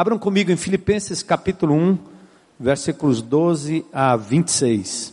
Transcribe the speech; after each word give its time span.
Abram 0.00 0.18
comigo 0.18 0.50
em 0.50 0.56
Filipenses 0.56 1.22
capítulo 1.22 1.74
1, 1.74 1.98
versículos 2.58 3.20
12 3.20 3.84
a 3.92 4.16
26. 4.16 5.12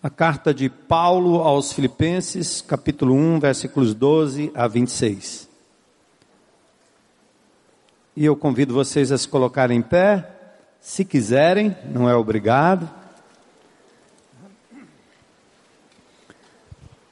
A 0.00 0.08
carta 0.08 0.54
de 0.54 0.68
Paulo 0.70 1.40
aos 1.40 1.72
Filipenses, 1.72 2.60
capítulo 2.60 3.16
1, 3.16 3.40
versículos 3.40 3.92
12 3.94 4.52
a 4.54 4.68
26. 4.68 5.48
E 8.14 8.24
eu 8.24 8.36
convido 8.36 8.72
vocês 8.72 9.10
a 9.10 9.18
se 9.18 9.26
colocarem 9.26 9.78
em 9.78 9.82
pé, 9.82 10.24
se 10.80 11.04
quiserem, 11.04 11.76
não 11.92 12.08
é 12.08 12.14
obrigado. 12.14 12.88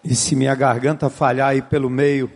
E 0.04 0.14
se 0.14 0.36
minha 0.36 0.54
garganta 0.54 1.10
falhar 1.10 1.48
aí 1.48 1.60
pelo 1.60 1.90
meio, 1.90 2.30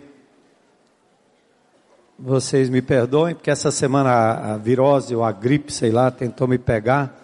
vocês 2.22 2.68
me 2.68 2.82
perdoem, 2.82 3.34
porque 3.34 3.50
essa 3.50 3.70
semana 3.70 4.10
a, 4.10 4.54
a 4.54 4.56
virose 4.58 5.14
ou 5.16 5.24
a 5.24 5.32
gripe, 5.32 5.72
sei 5.72 5.90
lá, 5.90 6.10
tentou 6.10 6.46
me 6.46 6.58
pegar. 6.58 7.16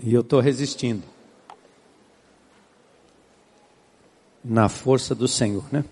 E 0.00 0.14
eu 0.14 0.22
estou 0.22 0.40
resistindo. 0.40 1.02
Na 4.42 4.68
força 4.68 5.14
do 5.14 5.28
Senhor, 5.28 5.64
né? 5.70 5.84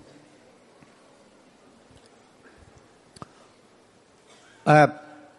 É, 4.66 4.86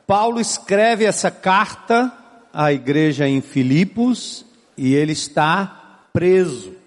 Paulo 0.08 0.40
escreve 0.40 1.06
essa 1.06 1.32
carta 1.32 2.12
à 2.54 2.72
igreja 2.72 3.28
em 3.28 3.42
Filipos 3.42 4.46
e 4.78 4.94
ele 4.94 5.12
está 5.12 6.06
preso. 6.14 6.81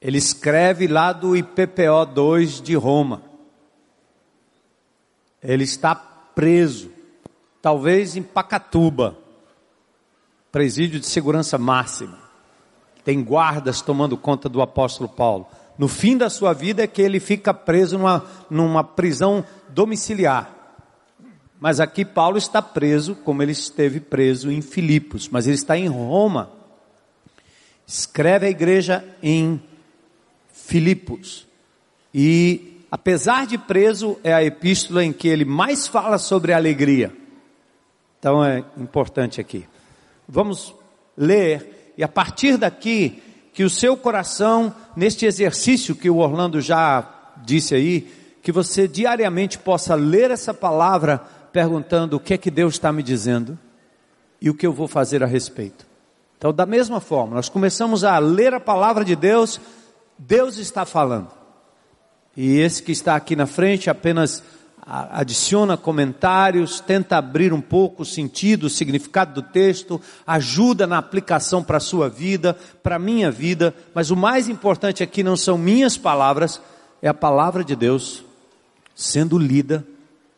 Ele 0.00 0.18
escreve 0.18 0.86
lá 0.86 1.12
do 1.12 1.36
IPPO 1.36 2.06
2 2.14 2.62
de 2.62 2.74
Roma. 2.74 3.22
Ele 5.42 5.64
está 5.64 5.94
preso, 5.94 6.90
talvez 7.60 8.16
em 8.16 8.22
Pacatuba, 8.22 9.16
presídio 10.50 10.98
de 11.00 11.06
segurança 11.06 11.58
máxima. 11.58 12.18
Tem 13.04 13.22
guardas 13.22 13.80
tomando 13.82 14.16
conta 14.16 14.48
do 14.48 14.62
apóstolo 14.62 15.08
Paulo. 15.08 15.46
No 15.76 15.88
fim 15.88 16.16
da 16.16 16.28
sua 16.28 16.52
vida 16.52 16.82
é 16.82 16.86
que 16.86 17.00
ele 17.00 17.20
fica 17.20 17.52
preso 17.52 17.96
numa, 17.98 18.24
numa 18.50 18.84
prisão 18.84 19.44
domiciliar. 19.68 20.54
Mas 21.58 21.80
aqui 21.80 22.04
Paulo 22.04 22.38
está 22.38 22.62
preso, 22.62 23.14
como 23.14 23.42
ele 23.42 23.52
esteve 23.52 24.00
preso 24.00 24.50
em 24.50 24.62
Filipos, 24.62 25.28
mas 25.28 25.46
ele 25.46 25.56
está 25.56 25.76
em 25.76 25.88
Roma 25.88 26.60
escreve 27.90 28.46
a 28.46 28.50
igreja 28.50 29.04
em 29.20 29.60
Filipos. 30.64 31.46
E, 32.14 32.80
apesar 32.90 33.46
de 33.46 33.58
preso, 33.58 34.18
é 34.22 34.32
a 34.32 34.44
epístola 34.44 35.04
em 35.04 35.12
que 35.12 35.28
ele 35.28 35.44
mais 35.44 35.86
fala 35.86 36.18
sobre 36.18 36.52
alegria. 36.52 37.12
Então 38.18 38.44
é 38.44 38.64
importante 38.76 39.40
aqui. 39.40 39.66
Vamos 40.28 40.74
ler, 41.16 41.92
e 41.96 42.04
a 42.04 42.08
partir 42.08 42.56
daqui, 42.56 43.22
que 43.52 43.64
o 43.64 43.70
seu 43.70 43.96
coração, 43.96 44.74
neste 44.94 45.26
exercício 45.26 45.94
que 45.94 46.08
o 46.08 46.18
Orlando 46.18 46.60
já 46.60 47.08
disse 47.44 47.74
aí, 47.74 48.10
que 48.42 48.52
você 48.52 48.86
diariamente 48.86 49.58
possa 49.58 49.94
ler 49.94 50.30
essa 50.30 50.54
palavra 50.54 51.18
perguntando 51.52 52.16
o 52.16 52.20
que 52.20 52.34
é 52.34 52.38
que 52.38 52.50
Deus 52.50 52.74
está 52.74 52.92
me 52.92 53.02
dizendo 53.02 53.58
e 54.40 54.48
o 54.48 54.54
que 54.54 54.66
eu 54.66 54.72
vou 54.72 54.88
fazer 54.88 55.22
a 55.22 55.26
respeito. 55.26 55.86
Então, 56.38 56.52
da 56.52 56.64
mesma 56.64 57.00
forma, 57.00 57.34
nós 57.34 57.48
começamos 57.48 58.02
a 58.02 58.18
ler 58.18 58.54
a 58.54 58.60
palavra 58.60 59.04
de 59.04 59.14
Deus, 59.14 59.60
Deus 60.22 60.58
está 60.58 60.84
falando. 60.84 61.30
E 62.36 62.58
esse 62.58 62.82
que 62.82 62.92
está 62.92 63.16
aqui 63.16 63.34
na 63.34 63.46
frente 63.46 63.88
apenas 63.88 64.42
adiciona 64.86 65.76
comentários, 65.76 66.78
tenta 66.78 67.16
abrir 67.16 67.52
um 67.52 67.60
pouco 67.60 68.02
o 68.02 68.06
sentido, 68.06 68.64
o 68.64 68.70
significado 68.70 69.40
do 69.40 69.42
texto, 69.42 70.00
ajuda 70.26 70.86
na 70.86 70.98
aplicação 70.98 71.62
para 71.62 71.78
a 71.78 71.80
sua 71.80 72.08
vida, 72.08 72.54
para 72.82 72.96
a 72.96 72.98
minha 72.98 73.30
vida, 73.30 73.74
mas 73.94 74.10
o 74.10 74.16
mais 74.16 74.48
importante 74.48 75.02
aqui 75.02 75.22
não 75.22 75.36
são 75.36 75.56
minhas 75.56 75.96
palavras, 75.96 76.60
é 77.00 77.08
a 77.08 77.14
palavra 77.14 77.64
de 77.64 77.74
Deus 77.74 78.22
sendo 78.94 79.38
lida, 79.38 79.86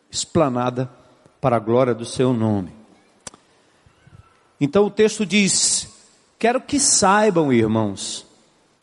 explanada 0.09 0.89
para 1.41 1.57
a 1.57 1.59
glória 1.59 1.93
do 1.93 2.05
seu 2.05 2.31
nome. 2.31 2.71
Então 4.61 4.85
o 4.85 4.91
texto 4.91 5.25
diz: 5.25 5.89
Quero 6.39 6.61
que 6.61 6.79
saibam, 6.79 7.51
irmãos, 7.51 8.22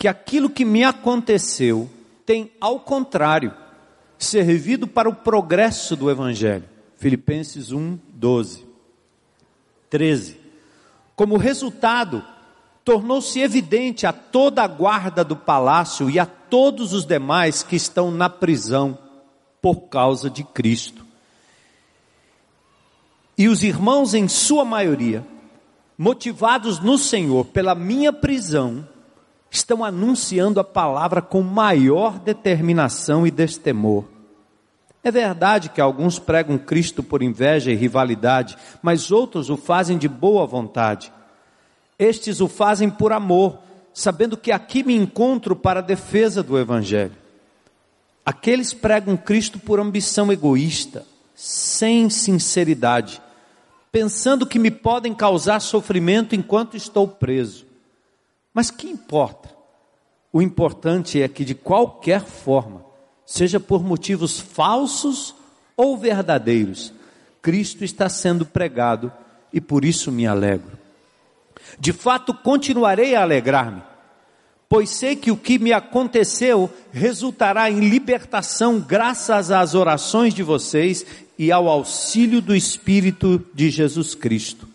que 0.01 0.09
aquilo 0.09 0.49
que 0.49 0.65
me 0.65 0.83
aconteceu 0.83 1.87
tem, 2.25 2.51
ao 2.59 2.81
contrário, 2.81 3.55
servido 4.19 4.87
para 4.87 5.11
o 5.11 5.15
progresso 5.15 5.95
do 5.95 6.11
Evangelho. 6.11 6.65
Filipenses 6.97 7.71
1, 7.71 7.99
12. 8.15 8.67
13. 9.91 10.41
Como 11.15 11.37
resultado, 11.37 12.25
tornou-se 12.83 13.41
evidente 13.41 14.07
a 14.07 14.13
toda 14.13 14.63
a 14.63 14.67
guarda 14.67 15.23
do 15.23 15.37
palácio 15.37 16.09
e 16.09 16.19
a 16.19 16.25
todos 16.25 16.95
os 16.95 17.05
demais 17.05 17.63
que 17.63 17.77
estão 17.77 18.11
na 18.11 18.31
prisão 18.31 18.99
por 19.61 19.83
causa 19.83 20.31
de 20.31 20.43
Cristo. 20.43 21.05
E 23.37 23.49
os 23.49 23.63
irmãos, 23.63 24.15
em 24.15 24.29
sua 24.29 24.65
maioria, 24.65 25.27
motivados 25.99 26.79
no 26.79 26.97
Senhor 26.97 27.45
pela 27.45 27.75
minha 27.75 28.15
prisão, 28.15 28.89
estão 29.51 29.85
anunciando 29.85 30.61
a 30.61 30.65
palavra 30.65 31.21
com 31.21 31.43
maior 31.43 32.19
determinação 32.19 33.27
e 33.27 33.31
destemor. 33.31 34.05
É 35.03 35.11
verdade 35.11 35.71
que 35.71 35.81
alguns 35.81 36.19
pregam 36.19 36.59
Cristo 36.59 37.03
por 37.03 37.23
inveja 37.23 37.71
e 37.71 37.75
rivalidade, 37.75 38.57
mas 38.83 39.11
outros 39.11 39.49
o 39.51 39.57
fazem 39.57 39.99
de 39.99 40.09
boa 40.09 40.47
vontade. 40.47 41.13
Estes 41.99 42.41
o 42.41 42.49
fazem 42.49 42.91
por 42.91 43.13
amor, 43.13 43.59
sabendo 43.93 44.37
que 44.37 44.53
aqui 44.53 44.83
me 44.83 44.95
encontro 44.95 45.57
para 45.57 45.81
a 45.81 45.83
defesa 45.83 46.43
do 46.43 46.59
Evangelho. 46.59 47.17
Aqueles 48.25 48.73
pregam 48.75 49.17
Cristo 49.17 49.59
por 49.59 49.81
ambição 49.81 50.31
egoísta, 50.31 51.05
sem 51.35 52.09
sinceridade 52.11 53.21
pensando 53.93 54.47
que 54.47 54.59
me 54.59 54.71
podem 54.71 55.15
causar 55.15 55.61
sofrimento 55.61 56.35
enquanto 56.35 56.77
estou 56.77 57.09
preso. 57.09 57.67
Mas 58.61 58.71
que 58.71 58.87
importa? 58.87 59.49
O 60.31 60.43
importante 60.43 61.23
é 61.23 61.27
que, 61.27 61.47
de 61.47 61.55
qualquer 61.55 62.21
forma, 62.21 62.85
seja 63.25 63.59
por 63.59 63.83
motivos 63.83 64.39
falsos 64.39 65.35
ou 65.75 65.97
verdadeiros, 65.97 66.93
Cristo 67.41 67.85
está 67.85 68.07
sendo 68.11 68.45
pregado 68.45 69.11
e 69.51 69.63
por 69.63 69.83
isso 69.83 70.13
me 70.13 70.27
alegro. 70.27 70.79
De 71.79 71.91
fato, 71.91 72.35
continuarei 72.35 73.15
a 73.15 73.23
alegrar-me, 73.23 73.83
pois 74.69 74.91
sei 74.91 75.17
que 75.17 75.31
o 75.31 75.39
que 75.39 75.59
me 75.59 75.73
aconteceu 75.73 76.69
resultará 76.93 77.71
em 77.71 77.81
libertação 77.81 78.79
graças 78.79 79.51
às 79.51 79.75
orações 79.75 80.35
de 80.35 80.43
vocês 80.43 81.07
e 81.39 81.51
ao 81.51 81.67
auxílio 81.67 82.43
do 82.43 82.55
Espírito 82.55 83.43
de 83.55 83.71
Jesus 83.71 84.15
Cristo. 84.15 84.70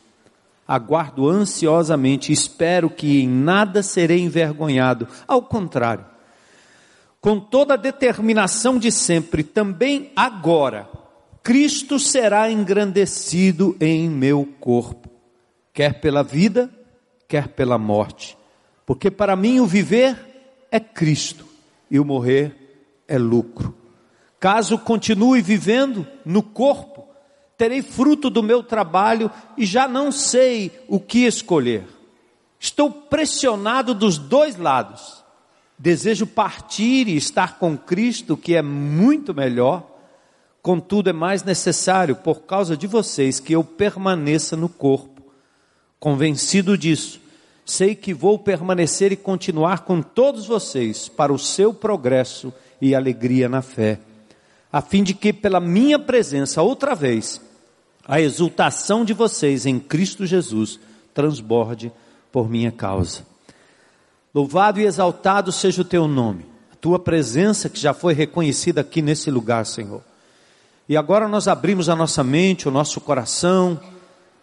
Aguardo 0.68 1.30
ansiosamente, 1.30 2.32
espero 2.32 2.90
que 2.90 3.22
em 3.22 3.28
nada 3.28 3.84
serei 3.84 4.20
envergonhado, 4.22 5.08
ao 5.28 5.42
contrário, 5.44 6.06
com 7.22 7.40
toda 7.40 7.74
a 7.74 7.78
determinação 7.78 8.78
de 8.78 8.92
sempre, 8.92 9.44
também 9.44 10.12
agora, 10.16 10.88
Cristo 11.42 12.00
será 12.00 12.50
engrandecido 12.52 13.76
em 13.80 14.10
meu 14.10 14.48
corpo, 14.60 15.10
quer 15.74 16.00
pela 16.00 16.24
vida, 16.24 16.70
quer 17.28 17.48
pela 17.48 17.78
morte, 17.78 18.38
porque 18.86 19.12
para 19.12 19.36
mim 19.36 19.60
o 19.60 19.66
viver 19.66 20.18
é 20.72 20.80
Cristo 20.80 21.46
e 21.90 22.00
o 22.00 22.06
morrer 22.06 23.04
é 23.08 23.18
lucro. 23.18 23.76
Caso 24.40 24.78
continue 24.78 25.42
vivendo 25.42 26.06
no 26.24 26.44
corpo, 26.44 26.95
terei 27.58 27.82
fruto 27.82 28.30
do 28.30 28.44
meu 28.44 28.62
trabalho 28.62 29.32
e 29.58 29.66
já 29.66 29.88
não 29.88 30.12
sei 30.12 30.72
o 30.88 31.00
que 31.00 31.26
escolher. 31.26 31.86
Estou 32.60 32.92
pressionado 32.92 33.94
dos 33.94 34.18
dois 34.18 34.58
lados. 34.58 35.24
Desejo 35.78 36.26
partir 36.26 37.08
e 37.08 37.18
estar 37.18 37.60
com 37.60 37.78
Cristo, 37.78 38.38
que 38.38 38.56
é 38.56 38.62
muito 38.62 39.34
melhor. 39.34 39.86
Contudo, 40.62 41.10
é 41.10 41.14
mais 41.14 41.44
necessário, 41.44 42.16
por 42.16 42.42
causa 42.44 42.76
de 42.76 42.88
vocês, 42.88 43.40
que 43.40 43.54
eu 43.54 43.64
permaneça 43.64 44.56
no 44.56 44.70
corpo. 44.70 45.22
Convencido 46.00 46.78
disso, 46.78 47.20
sei 47.66 47.94
que 47.94 48.14
vou 48.14 48.40
permanecer 48.40 49.12
e 49.12 49.18
continuar 49.18 49.80
com 49.80 50.02
todos 50.02 50.46
vocês 50.46 51.10
para 51.10 51.34
o 51.34 51.40
seu 51.40 51.74
progresso 51.74 52.54
e 52.82 52.96
alegria 52.96 53.50
na 53.50 53.62
fé 53.62 54.00
a 54.76 54.82
fim 54.82 55.04
de 55.04 55.14
que 55.14 55.32
pela 55.32 55.62
minha 55.62 55.98
presença 55.98 56.62
outra 56.62 56.94
vez 56.94 57.40
a 58.06 58.20
exultação 58.20 59.06
de 59.06 59.14
vocês 59.14 59.66
em 59.66 59.80
Cristo 59.80 60.26
Jesus 60.26 60.78
transborde 61.14 61.94
por 62.30 62.50
minha 62.50 62.74
causa. 62.74 63.26
Louvado 64.34 64.82
e 64.82 64.84
exaltado 64.84 65.50
seja 65.54 65.82
o 65.82 65.86
teu 65.86 66.10
nome 66.10 66.46
tua 66.82 67.00
presença 67.00 67.70
que 67.70 67.80
já 67.80 67.94
foi 67.94 68.14
reconhecida 68.14 68.82
aqui 68.82 69.02
nesse 69.02 69.32
lugar, 69.32 69.66
Senhor. 69.66 70.02
E 70.90 70.98
agora 70.98 71.26
nós 71.26 71.48
abrimos 71.48 71.88
a 71.88 71.96
nossa 71.96 72.22
mente, 72.22 72.68
o 72.68 72.72
nosso 72.72 73.00
coração, 73.00 73.80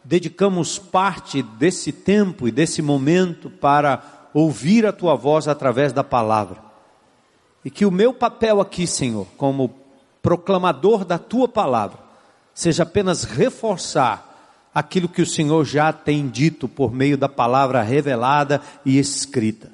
dedicamos 0.02 0.78
parte 0.78 1.42
desse 1.42 1.92
tempo 1.92 2.48
e 2.48 2.50
desse 2.50 2.80
momento 2.80 3.50
para 3.50 4.02
ouvir 4.32 4.86
a 4.86 4.92
tua 4.92 5.14
voz 5.14 5.46
através 5.46 5.92
da 5.92 6.02
palavra. 6.02 6.56
E 7.62 7.70
que 7.70 7.84
o 7.84 7.90
meu 7.90 8.14
papel 8.14 8.62
aqui, 8.62 8.86
Senhor, 8.86 9.26
como 9.36 9.81
proclamador 10.22 11.04
da 11.04 11.18
tua 11.18 11.48
palavra, 11.48 11.98
seja 12.54 12.84
apenas 12.84 13.24
reforçar 13.24 14.30
aquilo 14.74 15.08
que 15.08 15.20
o 15.20 15.26
Senhor 15.26 15.64
já 15.64 15.92
tem 15.92 16.28
dito 16.28 16.66
por 16.68 16.92
meio 16.92 17.18
da 17.18 17.28
palavra 17.28 17.82
revelada 17.82 18.60
e 18.86 18.98
escrita. 18.98 19.70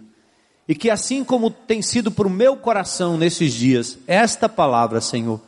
E 0.66 0.74
que 0.74 0.90
assim 0.90 1.22
como 1.22 1.50
tem 1.50 1.80
sido 1.80 2.10
para 2.10 2.26
o 2.26 2.30
meu 2.30 2.56
coração 2.56 3.16
nesses 3.16 3.52
dias, 3.52 3.98
esta 4.06 4.48
palavra, 4.48 5.00
Senhor, 5.00 5.40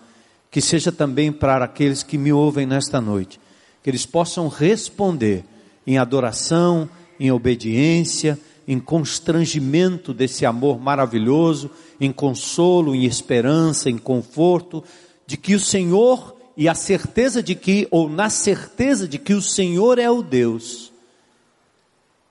que 0.51 0.61
seja 0.61 0.91
também 0.91 1.31
para 1.31 1.65
aqueles 1.65 2.03
que 2.03 2.17
me 2.17 2.33
ouvem 2.33 2.67
nesta 2.67 3.01
noite, 3.01 3.41
que 3.83 3.91
eles 3.91 4.07
possam 4.07 4.49
responder 4.49 5.45
em 5.87 5.99
adoração, 5.99 6.89
em 7.19 7.31
obediência, 7.31 8.39
em 8.67 8.79
constrangimento 8.79 10.15
desse 10.15 10.47
amor 10.47 10.81
maravilhoso, 10.81 11.71
em 12.01 12.11
consolo, 12.11 12.95
em 12.95 13.05
esperança, 13.05 13.91
em 13.91 13.99
conforto, 13.99 14.83
de 15.27 15.37
que 15.37 15.55
o 15.55 15.61
Senhor 15.61 16.35
e 16.57 16.69
a 16.69 16.75
certeza 16.75 17.43
de 17.43 17.55
que, 17.55 17.87
ou 17.91 18.09
na 18.09 18.31
certeza 18.31 19.07
de 19.07 19.19
que 19.19 19.35
o 19.35 19.43
Senhor 19.43 19.99
é 19.99 20.11
o 20.11 20.23
Deus 20.23 20.91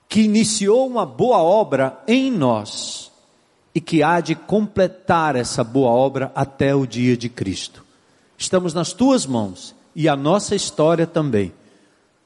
que 0.09 0.21
iniciou 0.21 0.87
uma 0.87 1.05
boa 1.05 1.37
obra 1.37 2.01
em 2.07 2.31
nós 2.31 3.11
e 3.75 3.79
que 3.79 4.01
há 4.01 4.19
de 4.19 4.33
completar 4.33 5.35
essa 5.35 5.63
boa 5.63 5.91
obra 5.91 6.31
até 6.33 6.73
o 6.73 6.87
dia 6.87 7.15
de 7.15 7.29
Cristo. 7.29 7.85
Estamos 8.35 8.73
nas 8.73 8.91
tuas 8.91 9.27
mãos 9.27 9.75
e 9.95 10.09
a 10.09 10.15
nossa 10.15 10.55
história 10.55 11.05
também. 11.05 11.53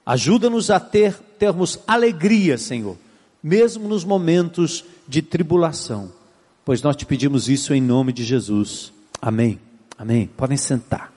Ajuda-nos 0.06 0.70
a 0.70 0.80
ter 0.80 1.14
termos 1.38 1.78
alegria, 1.86 2.58
Senhor, 2.58 2.96
mesmo 3.44 3.90
nos 3.90 4.06
momentos 4.06 4.86
de 5.06 5.22
tribulação, 5.22 6.10
pois 6.66 6.82
nós 6.82 6.96
te 6.96 7.06
pedimos 7.06 7.50
isso 7.50 7.74
em 7.74 7.82
nome 7.82 8.14
de 8.14 8.24
Jesus. 8.24 8.94
Amém. 9.22 9.60
Amém. 9.98 10.28
Podem 10.38 10.58
sentar. 10.58 11.12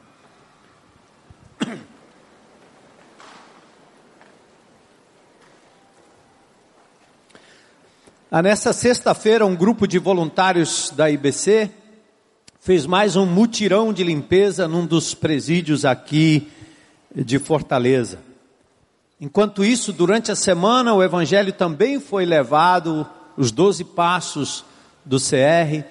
Ah, 8.28 8.42
nessa 8.42 8.72
sexta-feira, 8.72 9.46
um 9.46 9.54
grupo 9.54 9.86
de 9.86 9.98
voluntários 9.98 10.92
da 10.94 11.08
IBC 11.08 11.70
fez 12.60 12.84
mais 12.84 13.14
um 13.14 13.24
mutirão 13.24 13.92
de 13.92 14.02
limpeza 14.02 14.66
num 14.66 14.84
dos 14.84 15.14
presídios 15.14 15.84
aqui 15.84 16.50
de 17.14 17.38
Fortaleza. 17.38 18.18
Enquanto 19.20 19.64
isso, 19.64 19.92
durante 19.92 20.30
a 20.32 20.36
semana, 20.36 20.92
o 20.92 21.02
evangelho 21.02 21.52
também 21.52 22.00
foi 22.00 22.26
levado, 22.26 23.06
os 23.36 23.50
doze 23.52 23.84
passos 23.84 24.64
do 25.06 25.18
CR, 25.18 25.84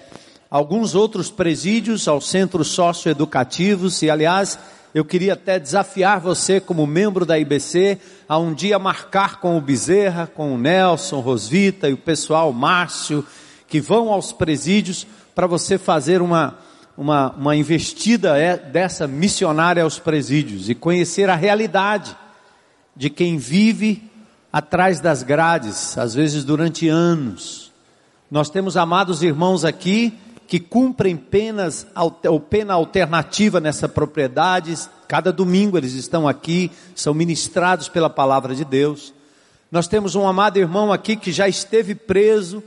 alguns 0.52 0.94
outros 0.94 1.32
presídios, 1.32 2.08
aos 2.08 2.30
centros 2.30 2.68
socioeducativos, 2.68 4.02
e 4.02 4.10
aliás, 4.10 4.60
eu 4.94 5.04
queria 5.04 5.34
até 5.34 5.58
desafiar 5.58 6.20
você, 6.20 6.60
como 6.60 6.86
membro 6.86 7.26
da 7.26 7.40
IBC, 7.40 7.98
a 8.30 8.38
um 8.38 8.54
dia 8.54 8.78
marcar 8.78 9.40
com 9.40 9.58
o 9.58 9.62
Bezerra, 9.62 10.28
com 10.28 10.54
o 10.54 10.58
Nelson, 10.58 11.20
Rosvita 11.20 11.90
e 11.90 11.94
o 11.94 11.98
pessoal, 11.98 12.54
Márcio, 12.54 13.26
que 13.68 13.82
vão 13.82 14.10
aos 14.10 14.32
presídios 14.32 15.08
para 15.34 15.48
você 15.48 15.78
fazer 15.78 16.22
uma, 16.22 16.58
uma, 16.98 17.32
uma 17.32 17.56
investida 17.56 18.38
é, 18.38 18.56
dessa 18.58 19.08
missionária 19.08 19.84
aos 19.84 20.00
presídios 20.00 20.70
e 20.70 20.76
conhecer 20.76 21.30
a 21.30 21.36
realidade 21.36 22.16
de 22.96 23.10
quem 23.10 23.38
vive 23.38 24.10
atrás 24.52 25.02
das 25.02 25.22
grades, 25.24 25.98
às 25.98 26.14
vezes 26.14 26.46
durante 26.46 26.88
anos. 26.88 27.65
Nós 28.30 28.50
temos 28.50 28.76
amados 28.76 29.22
irmãos 29.22 29.64
aqui 29.64 30.14
que 30.48 30.60
cumprem 30.60 31.16
penas 31.16 31.86
ou 32.24 32.40
pena 32.40 32.74
alternativa 32.74 33.60
nessa 33.60 33.88
propriedade. 33.88 34.76
Cada 35.08 35.32
domingo 35.32 35.78
eles 35.78 35.94
estão 35.94 36.28
aqui, 36.28 36.72
são 36.96 37.14
ministrados 37.14 37.88
pela 37.88 38.10
palavra 38.10 38.56
de 38.56 38.66
Deus. 38.66 39.14
Nós 39.72 39.88
temos 39.88 40.16
um 40.16 40.28
amado 40.28 40.58
irmão 40.58 40.92
aqui 40.92 41.16
que 41.16 41.32
já 41.32 41.48
esteve 41.48 41.94
preso, 41.94 42.64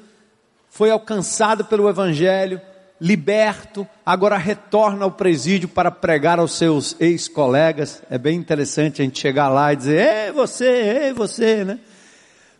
foi 0.69 0.91
alcançado 0.91 1.65
pelo 1.65 1.89
evangelho, 1.89 2.61
liberto, 3.01 3.87
agora 4.05 4.37
retorna 4.37 5.05
ao 5.05 5.13
presídio 5.13 5.69
para 5.69 5.91
pregar 5.91 6.39
aos 6.39 6.53
seus 6.53 6.97
ex-colegas. 7.01 8.03
É 8.11 8.19
bem 8.19 8.37
interessante 8.37 9.01
a 9.01 9.05
gente 9.05 9.19
chegar 9.19 9.49
lá 9.49 9.73
e 9.73 9.77
dizer: 9.77 10.27
"Ei, 10.27 10.33
você, 10.33 11.05
ei, 11.05 11.13
você", 11.13 11.65
né? 11.65 11.79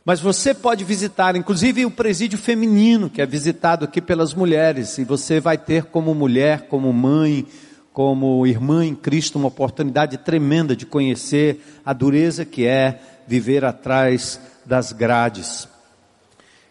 Mas 0.09 0.21
você 0.21 0.55
pode 0.55 0.85
visitar, 0.85 1.37
inclusive 1.37 1.85
o 1.85 1.91
presídio 1.91 2.39
feminino, 2.39 3.11
que 3.11 3.21
é 3.21 3.27
visitado 3.27 3.85
aqui 3.85 4.01
pelas 4.01 4.33
mulheres, 4.33 4.97
e 4.97 5.05
você 5.05 5.39
vai 5.39 5.59
ter 5.59 5.85
como 5.85 6.15
mulher, 6.15 6.63
como 6.63 6.91
mãe, 6.95 7.47
como 7.93 8.47
irmã 8.47 8.87
em 8.87 8.95
Cristo, 8.95 9.39
uma 9.39 9.49
oportunidade 9.49 10.17
tremenda 10.17 10.75
de 10.75 10.87
conhecer 10.87 11.63
a 11.85 11.93
dureza 11.93 12.47
que 12.47 12.65
é 12.65 12.99
viver 13.27 13.67
atrás 13.67 14.41
das 14.65 14.93
grades. 14.93 15.69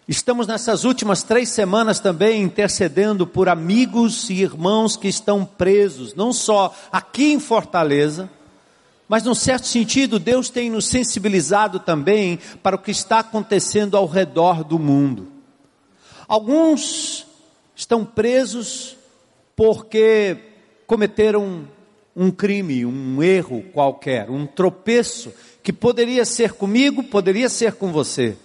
Estamos 0.08 0.48
nessas 0.48 0.84
últimas 0.84 1.22
três 1.22 1.50
semanas 1.50 2.00
também 2.00 2.42
intercedendo 2.42 3.28
por 3.28 3.50
amigos 3.50 4.32
e 4.32 4.42
irmãos 4.42 4.98
que 4.98 5.08
estão 5.08 5.46
presos, 5.46 6.16
não 6.16 6.34
só 6.34 6.76
aqui 6.92 7.34
em 7.34 7.40
Fortaleza, 7.40 8.32
mas, 9.08 9.24
num 9.24 9.36
certo 9.36 9.68
sentido, 9.68 10.20
Deus 10.20 10.50
tem 10.50 10.70
nos 10.70 10.86
sensibilizado 10.86 11.80
também 11.80 12.40
para 12.62 12.76
o 12.76 12.80
que 12.80 12.92
está 12.92 13.20
acontecendo 13.20 13.96
ao 13.96 14.06
redor 14.06 14.64
do 14.64 14.78
mundo. 14.78 15.28
Alguns 16.28 17.26
estão 17.74 18.04
presos 18.04 18.98
porque 19.56 20.38
cometeram 20.86 21.68
um 22.16 22.30
crime, 22.32 22.86
um 22.86 23.24
erro 23.24 23.64
qualquer, 23.72 24.30
um 24.30 24.46
tropeço 24.46 25.32
que 25.64 25.72
poderia 25.72 26.26
ser 26.26 26.54
comigo, 26.54 27.04
poderia 27.04 27.48
ser 27.48 27.74
com 27.74 27.92
você. 27.92 28.36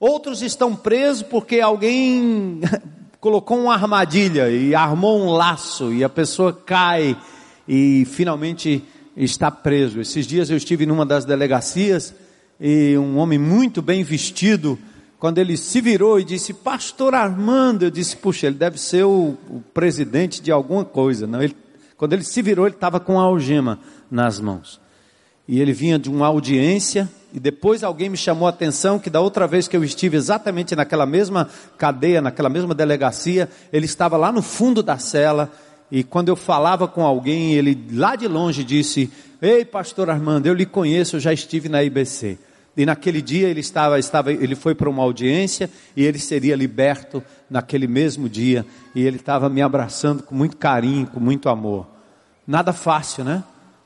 Outros 0.00 0.40
estão 0.40 0.74
presos 0.74 1.22
porque 1.22 1.60
alguém 1.60 2.60
colocou 3.20 3.58
uma 3.58 3.74
armadilha 3.74 4.48
e 4.50 4.74
armou 4.74 5.20
um 5.20 5.32
laço 5.32 5.92
e 5.92 6.04
a 6.04 6.08
pessoa 6.08 6.52
cai 6.52 7.16
e 7.66 8.04
finalmente 8.06 8.84
está 9.24 9.50
preso. 9.50 10.00
Esses 10.00 10.26
dias 10.26 10.50
eu 10.50 10.56
estive 10.56 10.84
numa 10.84 11.06
das 11.06 11.24
delegacias 11.24 12.14
e 12.60 12.96
um 12.98 13.18
homem 13.18 13.38
muito 13.38 13.80
bem 13.80 14.02
vestido, 14.02 14.78
quando 15.18 15.38
ele 15.38 15.56
se 15.56 15.80
virou 15.80 16.20
e 16.20 16.24
disse, 16.24 16.52
Pastor 16.52 17.14
Armando, 17.14 17.84
eu 17.84 17.90
disse, 17.90 18.16
puxa, 18.16 18.46
ele 18.46 18.56
deve 18.56 18.78
ser 18.78 19.04
o, 19.04 19.36
o 19.48 19.62
presidente 19.72 20.42
de 20.42 20.52
alguma 20.52 20.84
coisa. 20.84 21.26
Não, 21.26 21.42
ele, 21.42 21.56
quando 21.96 22.12
ele 22.12 22.22
se 22.22 22.42
virou, 22.42 22.66
ele 22.66 22.74
estava 22.74 23.00
com 23.00 23.18
a 23.18 23.22
algema 23.22 23.78
nas 24.10 24.38
mãos. 24.38 24.80
E 25.48 25.60
ele 25.60 25.72
vinha 25.72 25.98
de 25.98 26.10
uma 26.10 26.26
audiência, 26.26 27.08
e 27.32 27.38
depois 27.38 27.84
alguém 27.84 28.08
me 28.08 28.16
chamou 28.16 28.46
a 28.46 28.50
atenção 28.50 28.98
que 28.98 29.08
da 29.08 29.20
outra 29.20 29.46
vez 29.46 29.68
que 29.68 29.76
eu 29.76 29.84
estive 29.84 30.16
exatamente 30.16 30.74
naquela 30.74 31.06
mesma 31.06 31.48
cadeia, 31.78 32.20
naquela 32.20 32.48
mesma 32.48 32.74
delegacia, 32.74 33.48
ele 33.72 33.86
estava 33.86 34.16
lá 34.16 34.32
no 34.32 34.42
fundo 34.42 34.82
da 34.82 34.98
cela, 34.98 35.50
e 35.90 36.02
quando 36.02 36.28
eu 36.28 36.36
falava 36.36 36.88
com 36.88 37.04
alguém, 37.04 37.54
ele 37.54 37.86
lá 37.92 38.16
de 38.16 38.26
longe 38.26 38.64
disse: 38.64 39.10
Ei, 39.40 39.64
pastor 39.64 40.10
Armando, 40.10 40.46
eu 40.46 40.54
lhe 40.54 40.66
conheço, 40.66 41.16
eu 41.16 41.20
já 41.20 41.32
estive 41.32 41.68
na 41.68 41.82
IBC. 41.82 42.38
E 42.76 42.84
naquele 42.84 43.22
dia 43.22 43.48
ele 43.48 43.60
estava, 43.60 43.98
estava, 43.98 44.30
ele 44.30 44.54
foi 44.54 44.74
para 44.74 44.90
uma 44.90 45.02
audiência 45.02 45.70
e 45.96 46.04
ele 46.04 46.18
seria 46.18 46.54
liberto 46.54 47.22
naquele 47.48 47.86
mesmo 47.86 48.28
dia. 48.28 48.66
E 48.94 49.02
ele 49.02 49.16
estava 49.16 49.48
me 49.48 49.62
abraçando 49.62 50.22
com 50.22 50.34
muito 50.34 50.58
carinho, 50.58 51.06
com 51.06 51.18
muito 51.18 51.48
amor. 51.48 51.86
Nada 52.46 52.72
fácil, 52.74 53.24
né? 53.24 53.42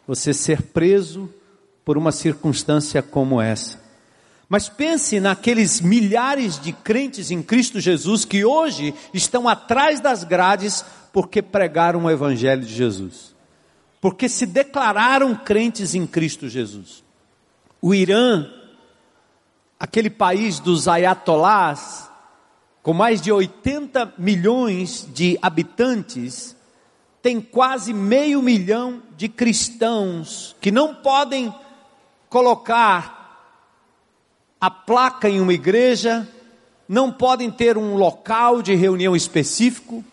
Você 0.08 0.34
ser 0.34 0.62
preso 0.62 1.32
por 1.84 1.96
uma 1.96 2.10
circunstância 2.10 3.00
como 3.00 3.40
essa. 3.40 3.78
Mas 4.48 4.68
pense 4.68 5.20
naqueles 5.20 5.80
milhares 5.80 6.58
de 6.58 6.72
crentes 6.72 7.30
em 7.30 7.40
Cristo 7.40 7.78
Jesus 7.78 8.24
que 8.24 8.44
hoje 8.44 8.92
estão 9.14 9.48
atrás 9.48 10.00
das 10.00 10.24
grades 10.24 10.84
porque 11.12 11.42
pregaram 11.42 12.04
o 12.04 12.10
Evangelho 12.10 12.62
de 12.62 12.72
Jesus, 12.72 13.34
porque 14.00 14.28
se 14.28 14.46
declararam 14.46 15.34
crentes 15.34 15.94
em 15.94 16.06
Cristo 16.06 16.48
Jesus. 16.48 17.02
O 17.82 17.94
Irã, 17.94 18.46
aquele 19.78 20.10
país 20.10 20.58
dos 20.58 20.86
ayatolás, 20.86 22.10
com 22.82 22.92
mais 22.92 23.20
de 23.20 23.30
80 23.30 24.14
milhões 24.16 25.06
de 25.12 25.38
habitantes, 25.42 26.56
tem 27.22 27.40
quase 27.40 27.92
meio 27.92 28.42
milhão 28.42 29.02
de 29.16 29.28
cristãos 29.28 30.56
que 30.60 30.70
não 30.70 30.94
podem 30.94 31.54
colocar 32.28 33.20
a 34.60 34.70
placa 34.70 35.28
em 35.28 35.40
uma 35.40 35.52
igreja, 35.52 36.28
não 36.88 37.10
podem 37.10 37.50
ter 37.50 37.76
um 37.76 37.96
local 37.96 38.62
de 38.62 38.74
reunião 38.74 39.14
específico, 39.14 40.04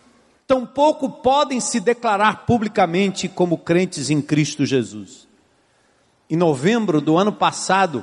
tampouco 0.48 1.10
podem 1.10 1.60
se 1.60 1.78
declarar 1.78 2.46
publicamente 2.46 3.28
como 3.28 3.58
crentes 3.58 4.08
em 4.08 4.22
Cristo 4.22 4.64
Jesus. 4.64 5.28
Em 6.30 6.36
novembro 6.36 7.02
do 7.02 7.18
ano 7.18 7.32
passado, 7.32 8.02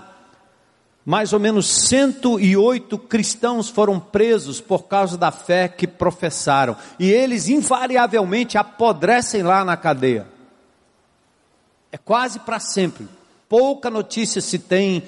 mais 1.04 1.34
ou 1.34 1.40
menos 1.40 1.68
108 1.68 3.00
cristãos 3.00 3.68
foram 3.68 4.00
presos 4.00 4.62
por 4.62 4.84
causa 4.84 5.18
da 5.18 5.32
fé 5.32 5.68
que 5.68 5.88
professaram, 5.88 6.78
e 7.00 7.12
eles 7.12 7.50
invariavelmente 7.50 8.60
apodrecem 8.60 9.42
lá 9.42 9.66
na 9.66 9.76
cadeia. 9.76 10.28
É 11.92 11.98
quase 11.98 12.40
para 12.40 12.60
sempre. 12.60 13.08
Pouca 13.50 13.90
notícia 13.90 14.40
se 14.40 14.60
tem 14.60 15.04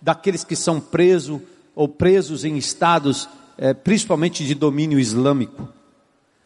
daqueles 0.00 0.44
que 0.44 0.56
são 0.56 0.78
presos 0.78 1.40
ou 1.74 1.88
presos 1.88 2.44
em 2.44 2.58
estados, 2.58 3.28
é, 3.56 3.72
principalmente 3.72 4.44
de 4.44 4.54
domínio 4.54 4.98
islâmico. 4.98 5.68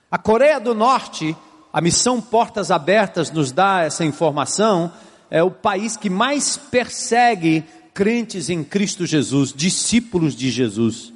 A 0.09 0.17
Coreia 0.17 0.61
do 0.61 0.73
Norte, 0.73 1.37
a 1.73 1.81
missão 1.81 2.21
Portas 2.21 2.71
Abertas 2.71 3.33
nos 3.33 3.51
dá 3.51 3.83
essa 3.83 4.05
informação, 4.05 4.93
é 5.29 5.43
o 5.43 5.51
país 5.51 5.97
que 5.97 6.09
mais 6.09 6.57
persegue 6.57 7.65
crentes 7.93 8.49
em 8.49 8.63
Cristo 8.63 9.05
Jesus, 9.05 9.53
discípulos 9.53 10.37
de 10.37 10.49
Jesus. 10.49 11.13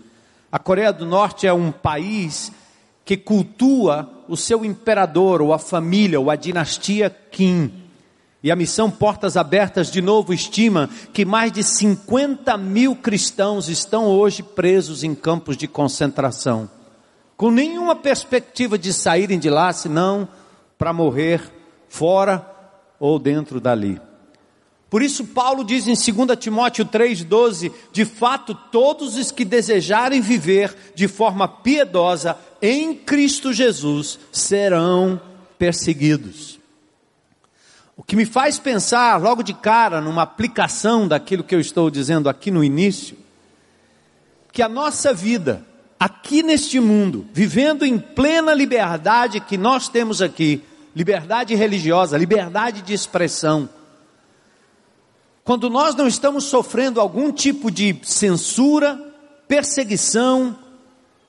A 0.51 0.59
Coreia 0.59 0.93
do 0.93 1.07
Norte 1.07 1.47
é 1.47 1.53
um 1.53 1.71
país 1.71 2.51
que 3.05 3.17
cultua 3.17 4.11
o 4.27 4.37
seu 4.37 4.65
imperador, 4.65 5.41
ou 5.41 5.55
a 5.55 5.59
família, 5.59 6.19
ou 6.19 6.29
a 6.29 6.35
dinastia 6.35 7.17
Kim. 7.31 7.73
E 8.43 8.51
a 8.51 8.57
missão 8.57 8.91
Portas 8.91 9.37
Abertas, 9.37 9.89
de 9.89 10.03
novo, 10.03 10.35
estima 10.35 10.91
que 11.13 11.25
mais 11.25 11.53
de 11.53 11.63
50 11.63 12.57
mil 12.57 12.97
cristãos 12.97 13.69
estão 13.69 14.07
hoje 14.07 14.43
presos 14.43 15.05
em 15.05 15.15
campos 15.15 15.57
de 15.57 15.69
concentração 15.69 16.69
com 17.41 17.51
nenhuma 17.51 17.97
perspectiva 17.97 18.77
de 18.77 18.93
saírem 18.93 19.39
de 19.39 19.49
lá, 19.49 19.73
senão 19.73 20.29
para 20.77 20.93
morrer 20.93 21.41
fora 21.89 22.47
ou 22.99 23.19
dentro 23.19 23.59
dali. 23.59 23.99
Por 24.91 25.01
isso, 25.03 25.25
Paulo 25.25 25.65
diz 25.65 25.87
em 25.87 25.95
2 25.95 26.39
Timóteo 26.39 26.85
3,12: 26.85 27.73
de 27.95 28.05
fato, 28.05 28.55
todos 28.71 29.17
os 29.17 29.31
que 29.31 29.47
desejarem 29.47 30.21
viver 30.21 30.77
de 30.95 31.09
forma 31.09 31.49
piedosa 31.49 32.37
em 32.61 32.95
Cristo 32.95 33.55
Jesus 33.55 34.19
serão 34.31 35.19
perseguidos. 35.59 36.61
O 37.97 38.03
que 38.03 38.17
me 38.17 38.27
faz 38.27 38.59
pensar 38.59 39.19
logo 39.19 39.43
de 39.43 39.55
cara 39.55 40.03
numa 40.03 40.25
aplicação 40.25 41.09
daquilo 41.09 41.43
que 41.43 41.55
eu 41.55 41.61
estou 41.61 41.91
dizendo 41.91 42.29
aqui 42.29 42.51
no 42.51 42.63
início, 42.63 43.17
que 44.53 44.61
a 44.61 44.69
nossa 44.69 45.15
vida, 45.15 45.70
aqui 46.01 46.43
neste 46.43 46.81
mundo, 46.81 47.27
vivendo 47.31 47.85
em 47.85 47.99
plena 47.99 48.55
liberdade 48.55 49.39
que 49.39 49.59
nós 49.59 49.87
temos 49.87 50.23
aqui, 50.23 50.65
liberdade 50.97 51.55
religiosa, 51.55 52.17
liberdade 52.17 52.81
de 52.81 52.95
expressão, 52.95 53.69
quando 55.45 55.69
nós 55.69 55.95
não 55.95 56.07
estamos 56.07 56.45
sofrendo 56.45 57.01
algum 57.01 57.31
tipo 57.31 57.71
de 57.71 57.99
censura, 58.03 58.99
perseguição, 59.47 60.57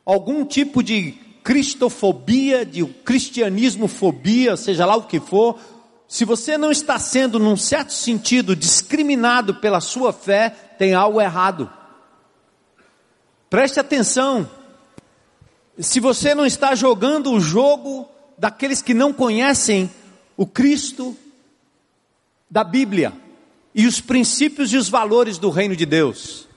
algum 0.06 0.46
tipo 0.46 0.82
de 0.82 1.14
cristofobia, 1.44 2.66
de 2.66 2.86
cristianismofobia, 2.86 4.56
seja 4.56 4.86
lá 4.86 4.96
o 4.96 5.04
que 5.04 5.20
for, 5.20 5.60
se 6.08 6.24
você 6.24 6.58
não 6.58 6.72
está 6.72 7.00
sendo, 7.00 7.40
num 7.40 7.58
certo 7.58 7.94
sentido, 7.94 8.56
discriminado 8.56 9.56
pela 9.56 9.82
sua 9.82 10.14
fé, 10.14 10.50
tem 10.78 10.94
algo 10.94 11.20
errado. 11.20 11.70
Preste 13.50 13.80
atenção, 13.80 14.48
se 15.82 16.00
você 16.00 16.36
não 16.36 16.46
está 16.46 16.76
jogando 16.76 17.32
o 17.32 17.40
jogo 17.40 18.08
daqueles 18.38 18.82
que 18.82 18.94
não 18.94 19.12
conhecem 19.12 19.90
o 20.38 20.46
Cristo 20.46 21.16
da 22.50 22.64
Bíblia 22.64 23.14
e 23.74 23.88
os 23.88 24.02
princípios 24.02 24.74
e 24.74 24.78
os 24.78 24.90
valores 24.90 25.38
do 25.38 25.50
reino 25.50 25.76
de 25.76 25.86
Deus. 25.86 26.48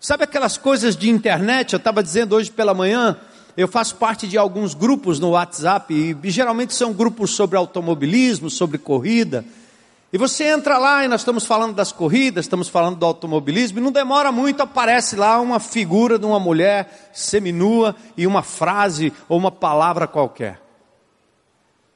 Sabe 0.00 0.24
aquelas 0.24 0.56
coisas 0.56 0.96
de 0.96 1.08
internet? 1.08 1.72
Eu 1.72 1.78
estava 1.78 2.02
dizendo 2.02 2.34
hoje 2.34 2.50
pela 2.50 2.74
manhã, 2.74 3.18
eu 3.56 3.66
faço 3.66 3.96
parte 3.96 4.26
de 4.26 4.36
alguns 4.36 4.74
grupos 4.74 5.18
no 5.18 5.30
WhatsApp 5.30 5.92
e 5.94 6.30
geralmente 6.30 6.74
são 6.74 6.92
grupos 6.92 7.30
sobre 7.30 7.56
automobilismo, 7.56 8.50
sobre 8.50 8.76
corrida. 8.76 9.44
E 10.16 10.18
você 10.18 10.44
entra 10.44 10.78
lá 10.78 11.04
e 11.04 11.08
nós 11.08 11.20
estamos 11.20 11.44
falando 11.44 11.74
das 11.74 11.92
corridas, 11.92 12.46
estamos 12.46 12.70
falando 12.70 12.96
do 12.96 13.04
automobilismo, 13.04 13.78
e 13.78 13.82
não 13.82 13.92
demora 13.92 14.32
muito, 14.32 14.62
aparece 14.62 15.14
lá 15.14 15.38
uma 15.38 15.60
figura 15.60 16.18
de 16.18 16.24
uma 16.24 16.40
mulher 16.40 17.10
seminua 17.12 17.94
e 18.16 18.26
uma 18.26 18.42
frase 18.42 19.12
ou 19.28 19.36
uma 19.36 19.52
palavra 19.52 20.06
qualquer. 20.06 20.58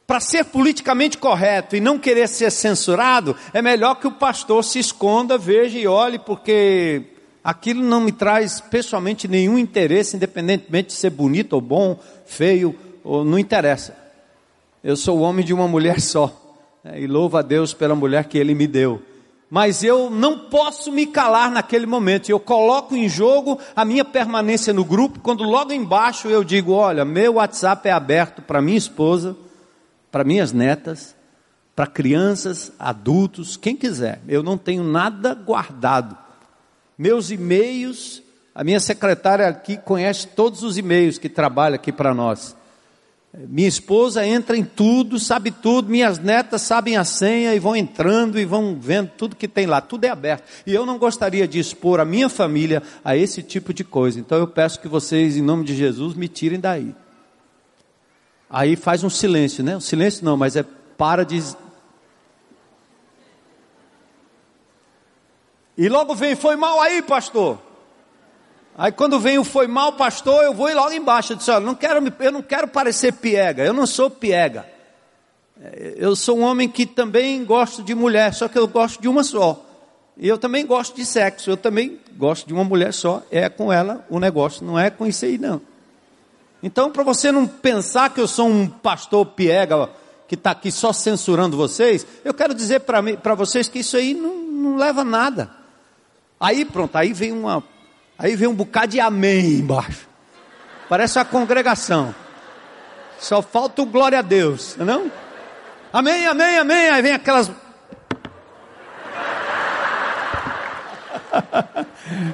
Para 0.07 0.21
ser 0.21 0.45
politicamente 0.45 1.17
correto 1.17 1.75
e 1.75 1.81
não 1.81 1.99
querer 1.99 2.29
ser 2.29 2.53
censurado, 2.53 3.35
é 3.55 3.63
melhor 3.63 3.95
que 3.95 4.07
o 4.07 4.13
pastor 4.13 4.63
se 4.65 4.79
esconda, 4.79 5.39
veja 5.39 5.79
e 5.79 5.87
olhe, 5.87 6.19
porque 6.19 7.05
aquilo 7.43 7.83
não 7.83 8.03
me 8.03 8.13
traz 8.13 8.61
pessoalmente 8.61 9.27
nenhum 9.27 9.57
interesse, 9.59 10.17
independentemente 10.17 10.89
de 10.89 10.93
ser 10.93 11.09
bonito 11.09 11.55
ou 11.55 11.63
bom, 11.63 11.99
feio, 12.27 12.79
ou 13.03 13.25
não 13.25 13.39
interessa. 13.39 13.97
Eu 14.85 14.95
sou 14.95 15.21
o 15.21 15.23
homem 15.23 15.43
de 15.43 15.55
uma 15.55 15.67
mulher 15.67 16.03
só. 16.05 16.40
É, 16.85 17.01
e 17.01 17.07
louvo 17.07 17.37
a 17.37 17.43
Deus 17.43 17.75
pela 17.75 17.95
mulher 17.95 18.25
que 18.25 18.39
Ele 18.39 18.55
me 18.55 18.67
deu. 18.67 19.03
Mas 19.51 19.83
eu 19.83 20.09
não 20.09 20.39
posso 20.39 20.93
me 20.93 21.07
calar 21.07 21.51
naquele 21.51 21.85
momento. 21.85 22.31
Eu 22.31 22.39
coloco 22.39 22.95
em 22.95 23.09
jogo 23.09 23.59
a 23.75 23.85
minha 23.85 24.05
permanência 24.05 24.73
no 24.73 24.85
grupo, 24.85 25.19
quando 25.19 25.43
logo 25.43 25.73
embaixo 25.73 26.29
eu 26.29 26.45
digo: 26.45 26.73
olha, 26.73 27.05
meu 27.05 27.35
WhatsApp 27.35 27.89
é 27.89 27.93
aberto 27.93 28.43
para 28.43 28.63
minha 28.63 28.79
esposa, 28.79 29.37
para 30.11 30.23
minhas 30.23 30.53
netas, 30.53 31.17
para 31.75 31.87
crianças, 31.87 32.73
adultos, 32.79 33.57
quem 33.57 33.77
quiser. 33.77 34.21
Eu 34.29 34.43
não 34.43 34.57
tenho 34.57 34.85
nada 34.85 35.35
guardado. 35.35 36.17
Meus 36.97 37.31
e-mails, 37.31 38.23
a 38.55 38.63
minha 38.63 38.79
secretária 38.79 39.49
aqui 39.49 39.77
conhece 39.77 40.29
todos 40.29 40.63
os 40.63 40.79
e-mails 40.79 41.19
que 41.19 41.29
trabalha 41.29 41.75
aqui 41.75 41.91
para 41.91 42.15
nós. 42.15 42.55
Minha 43.33 43.69
esposa 43.69 44.27
entra 44.27 44.57
em 44.57 44.65
tudo, 44.65 45.17
sabe 45.21 45.53
tudo, 45.53 45.89
minhas 45.89 46.19
netas 46.19 46.63
sabem 46.63 46.97
a 46.97 47.05
senha 47.05 47.55
e 47.55 47.61
vão 47.61 47.77
entrando 47.77 48.41
e 48.41 48.45
vão 48.45 48.77
vendo 48.79 49.13
tudo 49.17 49.37
que 49.37 49.47
tem 49.47 49.67
lá, 49.67 49.81
tudo 49.81 50.05
é 50.05 50.09
aberto. 50.09 50.43
E 50.67 50.75
eu 50.75 50.85
não 50.85 50.99
gostaria 50.99 51.47
de 51.47 51.61
expor 51.61 52.01
a 52.01 52.05
minha 52.05 52.29
família 52.29 52.83
a 53.05 53.17
esse 53.17 53.41
tipo 53.41 53.73
de 53.73 53.85
coisa. 53.85 54.19
Então 54.19 54.37
eu 54.37 54.49
peço 54.49 54.81
que 54.81 54.89
vocês, 54.89 55.37
em 55.37 55.43
nome 55.43 55.65
de 55.65 55.77
Jesus, 55.77 56.15
me 56.15 56.27
tirem 56.27 56.59
daí. 56.59 56.93
Aí 58.49 58.75
faz 58.75 59.05
um 59.05 59.11
silêncio, 59.11 59.63
né? 59.63 59.77
Um 59.77 59.81
silêncio 59.81 60.25
não, 60.25 60.37
mas 60.37 60.57
é 60.57 60.65
para 60.99 61.25
de. 61.25 61.41
E 65.79 65.89
logo 65.89 66.17
vem, 66.17 66.35
foi 66.35 66.57
mal 66.57 66.81
aí, 66.81 67.01
pastor. 67.01 67.70
Aí 68.81 68.91
quando 68.91 69.21
vem 69.21 69.37
o 69.37 69.45
foi 69.45 69.67
mal, 69.67 69.93
pastor, 69.93 70.43
eu 70.43 70.55
vou 70.55 70.71
ir 70.71 70.73
logo 70.73 70.91
embaixo. 70.91 71.35
Eu 71.35 71.37
disse, 71.37 71.51
olha, 71.51 71.61
não 71.61 71.75
quero, 71.75 72.03
eu 72.19 72.33
não 72.33 72.41
quero 72.41 72.67
parecer 72.67 73.13
piega, 73.13 73.63
eu 73.63 73.75
não 73.75 73.87
sou 73.87 74.09
piega. 74.09 74.67
É, 75.61 75.97
eu 75.99 76.17
sou 76.17 76.39
um 76.39 76.41
homem 76.41 76.67
que 76.67 76.87
também 76.87 77.45
gosto 77.45 77.83
de 77.83 77.95
mulher, 77.95 78.33
só 78.33 78.49
que 78.49 78.59
eu 78.59 78.67
gosto 78.67 78.99
de 78.99 79.07
uma 79.07 79.23
só. 79.23 79.63
E 80.17 80.27
eu 80.27 80.39
também 80.39 80.65
gosto 80.65 80.97
de 80.97 81.05
sexo, 81.05 81.51
eu 81.51 81.59
também 81.59 82.01
gosto 82.17 82.47
de 82.47 82.55
uma 82.55 82.65
mulher 82.65 82.95
só. 82.95 83.23
É 83.31 83.51
com 83.51 83.71
ela 83.71 84.03
o 84.09 84.19
negócio, 84.19 84.65
não 84.65 84.79
é 84.79 84.89
com 84.89 85.07
isso 85.07 85.27
aí 85.27 85.37
não. 85.37 85.61
Então, 86.63 86.91
para 86.91 87.03
você 87.03 87.31
não 87.31 87.47
pensar 87.47 88.09
que 88.15 88.21
eu 88.23 88.27
sou 88.27 88.49
um 88.49 88.67
pastor 88.67 89.27
piega 89.27 89.91
que 90.27 90.37
está 90.37 90.53
aqui 90.53 90.73
só 90.73 90.91
censurando 90.91 91.55
vocês, 91.55 92.07
eu 92.25 92.33
quero 92.33 92.55
dizer 92.55 92.81
para 92.81 93.35
vocês 93.35 93.69
que 93.69 93.81
isso 93.81 93.99
aí 93.99 94.15
não, 94.15 94.37
não 94.37 94.77
leva 94.77 95.03
a 95.03 95.05
nada. 95.05 95.51
Aí 96.41 96.65
pronto, 96.65 96.97
aí 96.97 97.13
vem 97.13 97.31
uma 97.31 97.63
Aí 98.23 98.37
vem 98.37 98.47
um 98.47 98.55
bocado 98.55 98.89
de 98.89 99.01
amém 99.01 99.55
embaixo. 99.55 100.07
Parece 100.91 101.19
uma 101.19 101.25
congregação. 101.25 102.15
Só 103.19 103.41
falta 103.41 103.81
o 103.81 103.87
glória 103.87 104.19
a 104.19 104.23
Deus, 104.23 104.77
não? 104.77 105.07
É 105.07 105.11
amém, 105.91 106.27
amém, 106.27 106.59
amém. 106.59 106.91
Aí 106.91 107.01
vem 107.01 107.13
aquelas. 107.13 107.49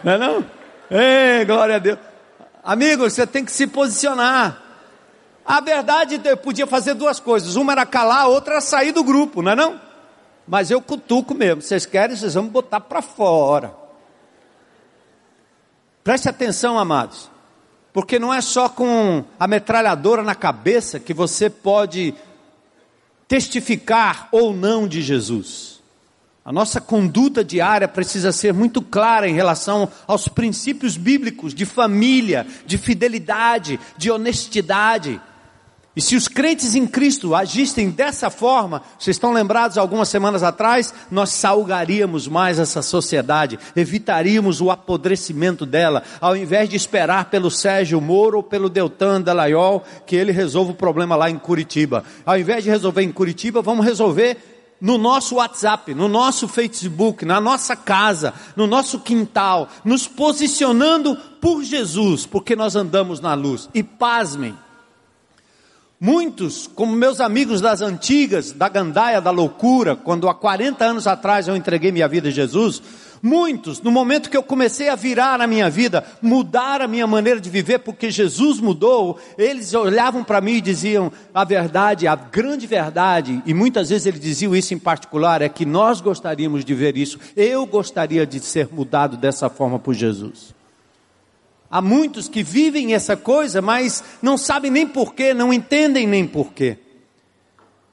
não 0.02 0.12
é 0.12 0.18
não? 0.18 0.44
Ei, 0.90 1.44
glória 1.44 1.76
a 1.76 1.78
Deus. 1.78 1.98
Amigo, 2.64 3.08
você 3.08 3.24
tem 3.24 3.44
que 3.44 3.52
se 3.52 3.68
posicionar. 3.68 4.60
A 5.44 5.60
verdade, 5.60 6.20
eu 6.24 6.36
podia 6.36 6.66
fazer 6.66 6.94
duas 6.94 7.20
coisas. 7.20 7.54
Uma 7.54 7.70
era 7.70 7.86
calar, 7.86 8.22
a 8.22 8.26
outra 8.26 8.54
era 8.54 8.60
sair 8.60 8.90
do 8.90 9.04
grupo, 9.04 9.40
não 9.40 9.52
é 9.52 9.54
não? 9.54 9.80
Mas 10.48 10.68
eu 10.68 10.82
cutuco 10.82 11.32
mesmo. 11.32 11.62
Vocês 11.62 11.86
querem, 11.86 12.16
vocês 12.16 12.34
vão 12.34 12.48
botar 12.48 12.80
para 12.80 13.00
fora. 13.00 13.85
Preste 16.06 16.28
atenção, 16.28 16.78
amados, 16.78 17.28
porque 17.92 18.16
não 18.16 18.32
é 18.32 18.40
só 18.40 18.68
com 18.68 19.25
a 19.40 19.48
metralhadora 19.48 20.22
na 20.22 20.36
cabeça 20.36 21.00
que 21.00 21.12
você 21.12 21.50
pode 21.50 22.14
testificar 23.26 24.28
ou 24.30 24.54
não 24.54 24.86
de 24.86 25.02
Jesus. 25.02 25.80
A 26.44 26.52
nossa 26.52 26.80
conduta 26.80 27.42
diária 27.42 27.88
precisa 27.88 28.30
ser 28.30 28.54
muito 28.54 28.80
clara 28.80 29.28
em 29.28 29.34
relação 29.34 29.90
aos 30.06 30.28
princípios 30.28 30.96
bíblicos 30.96 31.52
de 31.52 31.66
família, 31.66 32.46
de 32.64 32.78
fidelidade, 32.78 33.80
de 33.98 34.08
honestidade. 34.08 35.20
E 35.96 36.02
se 36.02 36.14
os 36.14 36.28
crentes 36.28 36.74
em 36.74 36.86
Cristo 36.86 37.34
agissem 37.34 37.88
dessa 37.88 38.28
forma, 38.28 38.82
vocês 38.98 39.16
estão 39.16 39.32
lembrados 39.32 39.78
algumas 39.78 40.10
semanas 40.10 40.42
atrás, 40.42 40.92
nós 41.10 41.30
salgaríamos 41.30 42.28
mais 42.28 42.58
essa 42.58 42.82
sociedade, 42.82 43.58
evitaríamos 43.74 44.60
o 44.60 44.70
apodrecimento 44.70 45.64
dela, 45.64 46.02
ao 46.20 46.36
invés 46.36 46.68
de 46.68 46.76
esperar 46.76 47.30
pelo 47.30 47.50
Sérgio 47.50 47.98
Moro 47.98 48.36
ou 48.36 48.42
pelo 48.42 48.68
Deltan 48.68 49.22
Dallagnol 49.22 49.82
que 50.06 50.14
ele 50.14 50.32
resolva 50.32 50.72
o 50.72 50.74
problema 50.74 51.16
lá 51.16 51.30
em 51.30 51.38
Curitiba. 51.38 52.04
Ao 52.26 52.38
invés 52.38 52.62
de 52.62 52.68
resolver 52.68 53.00
em 53.00 53.10
Curitiba, 53.10 53.62
vamos 53.62 53.86
resolver 53.86 54.36
no 54.78 54.98
nosso 54.98 55.36
WhatsApp, 55.36 55.94
no 55.94 56.08
nosso 56.08 56.46
Facebook, 56.46 57.24
na 57.24 57.40
nossa 57.40 57.74
casa, 57.74 58.34
no 58.54 58.66
nosso 58.66 59.00
quintal, 59.00 59.66
nos 59.82 60.06
posicionando 60.06 61.16
por 61.40 61.64
Jesus, 61.64 62.26
porque 62.26 62.54
nós 62.54 62.76
andamos 62.76 63.18
na 63.18 63.32
luz. 63.32 63.70
E 63.72 63.82
pasmem, 63.82 64.54
Muitos, 65.98 66.66
como 66.66 66.94
meus 66.94 67.22
amigos 67.22 67.62
das 67.62 67.80
antigas, 67.80 68.52
da 68.52 68.68
gandaia 68.68 69.18
da 69.18 69.30
loucura, 69.30 69.96
quando 69.96 70.28
há 70.28 70.34
40 70.34 70.84
anos 70.84 71.06
atrás 71.06 71.48
eu 71.48 71.56
entreguei 71.56 71.90
minha 71.90 72.06
vida 72.06 72.28
a 72.28 72.30
Jesus, 72.30 72.82
muitos, 73.22 73.80
no 73.80 73.90
momento 73.90 74.28
que 74.28 74.36
eu 74.36 74.42
comecei 74.42 74.90
a 74.90 74.94
virar 74.94 75.40
a 75.40 75.46
minha 75.46 75.70
vida, 75.70 76.04
mudar 76.20 76.82
a 76.82 76.86
minha 76.86 77.06
maneira 77.06 77.40
de 77.40 77.48
viver, 77.48 77.78
porque 77.78 78.10
Jesus 78.10 78.60
mudou, 78.60 79.18
eles 79.38 79.72
olhavam 79.72 80.22
para 80.22 80.42
mim 80.42 80.56
e 80.56 80.60
diziam: 80.60 81.10
a 81.32 81.44
verdade, 81.44 82.06
a 82.06 82.14
grande 82.14 82.66
verdade, 82.66 83.42
e 83.46 83.54
muitas 83.54 83.88
vezes 83.88 84.06
eles 84.06 84.20
diziam 84.20 84.54
isso 84.54 84.74
em 84.74 84.78
particular, 84.78 85.40
é 85.40 85.48
que 85.48 85.64
nós 85.64 86.02
gostaríamos 86.02 86.62
de 86.62 86.74
ver 86.74 86.98
isso, 86.98 87.18
eu 87.34 87.64
gostaria 87.64 88.26
de 88.26 88.38
ser 88.40 88.68
mudado 88.70 89.16
dessa 89.16 89.48
forma 89.48 89.78
por 89.78 89.94
Jesus. 89.94 90.55
Há 91.76 91.83
muitos 91.83 92.26
que 92.26 92.42
vivem 92.42 92.95
essa 92.95 93.18
coisa, 93.18 93.61
mas 93.61 94.02
não 94.23 94.38
sabem 94.38 94.71
nem 94.71 94.87
porquê, 94.87 95.35
não 95.35 95.52
entendem 95.52 96.06
nem 96.06 96.26
porquê. 96.26 96.78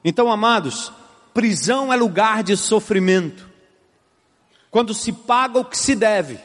Então, 0.02 0.32
amados, 0.32 0.90
prisão 1.34 1.92
é 1.92 1.96
lugar 1.96 2.42
de 2.42 2.56
sofrimento. 2.56 3.46
Quando 4.70 4.94
se 4.94 5.12
paga 5.12 5.58
o 5.58 5.66
que 5.66 5.76
se 5.76 5.94
deve, 5.94 6.38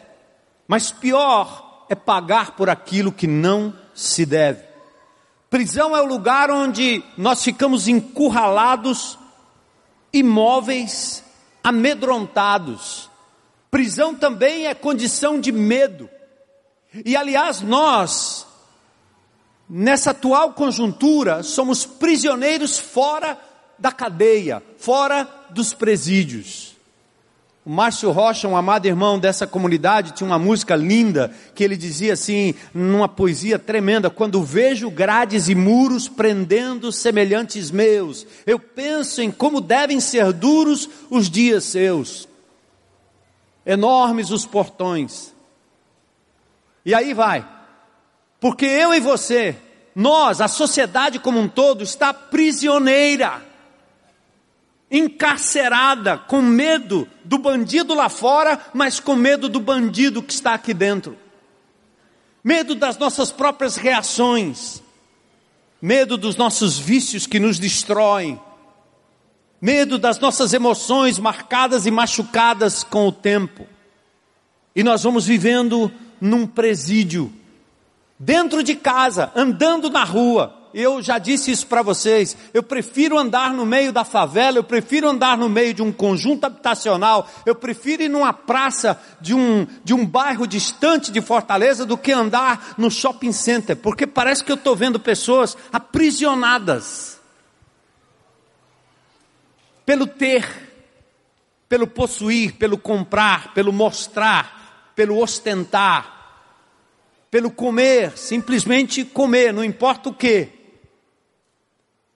mas 0.67 0.91
pior 0.91 1.86
é 1.88 1.95
pagar 1.95 2.58
por 2.58 2.69
aquilo 2.69 3.10
que 3.10 3.25
não 3.25 3.73
se 3.95 4.25
deve. 4.25 4.62
Prisão 5.49 5.95
é 5.95 6.02
o 6.02 6.08
lugar 6.08 6.52
onde 6.52 7.02
nós 7.17 7.41
ficamos 7.41 7.88
encurralados, 7.88 9.17
imóveis, 10.12 11.23
amedrontados. 11.63 13.10
Prisão 13.71 14.13
também 14.13 14.67
é 14.67 14.73
condição 14.73 15.39
de 15.39 15.54
medo. 15.54 16.10
E 17.06 17.15
aliás, 17.15 17.62
nós, 17.62 18.47
nessa 19.69 20.12
atual 20.12 20.54
conjuntura, 20.54 21.43
somos 21.43 21.86
prisioneiros 21.86 22.80
fora 22.80 23.38
da 23.78 23.91
cadeia, 23.91 24.62
fora 24.78 25.28
dos 25.52 25.73
presídios. 25.73 26.75
O 27.65 27.69
Márcio 27.69 28.10
Rocha, 28.10 28.47
um 28.47 28.58
amado 28.58 28.88
irmão 28.88 29.19
dessa 29.19 29.45
comunidade, 29.45 30.13
tinha 30.13 30.25
uma 30.25 30.39
música 30.39 30.75
linda 30.75 31.32
que 31.54 31.63
ele 31.63 31.78
dizia 31.78 32.13
assim, 32.13 32.56
numa 32.73 33.08
poesia 33.08 33.60
tremenda: 33.60 34.10
Quando 34.10 34.41
vejo 34.41 34.89
grades 34.89 35.49
e 35.49 35.56
muros 35.56 36.08
prendendo 36.08 36.91
semelhantes 36.91 37.69
meus, 37.69 38.25
eu 38.47 38.58
penso 38.58 39.21
em 39.21 39.30
como 39.30 39.62
devem 39.62 39.99
ser 39.99 40.34
duros 40.34 40.89
os 41.12 41.30
dias 41.30 41.65
seus. 41.65 42.28
Enormes 43.65 44.32
os 44.32 44.47
portões, 44.47 45.32
e 46.85 46.93
aí 46.93 47.13
vai. 47.13 47.47
Porque 48.39 48.65
eu 48.65 48.93
e 48.93 48.99
você, 48.99 49.55
nós, 49.93 50.39
a 50.39 50.47
sociedade 50.47 51.19
como 51.19 51.39
um 51.39 51.47
todo, 51.47 51.83
está 51.83 52.13
prisioneira, 52.13 53.45
encarcerada, 54.89 56.17
com 56.17 56.41
medo 56.41 57.07
do 57.23 57.37
bandido 57.37 57.93
lá 57.93 58.09
fora, 58.09 58.59
mas 58.73 58.99
com 58.99 59.15
medo 59.15 59.49
do 59.49 59.59
bandido 59.59 60.23
que 60.23 60.33
está 60.33 60.53
aqui 60.53 60.73
dentro. 60.73 61.17
Medo 62.43 62.73
das 62.73 62.97
nossas 62.97 63.31
próprias 63.31 63.75
reações, 63.75 64.81
medo 65.81 66.17
dos 66.17 66.35
nossos 66.35 66.79
vícios 66.79 67.27
que 67.27 67.39
nos 67.39 67.59
destroem, 67.59 68.39
medo 69.61 69.97
das 69.97 70.17
nossas 70.19 70.53
emoções 70.53 71.19
marcadas 71.19 71.85
e 71.85 71.91
machucadas 71.91 72.83
com 72.83 73.07
o 73.07 73.11
tempo. 73.11 73.67
E 74.75 74.83
nós 74.83 75.03
vamos 75.03 75.25
vivendo 75.25 75.91
num 76.21 76.45
presídio, 76.45 77.32
dentro 78.17 78.62
de 78.62 78.75
casa, 78.75 79.32
andando 79.36 79.89
na 79.89 80.03
rua. 80.03 80.55
Eu 80.71 81.01
já 81.01 81.17
disse 81.17 81.49
isso 81.49 81.65
para 81.65 81.82
vocês. 81.82 82.38
Eu 82.53 82.62
prefiro 82.62 83.17
andar 83.17 83.53
no 83.53 83.65
meio 83.65 83.91
da 83.91 84.03
favela, 84.03 84.58
eu 84.58 84.63
prefiro 84.63 85.10
andar 85.10 85.38
no 85.38 85.49
meio 85.49 85.73
de 85.73 85.82
um 85.82 85.91
conjunto 85.91 86.45
habitacional, 86.45 87.27
eu 87.45 87.55
prefiro 87.55 88.03
ir 88.03 88.10
numa 88.10 88.32
praça 88.34 89.01
de 89.19 89.34
um, 89.34 89.65
de 89.84 89.93
um 89.95 90.05
bairro 90.05 90.45
distante 90.45 91.12
de 91.12 91.21
Fortaleza 91.21 91.86
do 91.86 91.97
que 91.97 92.12
andar 92.12 92.75
no 92.77 92.91
shopping 92.91 93.32
center, 93.32 93.75
porque 93.77 94.05
parece 94.05 94.43
que 94.43 94.51
eu 94.51 94.55
estou 94.55 94.75
vendo 94.75 94.99
pessoas 94.99 95.58
aprisionadas 95.73 97.19
pelo 99.89 100.05
ter, 100.05 100.47
pelo 101.67 101.88
possuir, 101.88 102.53
pelo 102.58 102.77
comprar, 102.77 103.55
pelo 103.55 103.73
mostrar, 103.73 104.59
pelo 104.99 105.17
ostentar, 105.17 106.43
pelo 107.31 107.49
comer, 107.49 108.17
simplesmente 108.17 109.05
comer, 109.05 109.53
não 109.53 109.63
importa 109.63 110.09
o 110.09 110.13
que. 110.13 110.49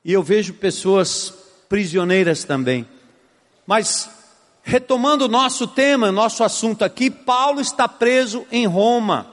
E 0.03 0.11
eu 0.11 0.21
vejo 0.21 0.55
pessoas 0.55 1.33
prisioneiras 1.69 2.43
também. 2.43 2.85
Mas, 3.65 4.09
retomando 4.63 5.23
o 5.23 5.29
nosso 5.29 5.65
tema, 5.65 6.11
nosso 6.11 6.43
assunto 6.43 6.83
aqui, 6.83 7.09
Paulo 7.09 7.61
está 7.61 7.87
preso 7.87 8.45
em 8.51 8.67
Roma. 8.67 9.31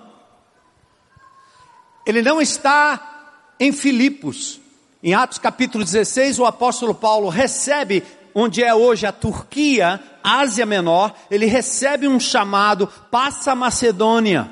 Ele 2.06 2.22
não 2.22 2.40
está 2.40 3.32
em 3.58 3.72
Filipos. 3.72 4.60
Em 5.02 5.12
Atos 5.12 5.38
capítulo 5.38 5.82
16, 5.82 6.38
o 6.38 6.46
apóstolo 6.46 6.94
Paulo 6.94 7.28
recebe 7.28 8.04
onde 8.32 8.62
é 8.62 8.72
hoje 8.72 9.06
a 9.06 9.12
Turquia, 9.12 10.00
Ásia 10.22 10.66
Menor, 10.66 11.14
ele 11.30 11.46
recebe 11.46 12.06
um 12.06 12.20
chamado, 12.20 12.86
passa 13.10 13.52
a 13.52 13.54
Macedônia. 13.54 14.50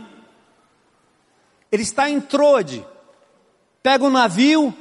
Ele 1.70 1.82
está 1.82 2.08
em 2.08 2.20
Trode, 2.20 2.84
pega 3.82 4.04
um 4.04 4.10
navio, 4.10 4.74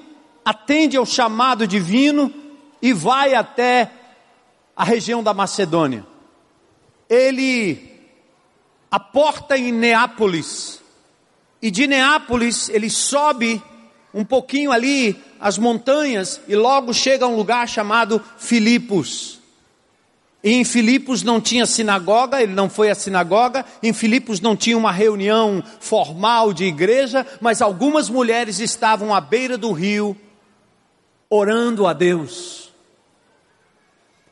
atende 0.44 0.96
ao 0.96 1.06
chamado 1.06 1.68
divino 1.68 2.34
e 2.82 2.94
vai 2.94 3.34
até 3.34 3.92
a 4.76 4.84
região 4.84 5.22
da 5.22 5.34
Macedônia. 5.34 6.06
Ele 7.10 7.98
aporta 8.90 9.58
em 9.58 9.72
Neápolis, 9.72 10.82
e 11.62 11.72
de 11.72 11.88
Neápolis 11.88 12.70
ele 12.70 12.90
sobe 12.90 13.62
um 14.14 14.24
pouquinho 14.24 14.72
ali 14.72 15.22
as 15.40 15.58
montanhas 15.58 16.42
e 16.48 16.56
logo 16.56 16.94
chega 16.94 17.26
a 17.26 17.28
um 17.28 17.36
lugar 17.36 17.68
chamado 17.68 18.24
Filipos. 18.38 19.37
E 20.44 20.54
em 20.54 20.64
Filipos 20.64 21.24
não 21.24 21.42
tinha 21.42 21.66
sinagoga, 21.66 22.42
ele 22.42 22.54
não 22.54 22.70
foi 22.70 22.90
à 22.90 22.96
sinagoga. 22.96 23.66
Em 23.82 23.92
Filipos 23.92 24.40
não 24.40 24.56
tinha 24.56 24.78
uma 24.78 24.92
reunião 24.92 25.64
formal 25.80 26.54
de 26.54 26.66
igreja, 26.66 27.26
mas 27.42 27.62
algumas 27.62 28.10
mulheres 28.10 28.60
estavam 28.60 29.14
à 29.14 29.20
beira 29.20 29.58
do 29.58 29.72
rio, 29.72 30.16
orando 31.30 31.88
a 31.88 31.94
Deus. 31.94 32.72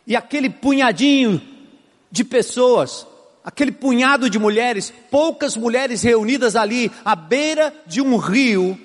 E 0.06 0.15
aquele 0.15 0.50
punhadinho 0.50 1.41
de 2.12 2.24
pessoas, 2.24 3.08
aquele 3.44 3.72
punhado 3.72 4.30
de 4.30 4.38
mulheres, 4.38 4.94
poucas 5.10 5.58
mulheres 5.58 6.04
reunidas 6.04 6.56
ali 6.56 6.91
à 7.04 7.15
beira 7.15 7.74
de 7.88 8.00
um 8.00 8.15
rio, 8.18 8.80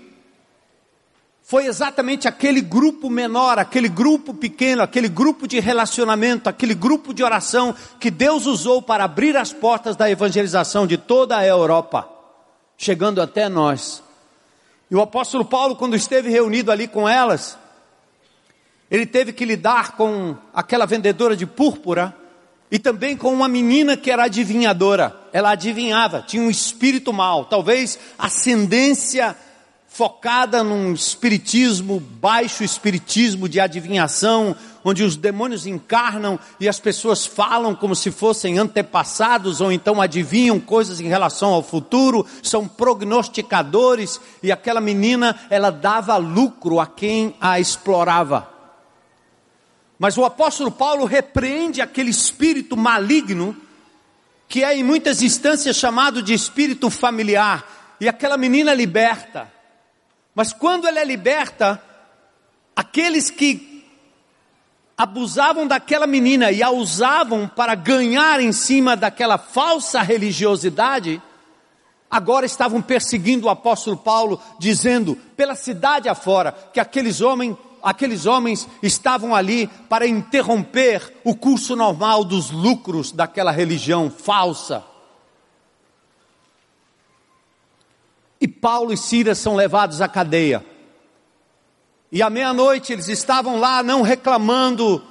foi 1.50 1.66
exatamente 1.66 2.28
aquele 2.28 2.60
grupo 2.60 3.10
menor, 3.10 3.58
aquele 3.58 3.88
grupo 3.88 4.32
pequeno, 4.32 4.82
aquele 4.82 5.08
grupo 5.08 5.48
de 5.48 5.58
relacionamento, 5.58 6.48
aquele 6.48 6.74
grupo 6.74 7.12
de 7.12 7.24
oração 7.24 7.74
que 7.98 8.08
Deus 8.08 8.46
usou 8.46 8.80
para 8.80 9.02
abrir 9.02 9.36
as 9.36 9.52
portas 9.52 9.96
da 9.96 10.08
evangelização 10.08 10.86
de 10.86 10.96
toda 10.96 11.36
a 11.36 11.44
Europa, 11.44 12.08
chegando 12.78 13.20
até 13.20 13.48
nós. 13.48 14.00
E 14.88 14.94
o 14.94 15.00
apóstolo 15.00 15.44
Paulo, 15.44 15.74
quando 15.74 15.96
esteve 15.96 16.30
reunido 16.30 16.70
ali 16.70 16.86
com 16.86 17.08
elas, 17.08 17.58
ele 18.88 19.04
teve 19.04 19.32
que 19.32 19.44
lidar 19.44 19.96
com 19.96 20.36
aquela 20.54 20.86
vendedora 20.86 21.36
de 21.36 21.46
púrpura 21.46 22.14
e 22.70 22.78
também 22.78 23.16
com 23.16 23.32
uma 23.32 23.48
menina 23.48 23.96
que 23.96 24.12
era 24.12 24.26
adivinhadora. 24.26 25.16
Ela 25.32 25.50
adivinhava, 25.50 26.22
tinha 26.24 26.44
um 26.44 26.48
espírito 26.48 27.12
mal, 27.12 27.44
talvez 27.46 27.98
ascendência 28.16 29.36
focada 29.92 30.62
num 30.62 30.94
espiritismo, 30.94 31.98
baixo 31.98 32.62
espiritismo 32.62 33.48
de 33.48 33.58
adivinhação, 33.58 34.56
onde 34.84 35.02
os 35.02 35.16
demônios 35.16 35.66
encarnam 35.66 36.38
e 36.60 36.68
as 36.68 36.78
pessoas 36.78 37.26
falam 37.26 37.74
como 37.74 37.96
se 37.96 38.12
fossem 38.12 38.56
antepassados 38.56 39.60
ou 39.60 39.70
então 39.72 40.00
adivinham 40.00 40.60
coisas 40.60 41.00
em 41.00 41.08
relação 41.08 41.52
ao 41.52 41.62
futuro, 41.62 42.24
são 42.40 42.68
prognosticadores 42.68 44.20
e 44.40 44.52
aquela 44.52 44.80
menina, 44.80 45.38
ela 45.50 45.70
dava 45.70 46.16
lucro 46.16 46.78
a 46.78 46.86
quem 46.86 47.34
a 47.40 47.58
explorava. 47.58 48.48
Mas 49.98 50.16
o 50.16 50.24
apóstolo 50.24 50.70
Paulo 50.70 51.04
repreende 51.04 51.82
aquele 51.82 52.10
espírito 52.10 52.76
maligno 52.76 53.56
que 54.48 54.62
é 54.62 54.76
em 54.76 54.84
muitas 54.84 55.20
instâncias 55.20 55.76
chamado 55.76 56.22
de 56.22 56.32
espírito 56.32 56.90
familiar, 56.90 57.96
e 58.00 58.08
aquela 58.08 58.36
menina 58.36 58.72
liberta. 58.72 59.59
Mas 60.40 60.54
quando 60.54 60.88
ela 60.88 60.98
é 60.98 61.04
liberta, 61.04 61.78
aqueles 62.74 63.28
que 63.28 63.84
abusavam 64.96 65.66
daquela 65.66 66.06
menina 66.06 66.50
e 66.50 66.62
a 66.62 66.70
usavam 66.70 67.46
para 67.46 67.74
ganhar 67.74 68.40
em 68.40 68.50
cima 68.50 68.96
daquela 68.96 69.36
falsa 69.36 70.00
religiosidade, 70.00 71.20
agora 72.10 72.46
estavam 72.46 72.80
perseguindo 72.80 73.48
o 73.48 73.50
apóstolo 73.50 73.98
Paulo, 73.98 74.40
dizendo 74.58 75.14
pela 75.36 75.54
cidade 75.54 76.08
afora 76.08 76.52
que 76.72 76.80
aqueles 76.80 77.20
homens, 77.20 77.54
aqueles 77.82 78.24
homens 78.24 78.66
estavam 78.82 79.36
ali 79.36 79.66
para 79.90 80.06
interromper 80.08 81.20
o 81.22 81.34
curso 81.34 81.76
normal 81.76 82.24
dos 82.24 82.50
lucros 82.50 83.12
daquela 83.12 83.50
religião 83.50 84.10
falsa. 84.10 84.82
E 88.40 88.48
Paulo 88.48 88.92
e 88.92 88.96
Silas 88.96 89.38
são 89.38 89.54
levados 89.54 90.00
à 90.00 90.08
cadeia. 90.08 90.64
E 92.10 92.22
à 92.22 92.30
meia-noite 92.30 92.92
eles 92.92 93.08
estavam 93.08 93.60
lá 93.60 93.82
não 93.82 94.02
reclamando 94.02 95.02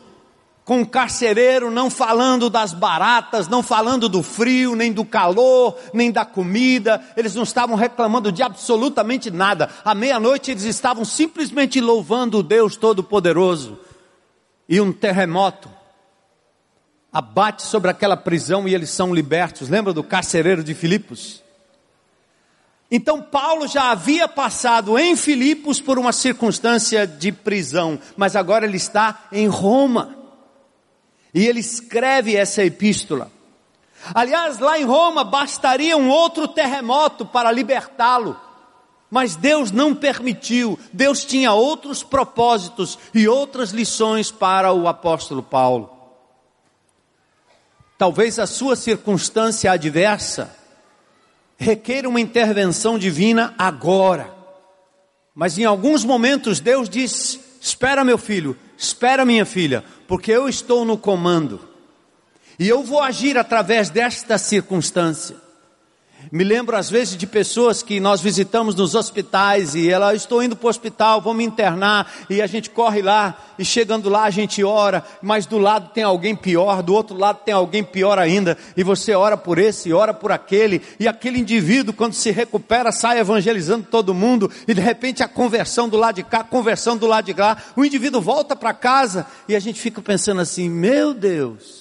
com 0.70 0.82
o 0.82 0.88
carcereiro, 0.88 1.72
não 1.72 1.90
falando 1.90 2.48
das 2.48 2.74
baratas, 2.74 3.48
não 3.48 3.64
falando 3.64 4.08
do 4.08 4.22
frio, 4.22 4.76
nem 4.76 4.94
do 4.94 5.04
calor, 5.04 5.76
nem 5.92 6.12
da 6.12 6.24
comida, 6.24 7.04
eles 7.18 7.34
não 7.34 7.42
estavam 7.42 7.76
reclamando 7.76 8.32
de 8.32 8.44
absolutamente 8.44 9.32
nada. 9.32 9.70
À 9.84 9.96
meia-noite 9.96 10.52
eles 10.52 10.66
estavam 10.66 11.04
simplesmente 11.04 11.82
louvando 11.82 12.38
o 12.38 12.44
Deus 12.44 12.76
Todo-Poderoso. 12.76 13.80
E 14.68 14.80
um 14.80 14.94
terremoto 14.94 15.68
abate 17.12 17.64
sobre 17.64 17.90
aquela 17.90 18.16
prisão 18.16 18.68
e 18.68 18.76
eles 18.76 18.92
são 18.92 19.12
libertos. 19.12 19.70
Lembra 19.70 19.92
do 19.92 20.04
carcereiro 20.04 20.64
de 20.64 20.76
Filipos? 20.76 21.42
Então 22.92 23.22
Paulo 23.22 23.68
já 23.68 23.92
havia 23.92 24.28
passado 24.28 24.98
em 24.98 25.16
Filipos 25.16 25.80
por 25.80 26.00
uma 26.00 26.12
circunstância 26.12 27.06
de 27.06 27.32
prisão, 27.32 28.00
mas 28.18 28.36
agora 28.36 28.66
ele 28.66 28.78
está 28.78 29.28
em 29.32 29.48
Roma. 29.48 30.18
E 31.32 31.46
ele 31.46 31.60
escreve 31.60 32.36
essa 32.36 32.64
epístola. 32.64 33.32
Aliás, 34.14 34.58
lá 34.58 34.80
em 34.80 34.86
Roma 34.86 35.24
bastaria 35.24 35.96
um 35.96 36.10
outro 36.10 36.48
terremoto 36.48 37.26
para 37.26 37.52
libertá-lo. 37.52 38.40
Mas 39.12 39.36
Deus 39.36 39.72
não 39.72 39.94
permitiu, 39.94 40.78
Deus 40.94 41.26
tinha 41.26 41.52
outros 41.52 42.04
propósitos 42.04 42.98
e 43.14 43.28
outras 43.28 43.72
lições 43.72 44.32
para 44.32 44.72
o 44.72 44.88
apóstolo 44.88 45.42
Paulo. 45.42 45.92
Talvez 47.98 48.40
a 48.40 48.48
sua 48.48 48.76
circunstância 48.76 49.72
adversa 49.72 50.59
requer 51.60 52.08
uma 52.08 52.22
intervenção 52.22 52.98
divina 52.98 53.54
agora. 53.58 54.34
Mas 55.36 55.58
em 55.58 55.66
alguns 55.66 56.06
momentos 56.06 56.60
Deus 56.60 56.90
diz: 56.90 57.40
Espera, 57.62 58.04
meu 58.04 58.18
filho, 58.18 58.58
espera, 58.78 59.26
minha 59.26 59.46
filha, 59.46 59.84
porque 60.08 60.32
eu 60.32 60.48
estou 60.48 60.86
no 60.86 60.98
comando. 60.98 61.68
E 62.58 62.68
eu 62.68 62.84
vou 62.84 63.02
agir 63.02 63.38
através 63.38 63.90
desta 63.90 64.38
circunstância. 64.38 65.36
Me 66.32 66.44
lembro 66.44 66.78
às 66.78 66.90
vezes 66.90 67.18
de 67.18 67.26
pessoas 67.26 67.82
que 67.82 68.00
nós 68.00 68.22
visitamos 68.22 68.76
nos 68.76 68.94
hospitais 68.94 69.74
e 69.74 69.90
ela, 69.90 70.14
estou 70.14 70.44
indo 70.44 70.56
para 70.56 70.68
o 70.68 70.70
hospital, 70.70 71.20
vou 71.20 71.34
me 71.34 71.44
internar. 71.44 72.12
E 72.30 72.40
a 72.40 72.46
gente 72.46 72.70
corre 72.70 73.02
lá 73.02 73.36
e 73.58 73.66
chegando 73.66 74.10
lá 74.10 74.26
a 74.26 74.30
gente 74.30 74.64
ora, 74.64 75.04
mas 75.24 75.48
do 75.48 75.58
lado 75.58 75.90
tem 75.92 76.04
alguém 76.04 76.36
pior, 76.36 76.84
do 76.84 76.94
outro 76.94 77.18
lado 77.18 77.40
tem 77.44 77.54
alguém 77.54 77.84
pior 77.84 78.20
ainda. 78.20 78.56
E 78.78 78.84
você 78.84 79.16
ora 79.16 79.36
por 79.36 79.58
esse, 79.58 79.92
ora 79.92 80.14
por 80.14 80.32
aquele 80.32 80.84
e 81.00 81.08
aquele 81.08 81.40
indivíduo 81.40 81.96
quando 81.96 82.14
se 82.14 82.30
recupera 82.30 82.92
sai 82.92 83.20
evangelizando 83.20 83.88
todo 83.90 84.14
mundo 84.14 84.52
e 84.68 84.74
de 84.74 84.82
repente 84.82 85.24
a 85.24 85.28
conversão 85.28 85.90
do 85.90 85.98
lado 85.98 86.16
de 86.16 86.24
cá, 86.24 86.44
conversão 86.44 86.96
do 86.96 87.08
lado 87.08 87.26
de 87.26 87.34
lá, 87.34 87.58
o 87.76 87.84
indivíduo 87.84 88.22
volta 88.22 88.56
para 88.56 88.72
casa 88.72 89.26
e 89.48 89.56
a 89.56 89.60
gente 89.60 89.82
fica 89.82 90.00
pensando 90.00 90.42
assim, 90.42 90.70
meu 90.70 91.12
Deus, 91.12 91.79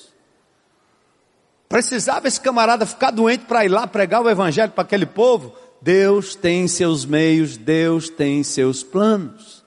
Precisava 1.68 2.26
esse 2.26 2.40
camarada 2.40 2.86
ficar 2.86 3.10
doente 3.10 3.44
para 3.44 3.64
ir 3.64 3.68
lá 3.68 3.86
pregar 3.86 4.22
o 4.22 4.30
evangelho 4.30 4.72
para 4.72 4.82
aquele 4.82 5.04
povo? 5.04 5.54
Deus 5.82 6.34
tem 6.34 6.66
seus 6.66 7.04
meios, 7.04 7.56
Deus 7.56 8.08
tem 8.08 8.42
seus 8.42 8.82
planos. 8.82 9.58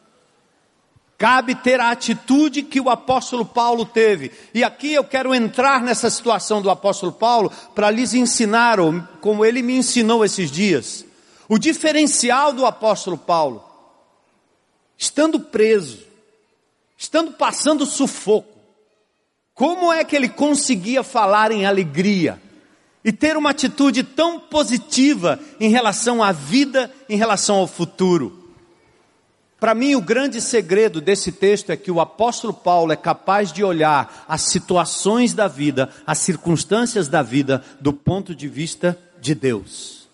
Cabe 1.17 1.53
ter 1.53 1.79
a 1.79 1.91
atitude 1.91 2.63
que 2.63 2.81
o 2.81 2.89
apóstolo 2.89 3.45
Paulo 3.45 3.85
teve. 3.85 4.31
E 4.55 4.63
aqui 4.63 4.91
eu 4.91 5.03
quero 5.03 5.35
entrar 5.35 5.83
nessa 5.83 6.09
situação 6.09 6.63
do 6.63 6.69
apóstolo 6.71 7.11
Paulo 7.11 7.51
para 7.75 7.91
lhes 7.91 8.15
ensinar, 8.15 8.77
como 9.21 9.45
ele 9.45 9.61
me 9.61 9.75
ensinou 9.75 10.25
esses 10.25 10.49
dias, 10.49 11.05
o 11.47 11.59
diferencial 11.59 12.51
do 12.51 12.65
apóstolo 12.65 13.19
Paulo. 13.19 13.63
Estando 14.97 15.39
preso, 15.39 15.99
estando 16.97 17.33
passando 17.33 17.85
sufoco, 17.85 18.50
como 19.61 19.93
é 19.93 20.03
que 20.03 20.15
ele 20.15 20.27
conseguia 20.27 21.03
falar 21.03 21.51
em 21.51 21.67
alegria 21.67 22.41
e 23.05 23.13
ter 23.13 23.37
uma 23.37 23.51
atitude 23.51 24.01
tão 24.01 24.39
positiva 24.39 25.39
em 25.59 25.69
relação 25.69 26.23
à 26.23 26.31
vida, 26.31 26.91
em 27.07 27.15
relação 27.15 27.57
ao 27.57 27.67
futuro? 27.67 28.49
Para 29.59 29.75
mim, 29.75 29.93
o 29.93 30.01
grande 30.01 30.41
segredo 30.41 30.99
desse 30.99 31.31
texto 31.31 31.69
é 31.69 31.77
que 31.77 31.91
o 31.91 32.01
apóstolo 32.01 32.55
Paulo 32.55 32.91
é 32.91 32.95
capaz 32.95 33.53
de 33.53 33.63
olhar 33.63 34.25
as 34.27 34.41
situações 34.41 35.31
da 35.31 35.47
vida, 35.47 35.91
as 36.07 36.17
circunstâncias 36.17 37.07
da 37.07 37.21
vida, 37.21 37.63
do 37.79 37.93
ponto 37.93 38.33
de 38.33 38.47
vista 38.47 38.97
de 39.19 39.35
Deus. 39.35 40.09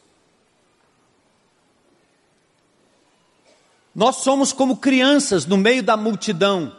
Nós 3.96 4.18
somos 4.18 4.52
como 4.52 4.76
crianças 4.76 5.46
no 5.46 5.56
meio 5.56 5.82
da 5.82 5.96
multidão 5.96 6.76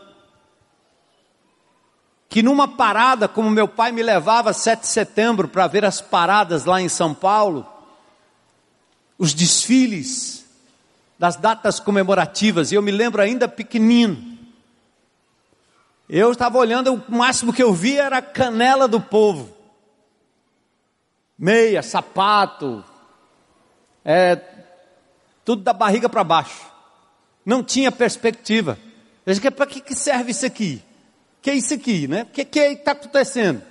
que 2.28 2.42
numa 2.42 2.68
parada, 2.68 3.26
como 3.26 3.50
meu 3.50 3.66
pai 3.66 3.90
me 3.90 4.02
levava 4.02 4.52
7 4.52 4.80
de 4.80 4.86
setembro 4.86 5.48
para 5.48 5.66
ver 5.66 5.84
as 5.84 6.00
paradas 6.00 6.66
lá 6.66 6.80
em 6.80 6.88
São 6.88 7.14
Paulo, 7.14 7.66
os 9.18 9.32
desfiles 9.32 10.44
das 11.18 11.36
datas 11.36 11.80
comemorativas, 11.80 12.70
e 12.70 12.74
eu 12.74 12.82
me 12.82 12.92
lembro 12.92 13.22
ainda 13.22 13.48
pequenino. 13.48 14.38
Eu 16.08 16.30
estava 16.30 16.58
olhando, 16.58 16.94
o 16.94 17.16
máximo 17.16 17.52
que 17.52 17.62
eu 17.62 17.72
via 17.72 18.04
era 18.04 18.18
a 18.18 18.22
canela 18.22 18.86
do 18.86 19.00
povo. 19.00 19.54
Meia, 21.36 21.82
sapato, 21.82 22.84
é, 24.04 24.40
tudo 25.44 25.62
da 25.62 25.72
barriga 25.72 26.08
para 26.08 26.24
baixo. 26.24 26.66
Não 27.44 27.62
tinha 27.62 27.90
perspectiva. 27.90 28.78
Eu 29.24 29.34
disse, 29.34 29.50
para 29.50 29.66
que 29.66 29.94
serve 29.94 30.30
isso 30.30 30.46
aqui? 30.46 30.82
Que 31.40 31.51
é 31.51 31.55
isso 31.55 31.74
aqui, 31.74 32.09
né? 32.09 32.22
O 32.22 32.27
que, 32.27 32.44
que 32.44 32.59
está 32.59 32.92
acontecendo? 32.92 33.62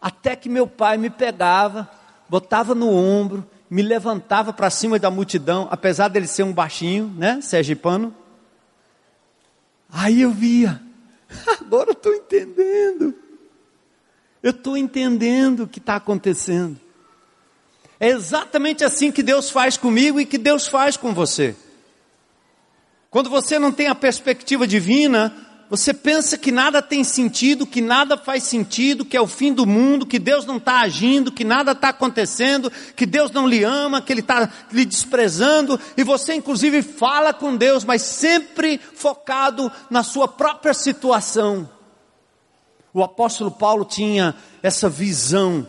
Até 0.00 0.36
que 0.36 0.48
meu 0.48 0.66
pai 0.66 0.96
me 0.96 1.10
pegava, 1.10 1.90
botava 2.28 2.74
no 2.74 2.90
ombro, 2.90 3.48
me 3.68 3.82
levantava 3.82 4.52
para 4.52 4.70
cima 4.70 4.98
da 4.98 5.10
multidão, 5.10 5.68
apesar 5.70 6.08
dele 6.08 6.26
ser 6.26 6.42
um 6.42 6.52
baixinho, 6.52 7.12
né? 7.16 7.40
Sergipano. 7.40 8.14
Aí 9.90 10.22
eu 10.22 10.30
via, 10.30 10.80
agora 11.60 11.90
eu 11.90 11.92
estou 11.92 12.14
entendendo. 12.14 13.14
Eu 14.42 14.50
estou 14.50 14.76
entendendo 14.76 15.64
o 15.64 15.68
que 15.68 15.78
está 15.78 15.96
acontecendo. 15.96 16.78
É 17.98 18.08
exatamente 18.08 18.84
assim 18.84 19.10
que 19.10 19.22
Deus 19.22 19.50
faz 19.50 19.76
comigo 19.76 20.20
e 20.20 20.26
que 20.26 20.38
Deus 20.38 20.66
faz 20.66 20.96
com 20.96 21.14
você. 21.14 21.56
Quando 23.10 23.30
você 23.30 23.58
não 23.58 23.72
tem 23.72 23.86
a 23.86 23.94
perspectiva 23.94 24.66
divina, 24.66 25.34
você 25.68 25.92
pensa 25.92 26.38
que 26.38 26.52
nada 26.52 26.80
tem 26.80 27.02
sentido, 27.02 27.66
que 27.66 27.80
nada 27.80 28.16
faz 28.16 28.44
sentido, 28.44 29.04
que 29.04 29.16
é 29.16 29.20
o 29.20 29.26
fim 29.26 29.52
do 29.52 29.66
mundo, 29.66 30.06
que 30.06 30.18
Deus 30.18 30.46
não 30.46 30.58
está 30.58 30.80
agindo, 30.80 31.32
que 31.32 31.44
nada 31.44 31.72
está 31.72 31.88
acontecendo, 31.88 32.70
que 32.94 33.04
Deus 33.04 33.32
não 33.32 33.48
lhe 33.48 33.64
ama, 33.64 34.00
que 34.00 34.12
Ele 34.12 34.20
está 34.20 34.48
lhe 34.72 34.84
desprezando, 34.84 35.78
e 35.96 36.04
você 36.04 36.34
inclusive 36.34 36.82
fala 36.82 37.34
com 37.34 37.56
Deus, 37.56 37.84
mas 37.84 38.02
sempre 38.02 38.80
focado 38.94 39.70
na 39.90 40.04
sua 40.04 40.28
própria 40.28 40.72
situação. 40.72 41.68
O 42.94 43.02
apóstolo 43.02 43.50
Paulo 43.50 43.84
tinha 43.84 44.34
essa 44.62 44.88
visão 44.88 45.66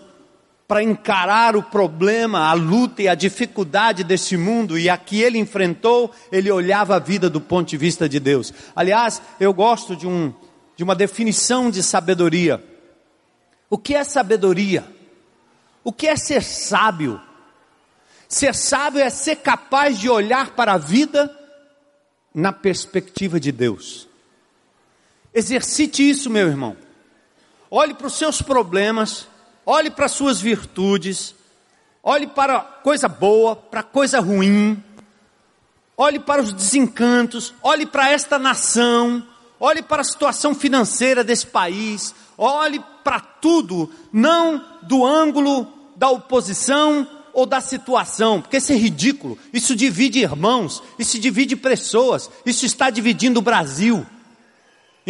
para 0.68 0.84
encarar 0.84 1.56
o 1.56 1.64
problema, 1.64 2.50
a 2.50 2.54
luta 2.54 3.02
e 3.02 3.08
a 3.08 3.16
dificuldade 3.16 4.04
desse 4.04 4.36
mundo, 4.36 4.78
e 4.78 4.90
a 4.90 4.98
que 4.98 5.22
ele 5.22 5.38
enfrentou, 5.38 6.12
ele 6.30 6.52
olhava 6.52 6.98
a 6.98 7.00
vida 7.00 7.30
do 7.30 7.40
ponto 7.40 7.70
de 7.70 7.78
vista 7.78 8.10
de 8.10 8.20
Deus. 8.20 8.54
Aliás, 8.76 9.22
eu 9.40 9.54
gosto 9.54 9.96
de, 9.96 10.06
um, 10.06 10.34
de 10.76 10.84
uma 10.84 10.94
definição 10.94 11.72
de 11.72 11.82
sabedoria. 11.82 12.62
O 13.70 13.78
que 13.78 13.96
é 13.96 14.04
sabedoria? 14.04 14.86
O 15.86 15.94
que 15.94 16.06
é 16.06 16.18
ser 16.18 16.44
sábio? 16.44 17.22
Ser 18.28 18.54
sábio 18.54 19.00
é 19.00 19.10
ser 19.10 19.38
capaz 19.38 19.98
de 19.98 20.10
olhar 20.10 20.52
para 20.52 20.74
a 20.74 20.78
vida 20.78 21.34
na 22.34 22.52
perspectiva 22.52 23.40
de 23.40 23.54
Deus. 23.54 24.06
Exercite 25.34 26.08
isso, 26.08 26.30
meu 26.30 26.48
irmão. 26.48 26.76
Olhe 27.72 27.94
para 27.94 28.08
os 28.08 28.18
seus 28.18 28.42
problemas, 28.42 29.28
olhe 29.68 29.90
para 29.90 30.06
as 30.06 30.14
suas 30.14 30.40
virtudes, 30.40 31.36
olhe 32.02 32.26
para 32.26 32.62
coisa 32.62 33.10
boa, 33.10 33.54
para 33.54 33.84
coisa 33.84 34.22
ruim, 34.22 34.82
olhe 35.98 36.20
para 36.20 36.42
os 36.42 36.54
desencantos, 36.54 37.54
olhe 37.62 37.86
para 37.86 38.10
esta 38.10 38.40
nação, 38.40 39.22
olhe 39.60 39.82
para 39.82 40.02
a 40.02 40.06
situação 40.06 40.56
financeira 40.56 41.22
desse 41.22 41.46
país, 41.46 42.16
olhe 42.38 42.82
para 43.04 43.20
tudo, 43.20 43.92
não 44.14 44.64
do 44.84 45.06
ângulo 45.06 45.68
da 45.98 46.10
oposição 46.10 47.06
ou 47.34 47.46
da 47.46 47.60
situação, 47.60 48.42
porque 48.42 48.58
isso 48.58 48.72
é 48.72 48.76
ridículo, 48.78 49.38
isso 49.52 49.76
divide 49.76 50.20
irmãos, 50.20 50.82
isso 50.98 51.20
divide 51.20 51.58
pessoas, 51.58 52.32
isso 52.46 52.66
está 52.66 52.90
dividindo 52.90 53.40
o 53.40 53.44
Brasil. 53.44 54.06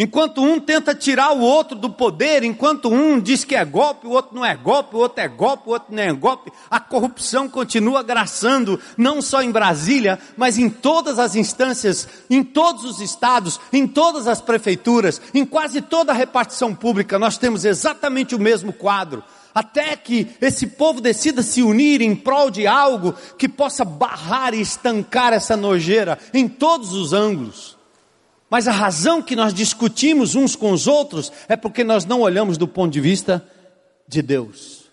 Enquanto 0.00 0.40
um 0.40 0.60
tenta 0.60 0.94
tirar 0.94 1.32
o 1.32 1.40
outro 1.40 1.76
do 1.76 1.90
poder, 1.90 2.44
enquanto 2.44 2.88
um 2.88 3.18
diz 3.18 3.42
que 3.42 3.56
é 3.56 3.64
golpe, 3.64 4.06
o 4.06 4.10
outro 4.10 4.32
não 4.32 4.46
é 4.46 4.54
golpe, 4.54 4.94
o 4.94 5.00
outro 5.00 5.20
é 5.20 5.26
golpe, 5.26 5.64
o 5.66 5.72
outro 5.72 5.92
não 5.92 6.00
é 6.00 6.12
golpe, 6.12 6.52
a 6.70 6.78
corrupção 6.78 7.48
continua 7.48 8.00
graçando, 8.00 8.78
não 8.96 9.20
só 9.20 9.42
em 9.42 9.50
Brasília, 9.50 10.16
mas 10.36 10.56
em 10.56 10.70
todas 10.70 11.18
as 11.18 11.34
instâncias, 11.34 12.06
em 12.30 12.44
todos 12.44 12.84
os 12.84 13.00
estados, 13.00 13.58
em 13.72 13.88
todas 13.88 14.28
as 14.28 14.40
prefeituras, 14.40 15.20
em 15.34 15.44
quase 15.44 15.80
toda 15.80 16.12
a 16.12 16.14
repartição 16.14 16.72
pública, 16.72 17.18
nós 17.18 17.36
temos 17.36 17.64
exatamente 17.64 18.36
o 18.36 18.40
mesmo 18.40 18.72
quadro. 18.72 19.24
Até 19.52 19.96
que 19.96 20.28
esse 20.40 20.68
povo 20.68 21.00
decida 21.00 21.42
se 21.42 21.60
unir 21.60 22.00
em 22.02 22.14
prol 22.14 22.52
de 22.52 22.68
algo 22.68 23.16
que 23.36 23.48
possa 23.48 23.84
barrar 23.84 24.54
e 24.54 24.60
estancar 24.60 25.32
essa 25.32 25.56
nojeira 25.56 26.16
em 26.32 26.46
todos 26.46 26.92
os 26.92 27.12
ângulos. 27.12 27.77
Mas 28.50 28.66
a 28.66 28.72
razão 28.72 29.22
que 29.22 29.36
nós 29.36 29.52
discutimos 29.52 30.34
uns 30.34 30.56
com 30.56 30.72
os 30.72 30.86
outros 30.86 31.30
é 31.48 31.56
porque 31.56 31.84
nós 31.84 32.04
não 32.04 32.20
olhamos 32.20 32.56
do 32.56 32.66
ponto 32.66 32.92
de 32.92 33.00
vista 33.00 33.46
de 34.06 34.22
Deus. 34.22 34.84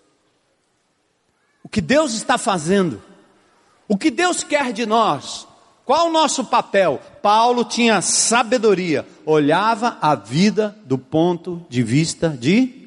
O 1.63 1.69
que 1.69 1.81
Deus 1.81 2.13
está 2.13 2.37
fazendo, 2.37 3.01
o 3.87 3.97
que 3.97 4.11
Deus 4.11 4.43
quer 4.43 4.73
de 4.73 4.85
nós, 4.85 5.47
qual 5.85 6.07
o 6.07 6.11
nosso 6.11 6.43
papel? 6.45 6.99
Paulo 7.21 7.63
tinha 7.63 8.01
sabedoria, 8.01 9.07
olhava 9.25 9.97
a 10.01 10.15
vida 10.15 10.75
do 10.83 10.97
ponto 10.97 11.65
de 11.69 11.81
vista 11.83 12.29
de 12.29 12.85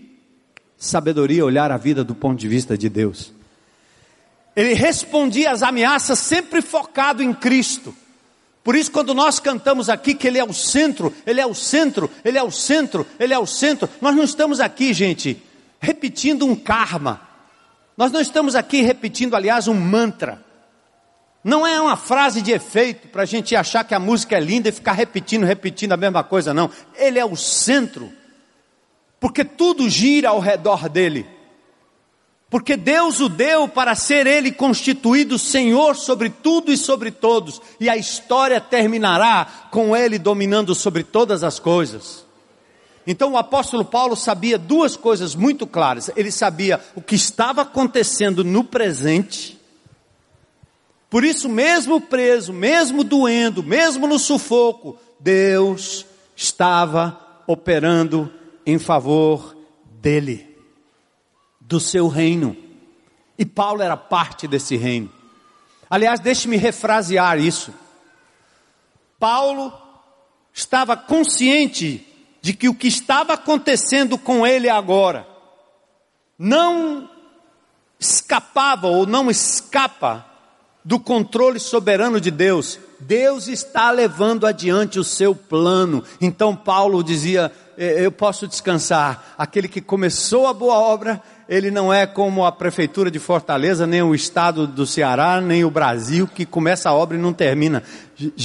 sabedoria, 0.77 1.45
olhar 1.45 1.71
a 1.71 1.77
vida 1.77 2.05
do 2.05 2.15
ponto 2.15 2.39
de 2.39 2.49
vista 2.49 2.77
de 2.77 2.89
Deus. 2.89 3.33
Ele 4.55 4.75
respondia 4.75 5.53
às 5.53 5.63
ameaças 5.63 6.19
sempre 6.19 6.61
focado 6.61 7.23
em 7.23 7.33
Cristo. 7.33 7.95
Por 8.69 8.77
isso, 8.77 8.93
quando 8.93 9.15
nós 9.15 9.41
cantamos 9.41 9.89
aqui 9.89 10.13
que 10.13 10.29
Ele 10.29 10.39
é 10.39 10.45
o 10.45 10.53
centro, 10.53 11.11
Ele 11.27 11.41
é 11.41 11.47
o 11.47 11.55
centro, 11.55 12.11
Ele 12.23 12.37
é 12.37 12.43
o 12.43 12.51
centro, 12.51 13.07
Ele 13.19 13.33
é 13.33 13.39
o 13.39 13.47
centro, 13.47 13.89
nós 13.99 14.15
não 14.15 14.23
estamos 14.23 14.61
aqui, 14.61 14.93
gente, 14.93 15.43
repetindo 15.81 16.45
um 16.45 16.55
karma. 16.55 17.19
Nós 17.97 18.13
não 18.13 18.21
estamos 18.21 18.55
aqui 18.55 18.83
repetindo, 18.83 19.35
aliás, 19.35 19.69
um 19.69 19.75
mantra. 19.75 20.45
Não 21.43 21.67
é 21.67 21.81
uma 21.81 21.97
frase 21.97 22.43
de 22.43 22.53
efeito 22.53 23.09
para 23.09 23.23
a 23.23 23.25
gente 23.25 23.57
achar 23.57 23.85
que 23.85 23.95
a 23.95 23.99
música 23.99 24.37
é 24.37 24.41
linda 24.41 24.69
e 24.69 24.73
ficar 24.73 24.93
repetindo, 24.93 25.47
repetindo 25.47 25.93
a 25.93 25.97
mesma 25.97 26.23
coisa, 26.23 26.53
não. 26.53 26.71
Ele 26.95 27.19
é 27.19 27.25
o 27.25 27.37
centro, 27.37 28.13
porque 29.19 29.47
tudo 29.47 29.89
gira 29.89 30.29
ao 30.29 30.41
redor 30.41 30.91
dele. 30.91 31.27
Porque 32.51 32.77
Deus 32.77 33.21
o 33.21 33.29
deu 33.29 33.69
para 33.69 33.95
ser 33.95 34.27
ele 34.27 34.51
constituído 34.51 35.39
Senhor 35.39 35.95
sobre 35.97 36.31
tudo 36.31 36.73
e 36.73 36.79
sobre 36.79 37.11
todos, 37.11 37.61
e 37.79 37.91
a 37.91 37.97
história 37.97 38.61
terminará 38.61 39.69
com 39.71 39.95
ele 39.95 40.19
dominando 40.19 40.75
sobre 40.75 41.03
todas 41.03 41.45
as 41.45 41.59
coisas. 41.59 42.27
Então 43.07 43.33
o 43.33 43.37
apóstolo 43.37 43.85
Paulo 43.85 44.17
sabia 44.17 44.59
duas 44.59 44.97
coisas 44.97 45.35
muito 45.35 45.67
claras. 45.67 46.11
Ele 46.15 46.31
sabia 46.31 46.81
o 46.95 47.01
que 47.01 47.15
estava 47.15 47.63
acontecendo 47.63 48.45
no 48.45 48.65
presente. 48.65 49.59
Por 51.09 51.25
isso, 51.25 51.49
mesmo 51.49 52.03
preso, 52.03 52.53
mesmo 52.53 53.03
doendo, 53.03 53.63
mesmo 53.63 54.07
no 54.07 54.19
sufoco, 54.19 54.99
Deus 55.19 56.05
estava 56.37 57.19
operando 57.47 58.31
em 58.67 58.79
favor 58.79 59.57
dele 60.03 60.48
do 61.69 61.79
seu 61.79 62.09
reino. 62.09 62.57
E 63.39 63.45
Paulo 63.45 63.83
era 63.83 63.97
parte 63.97 64.49
desse 64.49 64.75
reino. 64.75 65.13
Aliás, 65.89 66.19
deixe-me 66.19 66.57
refrasear 66.57 67.39
isso. 67.39 67.73
Paulo 69.21 69.73
estava 70.53 70.97
consciente 70.97 72.05
de 72.41 72.55
que 72.55 72.69
o 72.69 72.75
que 72.75 72.89
estava 72.89 73.35
acontecendo 73.35 74.17
com 74.17 74.47
ele 74.47 74.69
agora 74.69 75.27
não 76.39 77.11
escapava 78.01 78.87
ou 78.87 79.07
não 79.07 79.31
escapa 79.31 80.25
do 80.85 80.99
controle 80.99 81.61
soberano 81.61 82.21
de 82.21 82.31
Deus. 82.31 82.79
Deus 83.01 83.47
está 83.47 83.91
levando 83.91 84.47
adiante 84.47 84.99
o 84.99 85.05
seu 85.05 85.35
plano. 85.35 86.03
Então 86.21 86.57
Paulo 86.57 87.03
dizia: 87.03 87.53
Eu 87.77 88.11
posso 88.11 88.47
descansar. 88.47 89.35
Aquele 89.37 89.69
que 89.69 89.81
começou 89.81 90.47
a 90.47 90.55
boa 90.55 90.79
obra, 90.79 91.23
ele 91.49 91.71
não 91.71 91.93
é 91.93 92.07
como 92.07 92.45
a 92.45 92.53
prefeitura 92.53 93.11
de 93.11 93.19
Fortaleza, 93.19 93.87
nem 93.87 94.03
o 94.03 94.15
estado 94.15 94.67
do 94.67 94.87
Ceará, 94.87 95.41
nem 95.41 95.65
o 95.65 95.71
Brasil, 95.71 96.29
que 96.29 96.45
começa 96.45 96.91
a 96.91 96.95
obra 96.95 97.17
e 97.17 97.21
não 97.21 97.33
termina. 97.33 97.83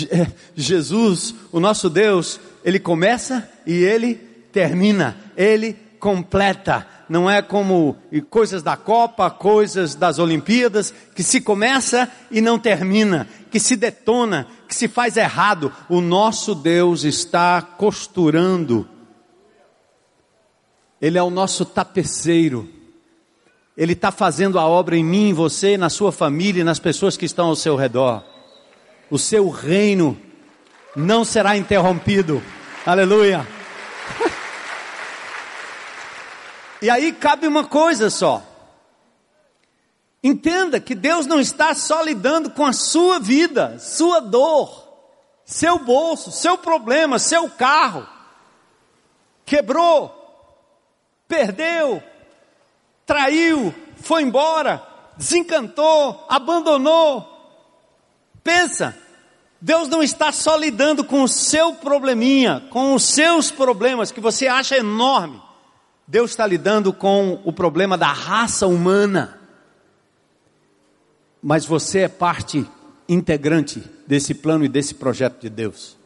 É, 0.09 0.27
Jesus, 0.55 1.35
o 1.51 1.59
nosso 1.59 1.89
Deus, 1.89 2.39
ele 2.63 2.79
começa 2.79 3.49
e 3.67 3.73
ele 3.73 4.15
termina, 4.53 5.17
ele 5.35 5.73
completa. 5.99 6.87
Não 7.09 7.29
é 7.29 7.41
como 7.41 7.97
coisas 8.29 8.63
da 8.63 8.77
Copa, 8.77 9.29
coisas 9.29 9.95
das 9.95 10.17
Olimpíadas, 10.17 10.93
que 11.13 11.23
se 11.23 11.41
começa 11.41 12.09
e 12.31 12.39
não 12.39 12.57
termina, 12.57 13.27
que 13.51 13.59
se 13.59 13.75
detona, 13.75 14.47
que 14.65 14.73
se 14.73 14.87
faz 14.87 15.17
errado. 15.17 15.73
O 15.89 15.99
nosso 15.99 16.55
Deus 16.55 17.03
está 17.03 17.61
costurando. 17.61 18.87
Ele 21.01 21.17
é 21.17 21.23
o 21.23 21.29
nosso 21.29 21.65
tapeceiro 21.65 22.82
ele 23.75 23.93
está 23.93 24.11
fazendo 24.11 24.59
a 24.59 24.67
obra 24.67 24.95
em 24.95 25.03
mim, 25.03 25.29
em 25.29 25.33
você, 25.33 25.77
na 25.77 25.89
sua 25.89 26.11
família 26.11 26.61
e 26.61 26.63
nas 26.63 26.79
pessoas 26.79 27.17
que 27.17 27.25
estão 27.25 27.47
ao 27.47 27.55
seu 27.55 27.75
redor. 27.75 28.23
O 29.09 29.17
seu 29.17 29.49
reino 29.49 30.19
não 30.95 31.25
será 31.25 31.57
interrompido. 31.57 32.41
Aleluia. 32.85 33.47
e 36.81 36.89
aí 36.89 37.11
cabe 37.11 37.47
uma 37.47 37.65
coisa 37.65 38.09
só. 38.09 38.43
Entenda 40.23 40.79
que 40.79 40.95
Deus 40.95 41.25
não 41.25 41.39
está 41.39 41.73
só 41.73 42.01
lidando 42.01 42.51
com 42.51 42.65
a 42.65 42.71
sua 42.71 43.19
vida, 43.19 43.77
sua 43.79 44.21
dor, 44.21 44.87
seu 45.43 45.79
bolso, 45.79 46.31
seu 46.31 46.57
problema, 46.57 47.19
seu 47.19 47.49
carro. 47.49 48.07
Quebrou, 49.45 50.15
perdeu, 51.27 52.01
traiu, 53.05 53.73
foi 53.97 54.23
embora, 54.23 54.81
desencantou, 55.17 56.25
abandonou. 56.29 57.29
Pensa, 58.43 58.97
Deus 59.61 59.87
não 59.87 60.03
está 60.03 60.31
só 60.31 60.57
lidando 60.57 61.03
com 61.03 61.23
o 61.23 61.27
seu 61.27 61.75
probleminha, 61.75 62.65
com 62.69 62.93
os 62.93 63.03
seus 63.03 63.49
problemas 63.49 64.11
que 64.11 64.19
você 64.19 64.47
acha 64.47 64.75
enorme. 64.77 65.41
Deus 66.05 66.31
está 66.31 66.45
lidando 66.45 66.91
com 66.91 67.41
o 67.45 67.53
problema 67.53 67.97
da 67.97 68.11
raça 68.11 68.67
humana. 68.67 69.39
Mas 71.41 71.65
você 71.65 71.99
é 71.99 72.07
parte 72.09 72.65
integrante 73.07 73.81
desse 74.05 74.33
plano 74.33 74.65
e 74.65 74.69
desse 74.69 74.95
projeto 74.95 75.39
de 75.39 75.49
Deus. 75.49 75.97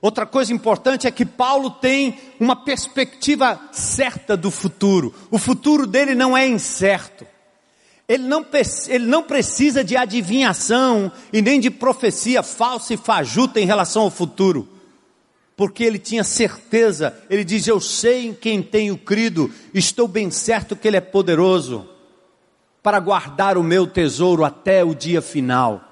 Outra 0.00 0.24
coisa 0.24 0.52
importante 0.52 1.06
é 1.06 1.10
que 1.10 1.26
Paulo 1.26 1.70
tem 1.70 2.18
uma 2.38 2.56
perspectiva 2.56 3.60
certa 3.70 4.34
do 4.36 4.50
futuro. 4.50 5.14
O 5.30 5.38
futuro 5.38 5.86
dele 5.86 6.14
não 6.14 6.36
é 6.36 6.46
incerto. 6.48 7.26
Ele 8.08 8.24
não, 8.24 8.44
ele 8.88 9.06
não 9.06 9.22
precisa 9.22 9.84
de 9.84 9.96
adivinhação 9.96 11.12
e 11.32 11.42
nem 11.42 11.60
de 11.60 11.70
profecia 11.70 12.42
falsa 12.42 12.94
e 12.94 12.96
fajuta 12.96 13.60
em 13.60 13.66
relação 13.66 14.02
ao 14.02 14.10
futuro. 14.10 14.66
Porque 15.54 15.84
ele 15.84 15.98
tinha 15.98 16.24
certeza, 16.24 17.14
ele 17.28 17.44
diz: 17.44 17.68
Eu 17.68 17.78
sei 17.78 18.26
em 18.26 18.34
quem 18.34 18.62
tenho 18.62 18.96
crido, 18.96 19.52
estou 19.74 20.08
bem 20.08 20.30
certo 20.30 20.74
que 20.74 20.88
ele 20.88 20.96
é 20.96 21.00
poderoso. 21.00 21.86
para 22.82 22.98
guardar 22.98 23.58
o 23.58 23.62
meu 23.62 23.86
tesouro 23.86 24.42
até 24.42 24.82
o 24.82 24.94
dia 24.94 25.20
final. 25.20 25.84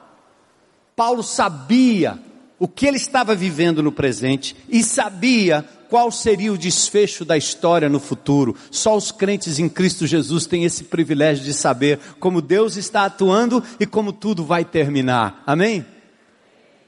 Paulo 0.96 1.22
sabia 1.22 2.18
o 2.58 2.66
que 2.66 2.86
ele 2.86 2.96
estava 2.96 3.34
vivendo 3.34 3.82
no 3.82 3.92
presente 3.92 4.56
e 4.68 4.82
sabia 4.82 5.64
qual 5.88 6.10
seria 6.10 6.52
o 6.52 6.58
desfecho 6.58 7.24
da 7.24 7.36
história 7.36 7.88
no 7.88 8.00
futuro. 8.00 8.56
Só 8.70 8.96
os 8.96 9.10
crentes 9.10 9.58
em 9.58 9.68
Cristo 9.68 10.06
Jesus 10.06 10.46
têm 10.46 10.64
esse 10.64 10.84
privilégio 10.84 11.44
de 11.44 11.54
saber 11.54 11.98
como 12.18 12.42
Deus 12.42 12.76
está 12.76 13.04
atuando 13.04 13.62
e 13.78 13.86
como 13.86 14.12
tudo 14.12 14.44
vai 14.44 14.64
terminar. 14.64 15.42
Amém? 15.46 15.86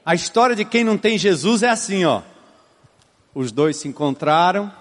A 0.05 0.13
história 0.13 0.55
de 0.55 0.65
quem 0.65 0.83
não 0.83 0.97
tem 0.97 1.17
Jesus 1.17 1.63
é 1.63 1.69
assim, 1.69 2.05
ó. 2.05 2.21
Os 3.33 3.51
dois 3.51 3.77
se 3.77 3.87
encontraram, 3.87 4.71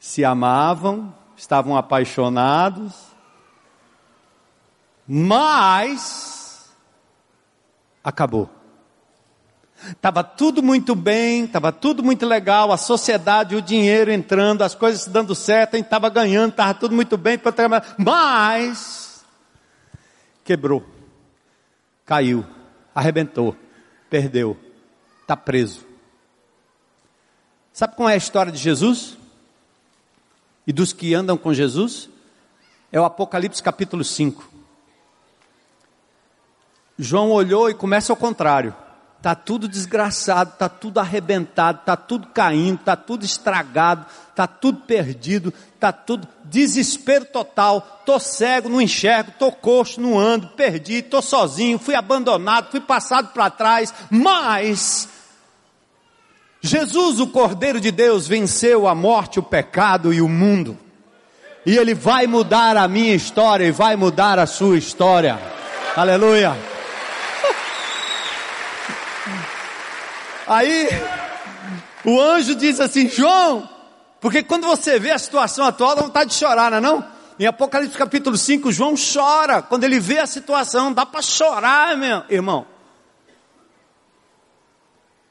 se 0.00 0.24
amavam, 0.24 1.14
estavam 1.36 1.76
apaixonados, 1.76 2.94
mas 5.06 6.72
acabou. 8.02 8.61
Estava 9.90 10.22
tudo 10.22 10.62
muito 10.62 10.94
bem, 10.94 11.44
estava 11.44 11.72
tudo 11.72 12.02
muito 12.02 12.24
legal, 12.24 12.70
a 12.70 12.76
sociedade, 12.76 13.56
o 13.56 13.62
dinheiro 13.62 14.12
entrando, 14.12 14.62
as 14.62 14.74
coisas 14.74 15.06
dando 15.06 15.34
certo, 15.34 15.74
a 15.74 15.76
gente 15.76 15.86
estava 15.86 16.08
ganhando, 16.08 16.50
estava 16.50 16.74
tudo 16.74 16.94
muito 16.94 17.16
bem, 17.16 17.40
mas 17.98 19.24
quebrou, 20.44 20.84
caiu, 22.06 22.44
arrebentou, 22.94 23.56
perdeu, 24.08 24.56
está 25.22 25.36
preso. 25.36 25.84
Sabe 27.72 27.96
qual 27.96 28.08
é 28.08 28.14
a 28.14 28.16
história 28.16 28.52
de 28.52 28.58
Jesus? 28.58 29.16
E 30.66 30.72
dos 30.72 30.92
que 30.92 31.14
andam 31.14 31.36
com 31.36 31.52
Jesus? 31.52 32.08
É 32.92 33.00
o 33.00 33.04
Apocalipse 33.04 33.62
capítulo 33.62 34.04
5. 34.04 34.52
João 36.98 37.30
olhou 37.30 37.70
e 37.70 37.74
começa 37.74 38.12
ao 38.12 38.16
contrário. 38.16 38.74
Está 39.22 39.36
tudo 39.36 39.68
desgraçado, 39.68 40.50
está 40.50 40.68
tudo 40.68 40.98
arrebentado, 40.98 41.78
está 41.78 41.94
tudo 41.94 42.26
caindo, 42.34 42.80
está 42.80 42.96
tudo 42.96 43.24
estragado, 43.24 44.04
está 44.28 44.48
tudo 44.48 44.80
perdido, 44.80 45.54
está 45.76 45.92
tudo 45.92 46.26
desespero 46.42 47.26
total. 47.26 48.00
Estou 48.00 48.18
cego, 48.18 48.68
não 48.68 48.80
enxergo, 48.80 49.30
estou 49.30 49.52
coxo, 49.52 50.00
não 50.00 50.18
ando, 50.18 50.48
perdi, 50.48 50.94
estou 50.94 51.22
sozinho, 51.22 51.78
fui 51.78 51.94
abandonado, 51.94 52.72
fui 52.72 52.80
passado 52.80 53.28
para 53.28 53.48
trás. 53.48 53.94
Mas 54.10 55.08
Jesus, 56.60 57.20
o 57.20 57.28
Cordeiro 57.28 57.78
de 57.80 57.92
Deus, 57.92 58.26
venceu 58.26 58.88
a 58.88 58.94
morte, 58.94 59.38
o 59.38 59.42
pecado 59.44 60.12
e 60.12 60.20
o 60.20 60.28
mundo. 60.28 60.76
E 61.64 61.76
Ele 61.76 61.94
vai 61.94 62.26
mudar 62.26 62.76
a 62.76 62.88
minha 62.88 63.14
história 63.14 63.66
e 63.66 63.70
vai 63.70 63.94
mudar 63.94 64.40
a 64.40 64.46
sua 64.46 64.76
história. 64.76 65.38
Aleluia. 65.94 66.71
Aí 70.46 70.88
o 72.04 72.20
anjo 72.20 72.54
diz 72.54 72.80
assim: 72.80 73.08
João, 73.08 73.68
porque 74.20 74.42
quando 74.42 74.66
você 74.66 74.98
vê 74.98 75.10
a 75.10 75.18
situação 75.18 75.66
atual, 75.66 75.94
dá 75.94 76.02
vontade 76.02 76.30
de 76.30 76.36
chorar, 76.36 76.70
não 76.70 76.78
é? 76.78 76.80
Não? 76.80 77.12
Em 77.38 77.46
Apocalipse 77.46 77.96
capítulo 77.96 78.36
5, 78.36 78.70
João 78.70 78.94
chora 78.94 79.62
quando 79.62 79.84
ele 79.84 79.98
vê 79.98 80.18
a 80.18 80.26
situação, 80.26 80.92
dá 80.92 81.04
para 81.04 81.22
chorar, 81.22 81.96
meu 81.96 82.22
irmão. 82.28 82.66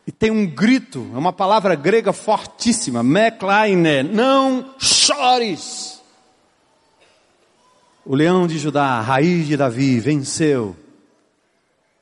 E 0.06 0.12
tem 0.12 0.32
um 0.32 0.47
grito, 0.47 1.10
é 1.13 1.17
uma 1.17 1.32
palavra 1.32 1.76
grega 1.76 2.12
fortíssima, 2.12 3.04
meklaine, 3.04 4.04
não 4.04 4.74
chores. 4.78 6.02
O 8.04 8.15
leão 8.15 8.47
de 8.47 8.58
Judá, 8.58 9.00
raiz 9.00 9.47
de 9.47 9.56
Davi, 9.56 10.00
venceu. 10.00 10.76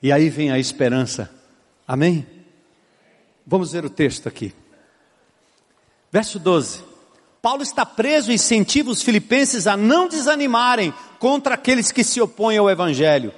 E 0.01 0.11
aí 0.11 0.29
vem 0.29 0.49
a 0.49 0.57
esperança. 0.57 1.29
Amém? 1.85 2.25
Vamos 3.49 3.71
ver 3.71 3.83
o 3.83 3.89
texto 3.89 4.29
aqui. 4.29 4.53
Verso 6.11 6.37
12. 6.37 6.83
Paulo 7.41 7.63
está 7.63 7.83
preso 7.83 8.31
e 8.31 8.35
incentiva 8.35 8.91
os 8.91 9.01
filipenses 9.01 9.65
a 9.65 9.75
não 9.75 10.07
desanimarem 10.07 10.93
contra 11.17 11.55
aqueles 11.55 11.91
que 11.91 12.03
se 12.03 12.21
opõem 12.21 12.59
ao 12.59 12.69
evangelho. 12.69 13.33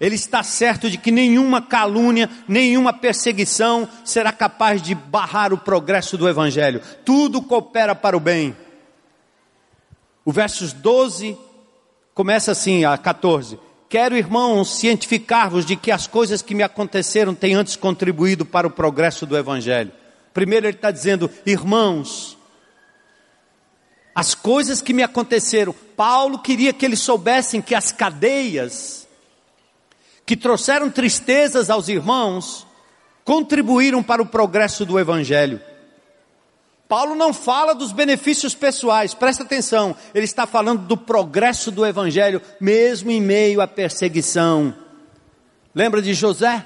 Ele 0.00 0.14
está 0.14 0.44
certo 0.44 0.88
de 0.88 0.98
que 0.98 1.10
nenhuma 1.10 1.60
calúnia, 1.60 2.30
nenhuma 2.46 2.92
perseguição 2.92 3.88
será 4.04 4.30
capaz 4.30 4.80
de 4.80 4.94
barrar 4.94 5.52
o 5.52 5.58
progresso 5.58 6.16
do 6.16 6.28
evangelho. 6.28 6.80
Tudo 7.04 7.42
coopera 7.42 7.92
para 7.92 8.16
o 8.16 8.20
bem. 8.20 8.56
O 10.24 10.30
versos 10.30 10.72
12 10.72 11.36
começa 12.14 12.52
assim, 12.52 12.84
a 12.84 12.96
14. 12.96 13.58
Quero, 13.88 14.16
irmãos, 14.16 14.78
cientificar-vos 14.78 15.64
de 15.64 15.76
que 15.76 15.90
as 15.90 16.06
coisas 16.06 16.42
que 16.42 16.54
me 16.54 16.62
aconteceram 16.62 17.34
têm 17.34 17.54
antes 17.54 17.76
contribuído 17.76 18.44
para 18.44 18.66
o 18.66 18.70
progresso 18.70 19.26
do 19.26 19.36
Evangelho. 19.36 19.92
Primeiro, 20.32 20.66
ele 20.66 20.76
está 20.76 20.90
dizendo, 20.90 21.30
irmãos, 21.46 22.36
as 24.14 24.34
coisas 24.34 24.80
que 24.80 24.92
me 24.92 25.02
aconteceram, 25.02 25.74
Paulo 25.96 26.38
queria 26.38 26.72
que 26.72 26.84
eles 26.84 27.00
soubessem 27.00 27.60
que 27.60 27.74
as 27.74 27.92
cadeias 27.92 29.06
que 30.26 30.36
trouxeram 30.36 30.90
tristezas 30.90 31.68
aos 31.68 31.88
irmãos 31.88 32.66
contribuíram 33.24 34.02
para 34.02 34.22
o 34.22 34.26
progresso 34.26 34.84
do 34.84 34.98
Evangelho. 34.98 35.60
Paulo 36.94 37.16
não 37.16 37.34
fala 37.34 37.74
dos 37.74 37.90
benefícios 37.90 38.54
pessoais, 38.54 39.14
presta 39.14 39.42
atenção, 39.42 39.96
ele 40.14 40.26
está 40.26 40.46
falando 40.46 40.86
do 40.86 40.96
progresso 40.96 41.72
do 41.72 41.84
Evangelho, 41.84 42.40
mesmo 42.60 43.10
em 43.10 43.20
meio 43.20 43.60
à 43.60 43.66
perseguição. 43.66 44.72
Lembra 45.74 46.00
de 46.00 46.14
José? 46.14 46.64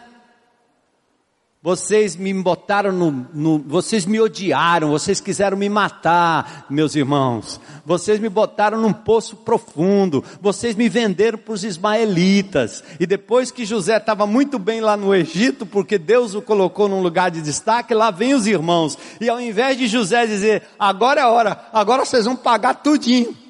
Vocês 1.60 2.14
me 2.14 2.32
botaram 2.34 2.92
no, 2.92 3.26
no, 3.34 3.58
vocês 3.58 4.06
me 4.06 4.20
odiaram, 4.20 4.90
vocês 4.90 5.20
quiseram 5.20 5.56
me 5.56 5.68
matar, 5.68 6.66
meus 6.70 6.94
irmãos. 6.94 7.60
Vocês 7.84 8.20
me 8.20 8.28
botaram 8.28 8.80
num 8.80 8.92
poço 8.92 9.34
profundo, 9.34 10.22
vocês 10.40 10.76
me 10.76 10.88
venderam 10.88 11.36
para 11.36 11.52
os 11.52 11.64
ismaelitas. 11.64 12.84
E 13.00 13.06
depois 13.06 13.50
que 13.50 13.64
José 13.64 13.96
estava 13.96 14.24
muito 14.24 14.56
bem 14.56 14.80
lá 14.80 14.96
no 14.96 15.12
Egito, 15.12 15.66
porque 15.66 15.98
Deus 15.98 16.32
o 16.36 16.40
colocou 16.40 16.88
num 16.88 17.02
lugar 17.02 17.28
de 17.28 17.42
destaque, 17.42 17.92
lá 17.92 18.12
vem 18.12 18.34
os 18.34 18.46
irmãos. 18.46 18.96
E 19.20 19.28
ao 19.28 19.40
invés 19.40 19.76
de 19.76 19.88
José 19.88 20.26
dizer, 20.28 20.62
agora 20.78 21.22
é 21.22 21.24
a 21.24 21.28
hora, 21.28 21.60
agora 21.72 22.04
vocês 22.04 22.24
vão 22.24 22.36
pagar 22.36 22.74
tudinho 22.74 23.47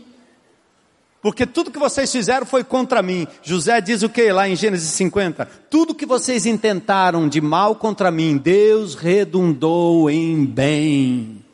porque 1.21 1.45
tudo 1.45 1.71
que 1.71 1.79
vocês 1.79 2.11
fizeram 2.11 2.47
foi 2.47 2.63
contra 2.63 3.03
mim. 3.03 3.27
José 3.43 3.81
diz 3.81 4.03
o 4.03 4.09
que 4.09 4.31
lá 4.31 4.49
em 4.49 4.55
Gênesis 4.55 4.91
50? 4.93 5.47
Tudo 5.69 5.95
que 5.95 6.07
vocês 6.07 6.47
intentaram 6.47 7.29
de 7.29 7.41
mal 7.41 7.75
contra 7.75 8.11
mim, 8.11 8.37
Deus 8.37 8.95
redundou 8.95 10.09
em 10.09 10.45
bem. 10.45 11.45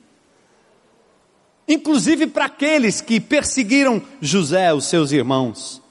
Inclusive 1.66 2.26
para 2.26 2.44
aqueles 2.44 3.00
que 3.00 3.18
perseguiram 3.18 4.02
José, 4.20 4.72
os 4.74 4.84
seus 4.84 5.12
irmãos. 5.12 5.82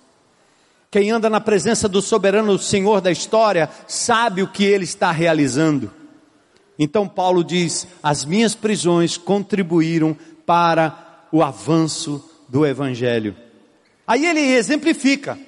Quem 0.92 1.10
anda 1.10 1.28
na 1.28 1.42
presença 1.42 1.90
do 1.90 2.00
soberano 2.00 2.60
Senhor 2.60 3.02
da 3.02 3.10
história, 3.10 3.68
sabe 3.88 4.44
o 4.44 4.48
que 4.48 4.64
ele 4.64 4.84
está 4.84 5.12
realizando. 5.12 5.92
Então 6.78 7.08
Paulo 7.08 7.44
diz: 7.44 7.88
as 8.04 8.24
minhas 8.24 8.54
prisões 8.54 9.18
contribuíram 9.18 10.16
para 10.46 11.26
o 11.32 11.42
avanço 11.42 12.24
do 12.48 12.64
Evangelho. 12.64 13.36
Aí 14.06 14.26
ele 14.26 14.42
exemplifica, 14.42 15.40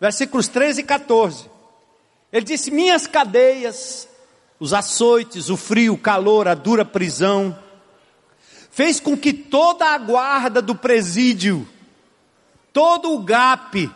versículos 0.00 0.48
13 0.48 0.80
e 0.80 0.84
14. 0.84 1.50
Ele 2.32 2.44
disse: 2.44 2.70
Minhas 2.70 3.06
cadeias, 3.06 4.08
os 4.58 4.74
açoites, 4.74 5.48
o 5.48 5.56
frio, 5.56 5.94
o 5.94 5.98
calor, 5.98 6.48
a 6.48 6.54
dura 6.54 6.84
prisão, 6.84 7.56
fez 8.70 9.00
com 9.00 9.16
que 9.16 9.32
toda 9.32 9.86
a 9.86 9.98
guarda 9.98 10.60
do 10.60 10.74
presídio, 10.74 11.66
todo 12.72 13.12
o 13.12 13.22
GAP, 13.22 13.90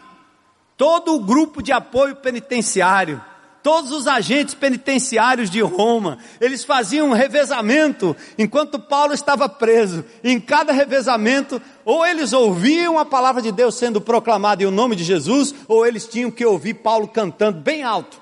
todo 0.77 1.15
o 1.15 1.21
grupo 1.21 1.63
de 1.63 1.73
apoio 1.73 2.17
penitenciário, 2.17 3.23
todos 3.63 3.93
os 3.93 4.07
agentes 4.07 4.55
penitenciários 4.55 5.49
de 5.49 5.61
Roma, 5.61 6.19
eles 6.41 6.65
faziam 6.65 7.09
um 7.09 7.13
revezamento 7.13 8.17
enquanto 8.37 8.79
Paulo 8.79 9.15
estava 9.15 9.49
preso. 9.49 10.05
em 10.23 10.41
cada 10.41 10.73
revezamento, 10.73 11.61
ou 11.85 12.05
eles 12.05 12.33
ouviam 12.33 12.99
a 12.99 13.05
palavra 13.05 13.41
de 13.41 13.53
Deus 13.53 13.75
sendo 13.75 14.01
proclamada 14.01 14.63
em 14.63 14.67
o 14.67 14.71
nome 14.71 14.97
de 14.97 15.05
Jesus, 15.05 15.55
ou 15.69 15.87
eles 15.87 16.07
tinham 16.07 16.31
que 16.31 16.45
ouvir 16.45 16.75
Paulo 16.75 17.09
cantando 17.09 17.61
bem 17.61 17.83
alto, 17.83 18.21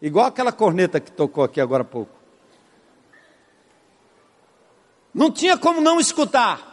igual 0.00 0.26
aquela 0.26 0.52
corneta 0.52 1.00
que 1.00 1.10
tocou 1.10 1.44
aqui 1.44 1.60
agora 1.60 1.82
há 1.82 1.86
pouco. 1.86 2.12
Não 5.14 5.30
tinha 5.30 5.56
como 5.56 5.80
não 5.80 5.98
escutar. 5.98 6.68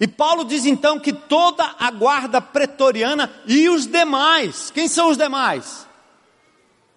E 0.00 0.06
Paulo 0.06 0.44
diz 0.44 0.66
então 0.66 0.98
que 0.98 1.12
toda 1.12 1.74
a 1.78 1.90
guarda 1.90 2.40
pretoriana 2.40 3.30
e 3.46 3.68
os 3.68 3.86
demais, 3.86 4.70
quem 4.70 4.88
são 4.88 5.10
os 5.10 5.16
demais? 5.16 5.86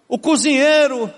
O 0.10 0.18
cozinheiro, 0.18 1.14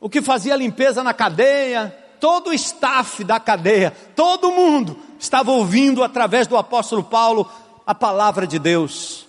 o 0.00 0.08
que 0.08 0.22
fazia 0.22 0.54
limpeza 0.54 1.02
na 1.02 1.12
cadeia, 1.12 1.94
todo 2.20 2.50
o 2.50 2.54
staff 2.54 3.24
da 3.24 3.40
cadeia, 3.40 3.90
todo 4.14 4.52
mundo 4.52 4.96
estava 5.18 5.50
ouvindo 5.50 6.04
através 6.04 6.46
do 6.46 6.56
apóstolo 6.56 7.02
Paulo 7.02 7.50
a 7.84 7.92
palavra 7.92 8.46
de 8.46 8.60
Deus. 8.60 9.26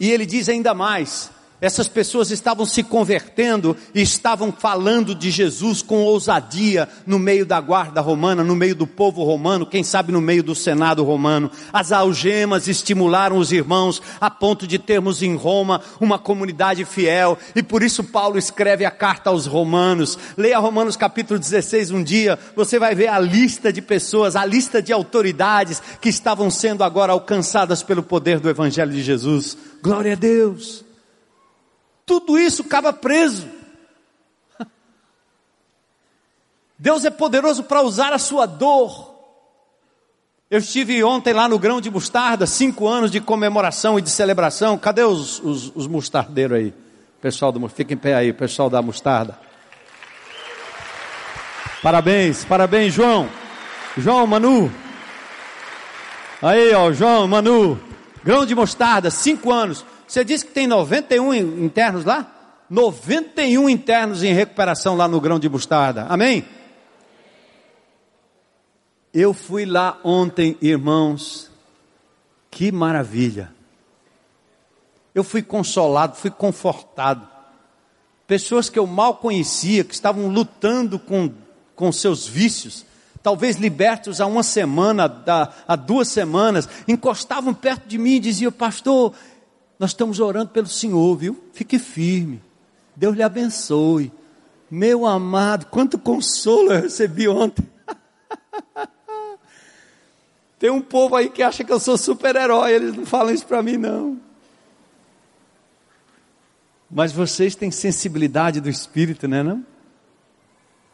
E 0.00 0.10
ele 0.10 0.24
diz 0.24 0.48
ainda 0.48 0.72
mais: 0.72 1.30
essas 1.60 1.88
pessoas 1.88 2.30
estavam 2.30 2.66
se 2.66 2.82
convertendo 2.82 3.76
e 3.94 4.02
estavam 4.02 4.52
falando 4.52 5.14
de 5.14 5.30
Jesus 5.30 5.80
com 5.80 6.02
ousadia 6.02 6.88
no 7.06 7.18
meio 7.18 7.46
da 7.46 7.60
guarda 7.60 8.00
romana, 8.00 8.44
no 8.44 8.54
meio 8.54 8.74
do 8.74 8.86
povo 8.86 9.24
romano, 9.24 9.64
quem 9.64 9.82
sabe 9.82 10.12
no 10.12 10.20
meio 10.20 10.42
do 10.42 10.54
Senado 10.54 11.02
romano. 11.02 11.50
As 11.72 11.92
algemas 11.92 12.68
estimularam 12.68 13.38
os 13.38 13.52
irmãos 13.52 14.02
a 14.20 14.30
ponto 14.30 14.66
de 14.66 14.78
termos 14.78 15.22
em 15.22 15.34
Roma 15.34 15.80
uma 16.00 16.18
comunidade 16.18 16.84
fiel. 16.84 17.38
E 17.54 17.62
por 17.62 17.82
isso 17.82 18.04
Paulo 18.04 18.38
escreve 18.38 18.84
a 18.84 18.90
carta 18.90 19.30
aos 19.30 19.46
romanos. 19.46 20.18
Leia 20.36 20.58
Romanos 20.58 20.96
capítulo 20.96 21.38
16 21.38 21.90
um 21.90 22.02
dia, 22.02 22.38
você 22.54 22.78
vai 22.78 22.94
ver 22.94 23.08
a 23.08 23.18
lista 23.18 23.72
de 23.72 23.80
pessoas, 23.80 24.36
a 24.36 24.44
lista 24.44 24.82
de 24.82 24.92
autoridades 24.92 25.82
que 26.00 26.08
estavam 26.08 26.50
sendo 26.50 26.84
agora 26.84 27.12
alcançadas 27.12 27.82
pelo 27.82 28.02
poder 28.02 28.40
do 28.40 28.50
Evangelho 28.50 28.92
de 28.92 29.02
Jesus. 29.02 29.56
Glória 29.82 30.12
a 30.12 30.16
Deus 30.16 30.85
tudo 32.06 32.38
isso 32.38 32.62
acaba 32.62 32.92
preso. 32.92 33.48
Deus 36.78 37.04
é 37.04 37.10
poderoso 37.10 37.64
para 37.64 37.82
usar 37.82 38.12
a 38.12 38.18
sua 38.18 38.46
dor. 38.46 39.14
Eu 40.48 40.60
estive 40.60 41.02
ontem 41.02 41.32
lá 41.32 41.48
no 41.48 41.58
Grão 41.58 41.80
de 41.80 41.90
Mostarda, 41.90 42.46
cinco 42.46 42.86
anos 42.86 43.10
de 43.10 43.20
comemoração 43.20 43.98
e 43.98 44.02
de 44.02 44.08
celebração. 44.08 44.78
Cadê 44.78 45.02
os, 45.02 45.40
os, 45.40 45.72
os 45.74 45.88
mostardeiros 45.88 46.56
aí? 46.56 46.74
Pessoal 47.20 47.50
do 47.50 47.68
fica 47.68 47.92
em 47.92 47.96
pé 47.96 48.14
aí, 48.14 48.32
pessoal 48.32 48.70
da 48.70 48.80
mostarda. 48.80 49.36
Parabéns, 51.82 52.44
parabéns, 52.44 52.94
João. 52.94 53.28
João, 53.96 54.26
Manu. 54.26 54.70
Aí, 56.40 56.72
ó, 56.74 56.92
João, 56.92 57.26
Manu. 57.26 57.80
Grão 58.22 58.46
de 58.46 58.54
mostarda, 58.54 59.10
cinco 59.10 59.52
anos. 59.52 59.84
Você 60.06 60.24
disse 60.24 60.46
que 60.46 60.52
tem 60.52 60.66
91 60.66 61.34
internos 61.34 62.04
lá? 62.04 62.32
91 62.68 63.68
internos 63.68 64.22
em 64.22 64.32
recuperação 64.32 64.96
lá 64.96 65.06
no 65.06 65.20
grão 65.20 65.38
de 65.38 65.48
mostarda. 65.48 66.06
Amém? 66.08 66.44
Eu 69.12 69.32
fui 69.32 69.64
lá 69.64 69.98
ontem, 70.04 70.56
irmãos. 70.60 71.50
Que 72.50 72.70
maravilha. 72.70 73.52
Eu 75.14 75.24
fui 75.24 75.42
consolado, 75.42 76.16
fui 76.16 76.30
confortado. 76.30 77.26
Pessoas 78.26 78.68
que 78.68 78.78
eu 78.78 78.86
mal 78.86 79.16
conhecia, 79.16 79.84
que 79.84 79.94
estavam 79.94 80.28
lutando 80.28 80.98
com, 80.98 81.32
com 81.74 81.92
seus 81.92 82.26
vícios, 82.26 82.84
talvez 83.22 83.56
libertos 83.56 84.20
há 84.20 84.26
uma 84.26 84.42
semana, 84.42 85.04
há 85.66 85.76
duas 85.76 86.08
semanas, 86.08 86.68
encostavam 86.86 87.54
perto 87.54 87.86
de 87.86 87.98
mim 87.98 88.16
e 88.16 88.20
diziam, 88.20 88.52
pastor, 88.52 89.14
nós 89.78 89.90
estamos 89.90 90.20
orando 90.20 90.50
pelo 90.50 90.66
Senhor, 90.66 91.16
viu? 91.16 91.44
Fique 91.52 91.78
firme. 91.78 92.42
Deus 92.94 93.14
lhe 93.14 93.22
abençoe. 93.22 94.10
Meu 94.70 95.06
amado, 95.06 95.66
quanto 95.66 95.98
consolo 95.98 96.72
eu 96.72 96.82
recebi 96.82 97.28
ontem. 97.28 97.66
Tem 100.58 100.70
um 100.70 100.80
povo 100.80 101.14
aí 101.14 101.28
que 101.28 101.42
acha 101.42 101.62
que 101.62 101.72
eu 101.72 101.78
sou 101.78 101.98
super-herói, 101.98 102.72
eles 102.72 102.96
não 102.96 103.04
falam 103.04 103.32
isso 103.32 103.46
para 103.46 103.62
mim, 103.62 103.76
não. 103.76 104.18
Mas 106.90 107.12
vocês 107.12 107.54
têm 107.54 107.70
sensibilidade 107.70 108.60
do 108.60 108.70
Espírito, 108.70 109.28
né? 109.28 109.42
Não? 109.42 109.64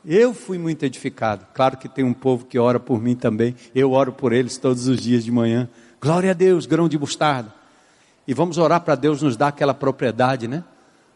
Eu 0.05 0.35
fui 0.35 0.59
muito 0.59 0.85
edificado. 0.85 1.47
Claro 1.55 1.77
que 1.77 1.89
tem 1.89 2.05
um 2.05 2.15
povo 2.15 2.45
que 2.47 2.59
ora 2.59 2.81
por 2.81 3.01
mim 3.01 3.15
também. 3.15 3.55
Eu 3.75 3.93
oro 3.93 4.13
por 4.13 4.33
eles 4.33 4.57
todos 4.57 4.89
os 4.89 5.01
dias 5.01 5.25
de 5.25 5.31
manhã. 5.31 5.69
Glória 6.01 6.33
a 6.33 6.35
Deus, 6.35 6.67
grão 6.67 6.89
de 6.89 6.99
mostarda. 6.99 7.55
E 8.27 8.35
vamos 8.35 8.59
orar 8.59 8.81
para 8.81 8.95
Deus 8.95 9.21
nos 9.23 9.37
dar 9.37 9.49
aquela 9.49 9.75
propriedade, 9.75 10.47
né? 10.47 10.63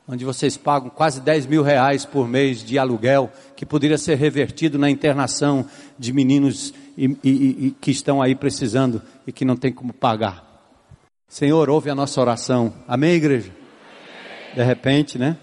Onde 0.08 0.24
vocês 0.24 0.56
pagam 0.56 0.88
quase 0.88 1.20
10 1.20 1.46
mil 1.46 1.62
reais 1.62 2.04
por 2.04 2.28
mês 2.28 2.64
de 2.64 2.78
aluguel, 2.78 3.30
que 3.56 3.66
poderia 3.66 3.98
ser 3.98 4.16
revertido 4.16 4.78
na 4.78 4.88
internação 4.88 5.66
de 5.98 6.12
meninos 6.12 6.72
e, 6.96 7.06
e, 7.24 7.66
e, 7.66 7.76
que 7.80 7.90
estão 7.90 8.22
aí 8.22 8.34
precisando 8.34 9.02
e 9.26 9.32
que 9.32 9.44
não 9.44 9.56
tem 9.56 9.72
como 9.72 9.92
pagar. 9.92 10.44
Senhor, 11.28 11.68
ouve 11.68 11.90
a 11.90 11.94
nossa 11.94 12.20
oração. 12.20 12.72
Amém, 12.86 13.14
igreja? 13.14 13.50
De 14.54 14.62
repente, 14.62 15.18
né? 15.18 15.36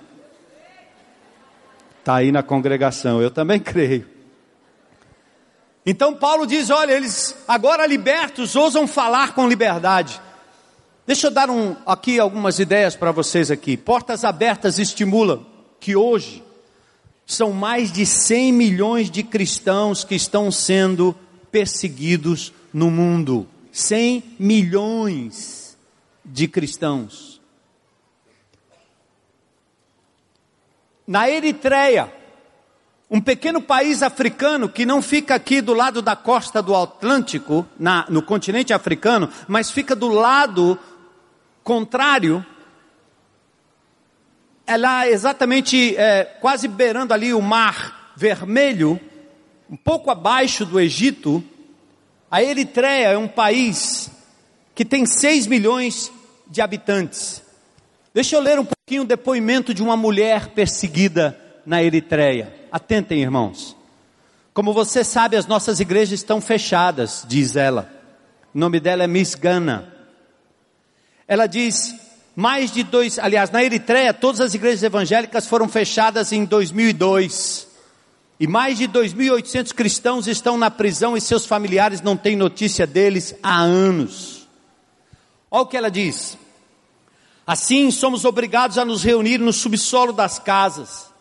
Está 1.99 2.15
aí 2.15 2.31
na 2.31 2.41
congregação. 2.41 3.21
Eu 3.21 3.31
também 3.31 3.59
creio. 3.61 4.07
Então 5.85 6.15
Paulo 6.15 6.45
diz: 6.45 6.69
olha, 6.69 6.93
eles 6.93 7.35
agora 7.47 7.85
libertos 7.85 8.55
ousam 8.55 8.87
falar 8.87 9.33
com 9.33 9.47
liberdade. 9.47 10.21
Deixa 11.05 11.27
eu 11.27 11.31
dar 11.31 11.49
um, 11.49 11.75
aqui 11.85 12.17
algumas 12.17 12.59
ideias 12.59 12.95
para 12.95 13.11
vocês 13.11 13.51
aqui. 13.51 13.75
Portas 13.75 14.23
abertas 14.23 14.79
estimula 14.79 15.45
que 15.77 15.97
hoje 15.97 16.41
são 17.25 17.51
mais 17.51 17.91
de 17.91 18.05
100 18.05 18.53
milhões 18.53 19.11
de 19.11 19.21
cristãos 19.21 20.05
que 20.05 20.15
estão 20.15 20.49
sendo 20.49 21.13
perseguidos 21.51 22.53
no 22.73 22.89
mundo. 22.89 23.45
100 23.69 24.23
milhões 24.39 25.77
de 26.23 26.47
cristãos. 26.47 27.41
Na 31.05 31.29
Eritreia, 31.29 32.13
um 33.11 33.19
pequeno 33.19 33.61
país 33.61 34.01
africano 34.01 34.69
que 34.69 34.85
não 34.85 35.01
fica 35.01 35.35
aqui 35.35 35.59
do 35.59 35.73
lado 35.73 36.01
da 36.01 36.15
costa 36.15 36.61
do 36.61 36.73
Atlântico, 36.73 37.67
na, 37.77 38.05
no 38.09 38.21
continente 38.21 38.73
africano, 38.73 39.29
mas 39.47 39.69
fica 39.69 39.95
do 39.95 40.07
lado 40.07 40.79
contrário, 41.63 42.45
é 44.65 44.77
lá 44.77 45.07
exatamente 45.07 45.95
é, 45.95 46.23
quase 46.39 46.67
beirando 46.67 47.13
ali 47.13 47.33
o 47.33 47.41
mar 47.41 48.13
vermelho, 48.15 48.99
um 49.69 49.75
pouco 49.75 50.11
abaixo 50.11 50.65
do 50.65 50.79
Egito, 50.79 51.43
a 52.29 52.43
Eritreia 52.43 53.07
é 53.07 53.17
um 53.17 53.27
país 53.27 54.11
que 54.75 54.83
tem 54.83 55.05
6 55.05 55.47
milhões 55.47 56.11
de 56.47 56.61
habitantes. 56.61 57.43
Deixa 58.13 58.35
eu 58.35 58.41
ler 58.41 58.59
um 58.59 58.65
pouquinho 58.65 59.03
o 59.03 59.07
depoimento 59.07 59.73
de 59.73 59.81
uma 59.81 59.97
mulher 59.97 60.49
perseguida 60.49 61.39
na 61.65 61.81
Eritreia. 61.81 62.53
Atentem, 62.71 63.21
irmãos. 63.21 63.75
Como 64.53 64.73
você 64.73 65.03
sabe, 65.03 65.35
as 65.35 65.47
nossas 65.47 65.79
igrejas 65.79 66.19
estão 66.19 66.39
fechadas, 66.39 67.25
diz 67.27 67.55
ela. 67.55 67.91
O 68.53 68.59
nome 68.59 68.79
dela 68.79 69.03
é 69.03 69.07
Miss 69.07 69.33
Gana. 69.33 69.92
Ela 71.27 71.47
diz, 71.47 71.95
mais 72.35 72.71
de 72.71 72.83
dois, 72.83 73.19
aliás, 73.19 73.51
na 73.51 73.63
Eritreia, 73.63 74.13
todas 74.13 74.41
as 74.41 74.53
igrejas 74.53 74.83
evangélicas 74.83 75.47
foram 75.47 75.69
fechadas 75.69 76.31
em 76.31 76.45
2002. 76.45 77.67
E 78.39 78.47
mais 78.47 78.77
de 78.77 78.87
2.800 78.87 79.73
cristãos 79.73 80.27
estão 80.27 80.57
na 80.57 80.71
prisão 80.71 81.15
e 81.15 81.21
seus 81.21 81.45
familiares 81.45 82.01
não 82.01 82.17
têm 82.17 82.35
notícia 82.35 82.85
deles 82.87 83.35
há 83.41 83.61
anos. 83.61 84.47
Olha 85.49 85.63
o 85.63 85.67
que 85.67 85.77
ela 85.77 85.91
diz. 85.91 86.37
Assim, 87.45 87.91
somos 87.91 88.25
obrigados 88.25 88.77
a 88.77 88.85
nos 88.85 89.03
reunir 89.03 89.37
no 89.37 89.53
subsolo 89.53 90.11
das 90.11 90.39
casas. 90.39 91.13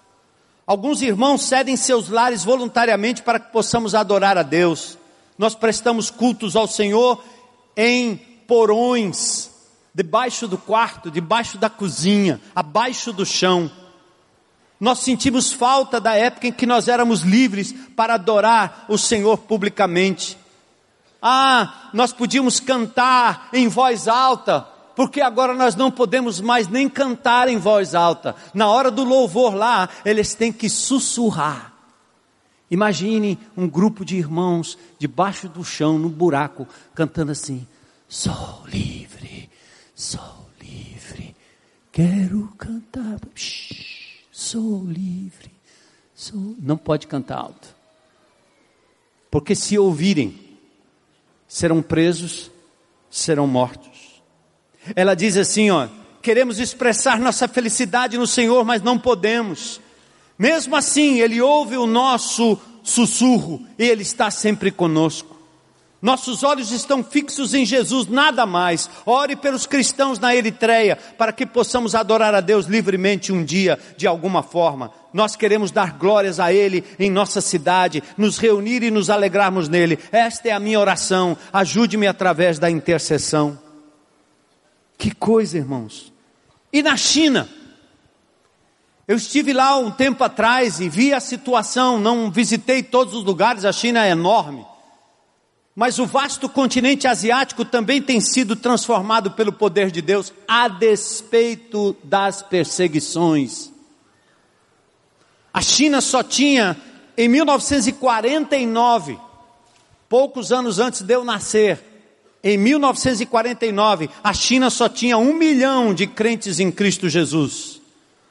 Alguns 0.67 1.03
irmãos 1.03 1.43
cedem 1.43 1.77
seus 1.77 2.09
lares 2.09 2.45
voluntariamente 2.45 3.23
para 3.23 3.39
que 3.39 3.53
possamos 3.53 3.95
adorar 3.95 4.39
a 4.39 4.43
Deus. 4.43 4.97
Nós 5.37 5.55
prestamos 5.55 6.11
cultos 6.11 6.57
ao 6.57 6.67
Senhor 6.67 7.23
em 7.77 8.17
porões, 8.47 9.51
debaixo 9.95 10.49
do 10.49 10.57
quarto, 10.57 11.11
debaixo 11.11 11.59
da 11.59 11.69
cozinha, 11.69 12.41
abaixo 12.55 13.13
do 13.13 13.27
chão. 13.27 13.71
Nós 14.81 14.99
sentimos 15.01 15.53
falta 15.53 16.01
da 16.01 16.15
época 16.15 16.49
em 16.49 16.53
que 16.53 16.67
nós 16.67 16.89
éramos 16.89 17.21
livres 17.21 17.73
para 17.95 18.15
adorar 18.15 18.85
o 18.89 18.99
Senhor 18.99 19.39
publicamente. 19.39 20.37
Ah, 21.21 21.91
nós 21.93 22.13
podíamos 22.13 22.59
cantar 22.59 23.49
em 23.53 23.69
voz 23.69 24.09
alta, 24.09 24.67
porque 24.97 25.21
agora 25.21 25.55
nós 25.55 25.77
não 25.77 25.91
podemos 25.91 26.41
mais 26.41 26.67
nem 26.67 26.89
cantar 26.89 27.49
em 27.49 27.59
voz 27.59 27.95
alta. 27.95 28.35
Na 28.53 28.69
hora 28.69 28.91
do 28.91 29.05
louvor 29.05 29.55
lá, 29.55 29.89
eles 30.05 30.35
têm 30.35 30.53
que 30.53 30.69
sussurrar. 30.69 31.73
Imagine 32.69 33.39
um 33.57 33.69
grupo 33.69 34.05
de 34.05 34.17
irmãos 34.17 34.79
debaixo 34.99 35.49
do 35.49 35.63
chão, 35.63 35.99
no 35.99 36.09
buraco, 36.09 36.67
cantando 36.95 37.31
assim: 37.31 37.67
Sou 38.09 38.63
livre, 38.67 39.49
Sou 40.03 40.49
livre, 40.61 41.33
quero 41.93 42.53
cantar. 42.59 43.21
Shhh, 43.37 44.25
sou 44.33 44.85
livre, 44.85 45.53
sou. 46.13 46.57
Não 46.59 46.77
pode 46.77 47.07
cantar 47.07 47.39
alto, 47.39 47.69
porque 49.31 49.55
se 49.55 49.79
ouvirem, 49.79 50.37
serão 51.47 51.81
presos, 51.81 52.51
serão 53.09 53.47
mortos. 53.47 54.21
Ela 54.97 55.15
diz 55.15 55.37
assim, 55.37 55.71
ó, 55.71 55.87
queremos 56.21 56.59
expressar 56.59 57.21
nossa 57.21 57.47
felicidade 57.47 58.19
no 58.19 58.27
Senhor, 58.27 58.65
mas 58.65 58.83
não 58.83 58.99
podemos. 58.99 59.81
Mesmo 60.37 60.75
assim, 60.75 61.21
Ele 61.21 61.41
ouve 61.41 61.77
o 61.77 61.87
nosso 61.87 62.59
sussurro 62.83 63.65
e 63.79 63.85
Ele 63.85 64.03
está 64.03 64.33
sempre 64.33 64.73
conosco. 64.73 65.32
Nossos 66.03 66.43
olhos 66.43 66.73
estão 66.73 67.05
fixos 67.05 67.55
em 67.55 67.65
Jesus, 67.65 68.09
nada 68.09 68.45
mais. 68.45 68.91
Ore 69.07 69.37
pelos 69.37 69.67
cristãos 69.67 70.19
na 70.19 70.35
Eritreia, 70.35 70.97
para 70.97 71.33
que 71.33 71.47
possamos 71.47 71.95
adorar 71.95 72.35
a 72.35 72.41
Deus 72.41 72.67
livremente 72.67 73.31
um 73.31 73.45
dia, 73.45 73.79
de 73.97 74.05
alguma 74.05 74.43
forma. 74.43 74.91
Nós 75.13 75.37
queremos 75.37 75.71
dar 75.71 75.93
glórias 75.97 76.41
a 76.41 76.53
Ele 76.53 76.83
em 76.99 77.09
nossa 77.09 77.41
cidade, 77.41 78.03
nos 78.19 78.37
reunir 78.37 78.83
e 78.83 78.91
nos 78.91 79.11
alegrarmos 79.11 79.69
nele. 79.69 79.97
Esta 80.11 80.49
é 80.49 80.51
a 80.51 80.59
minha 80.59 80.81
oração. 80.81 81.37
Ajude-me 81.53 82.09
através 82.09 82.59
da 82.59 82.69
intercessão. 82.69 83.57
Que 84.99 85.15
coisa, 85.15 85.57
irmãos. 85.57 86.13
E 86.73 86.83
na 86.83 86.97
China? 86.97 87.49
Eu 89.07 89.17
estive 89.17 89.53
lá 89.53 89.77
um 89.77 89.91
tempo 89.93 90.25
atrás 90.25 90.81
e 90.81 90.89
vi 90.89 91.15
a 91.15 91.21
situação, 91.21 92.01
não 92.01 92.29
visitei 92.29 92.83
todos 92.83 93.15
os 93.15 93.23
lugares, 93.23 93.65
a 93.65 93.71
China 93.71 94.05
é 94.05 94.11
enorme. 94.11 94.72
Mas 95.75 95.99
o 95.99 96.07
vasto 96.07 96.49
continente 96.49 97.09
asiático 97.09 97.65
também 97.65 98.03
tem 98.03 98.21
sido 98.21 98.55
transformado 98.55 99.31
pelo 99.31 99.53
poder 99.53 99.91
de 99.91 100.03
Deus, 100.03 100.33
a 100.47 100.69
despeito 100.69 101.97
das 102.05 102.43
perseguições. 102.43 103.73
A 105.53 105.63
China 105.63 106.01
só 106.01 106.23
tinha, 106.23 106.77
em 107.17 107.29
1949, 107.29 109.19
poucos 110.09 110.53
anos 110.53 110.79
antes 110.79 111.01
de 111.03 111.15
eu 111.15 111.25
nascer, 111.25 111.83
em 112.45 112.59
1949, 112.59 114.11
a 114.23 114.35
China 114.35 114.69
só 114.69 114.89
tinha 114.89 115.17
um 115.17 115.33
milhão 115.33 115.95
de 115.95 116.07
crentes 116.07 116.59
em 116.59 116.73
Cristo 116.73 117.09
Jesus. 117.09 117.81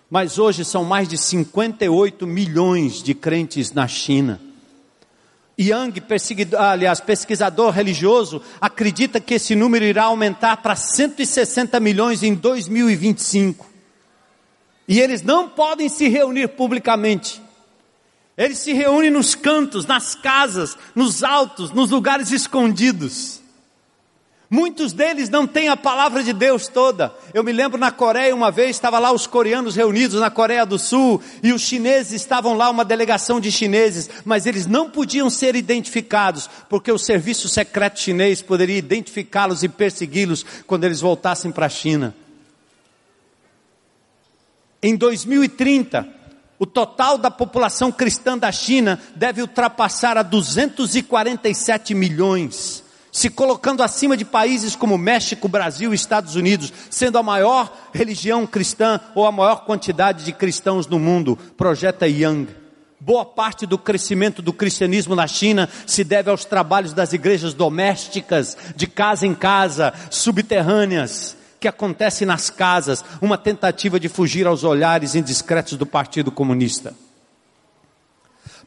Mas 0.09 0.37
hoje 0.37 0.65
são 0.65 0.83
mais 0.83 1.07
de 1.07 1.17
58 1.17 2.27
milhões 2.27 3.01
de 3.01 3.13
crentes 3.13 3.71
na 3.71 3.87
China. 3.87 4.41
Young, 5.59 5.93
aliás, 6.57 6.99
pesquisador 6.99 7.71
religioso, 7.71 8.41
acredita 8.59 9.19
que 9.19 9.35
esse 9.35 9.55
número 9.55 9.85
irá 9.85 10.03
aumentar 10.05 10.57
para 10.57 10.75
160 10.75 11.79
milhões 11.79 12.23
em 12.23 12.33
2025. 12.33 13.69
E 14.87 14.99
eles 14.99 15.21
não 15.21 15.47
podem 15.47 15.87
se 15.87 16.07
reunir 16.07 16.49
publicamente. 16.49 17.41
Eles 18.37 18.57
se 18.57 18.73
reúnem 18.73 19.11
nos 19.11 19.35
cantos, 19.35 19.85
nas 19.85 20.15
casas, 20.15 20.77
nos 20.95 21.23
altos, 21.23 21.71
nos 21.71 21.91
lugares 21.91 22.31
escondidos. 22.31 23.41
Muitos 24.53 24.91
deles 24.91 25.29
não 25.29 25.47
têm 25.47 25.69
a 25.69 25.77
palavra 25.77 26.21
de 26.21 26.33
Deus 26.33 26.67
toda. 26.67 27.15
Eu 27.33 27.41
me 27.41 27.53
lembro 27.53 27.79
na 27.79 27.89
Coreia 27.89 28.35
uma 28.35 28.51
vez, 28.51 28.71
estava 28.71 28.99
lá 28.99 29.09
os 29.09 29.25
coreanos 29.25 29.77
reunidos 29.77 30.19
na 30.19 30.29
Coreia 30.29 30.65
do 30.65 30.77
Sul 30.77 31.21
e 31.41 31.53
os 31.53 31.61
chineses 31.61 32.11
estavam 32.11 32.57
lá, 32.57 32.69
uma 32.69 32.83
delegação 32.83 33.39
de 33.39 33.49
chineses, 33.49 34.09
mas 34.25 34.45
eles 34.45 34.67
não 34.67 34.89
podiam 34.89 35.29
ser 35.29 35.55
identificados, 35.55 36.49
porque 36.67 36.91
o 36.91 36.97
serviço 36.97 37.47
secreto 37.47 38.01
chinês 38.01 38.41
poderia 38.41 38.77
identificá-los 38.77 39.63
e 39.63 39.69
persegui-los 39.69 40.45
quando 40.67 40.83
eles 40.83 40.99
voltassem 40.99 41.49
para 41.49 41.67
a 41.67 41.69
China. 41.69 42.13
Em 44.83 44.97
2030, 44.97 46.05
o 46.59 46.65
total 46.65 47.17
da 47.17 47.31
população 47.31 47.89
cristã 47.89 48.37
da 48.37 48.51
China 48.51 48.99
deve 49.15 49.41
ultrapassar 49.41 50.17
a 50.17 50.23
247 50.23 51.93
milhões 51.93 52.83
se 53.11 53.29
colocando 53.29 53.83
acima 53.83 54.15
de 54.15 54.23
países 54.23 54.75
como 54.75 54.97
México, 54.97 55.47
Brasil 55.47 55.91
e 55.91 55.95
Estados 55.95 56.35
Unidos, 56.35 56.71
sendo 56.89 57.17
a 57.17 57.23
maior 57.23 57.89
religião 57.93 58.47
cristã 58.47 58.99
ou 59.13 59.25
a 59.25 59.31
maior 59.31 59.65
quantidade 59.65 60.23
de 60.23 60.31
cristãos 60.31 60.87
no 60.87 60.97
mundo, 60.97 61.37
projeta 61.57 62.07
Young. 62.07 62.47
Boa 62.99 63.25
parte 63.25 63.65
do 63.65 63.77
crescimento 63.77 64.41
do 64.41 64.53
cristianismo 64.53 65.15
na 65.15 65.27
China 65.27 65.67
se 65.87 66.03
deve 66.03 66.29
aos 66.29 66.45
trabalhos 66.45 66.93
das 66.93 67.11
igrejas 67.13 67.53
domésticas, 67.53 68.55
de 68.75 68.85
casa 68.87 69.25
em 69.25 69.33
casa, 69.33 69.91
subterrâneas, 70.11 71.35
que 71.59 71.67
acontecem 71.67 72.27
nas 72.27 72.49
casas, 72.49 73.03
uma 73.21 73.37
tentativa 73.37 73.99
de 73.99 74.07
fugir 74.07 74.47
aos 74.47 74.63
olhares 74.63 75.15
indiscretos 75.15 75.77
do 75.77 75.85
Partido 75.85 76.31
Comunista. 76.31 76.95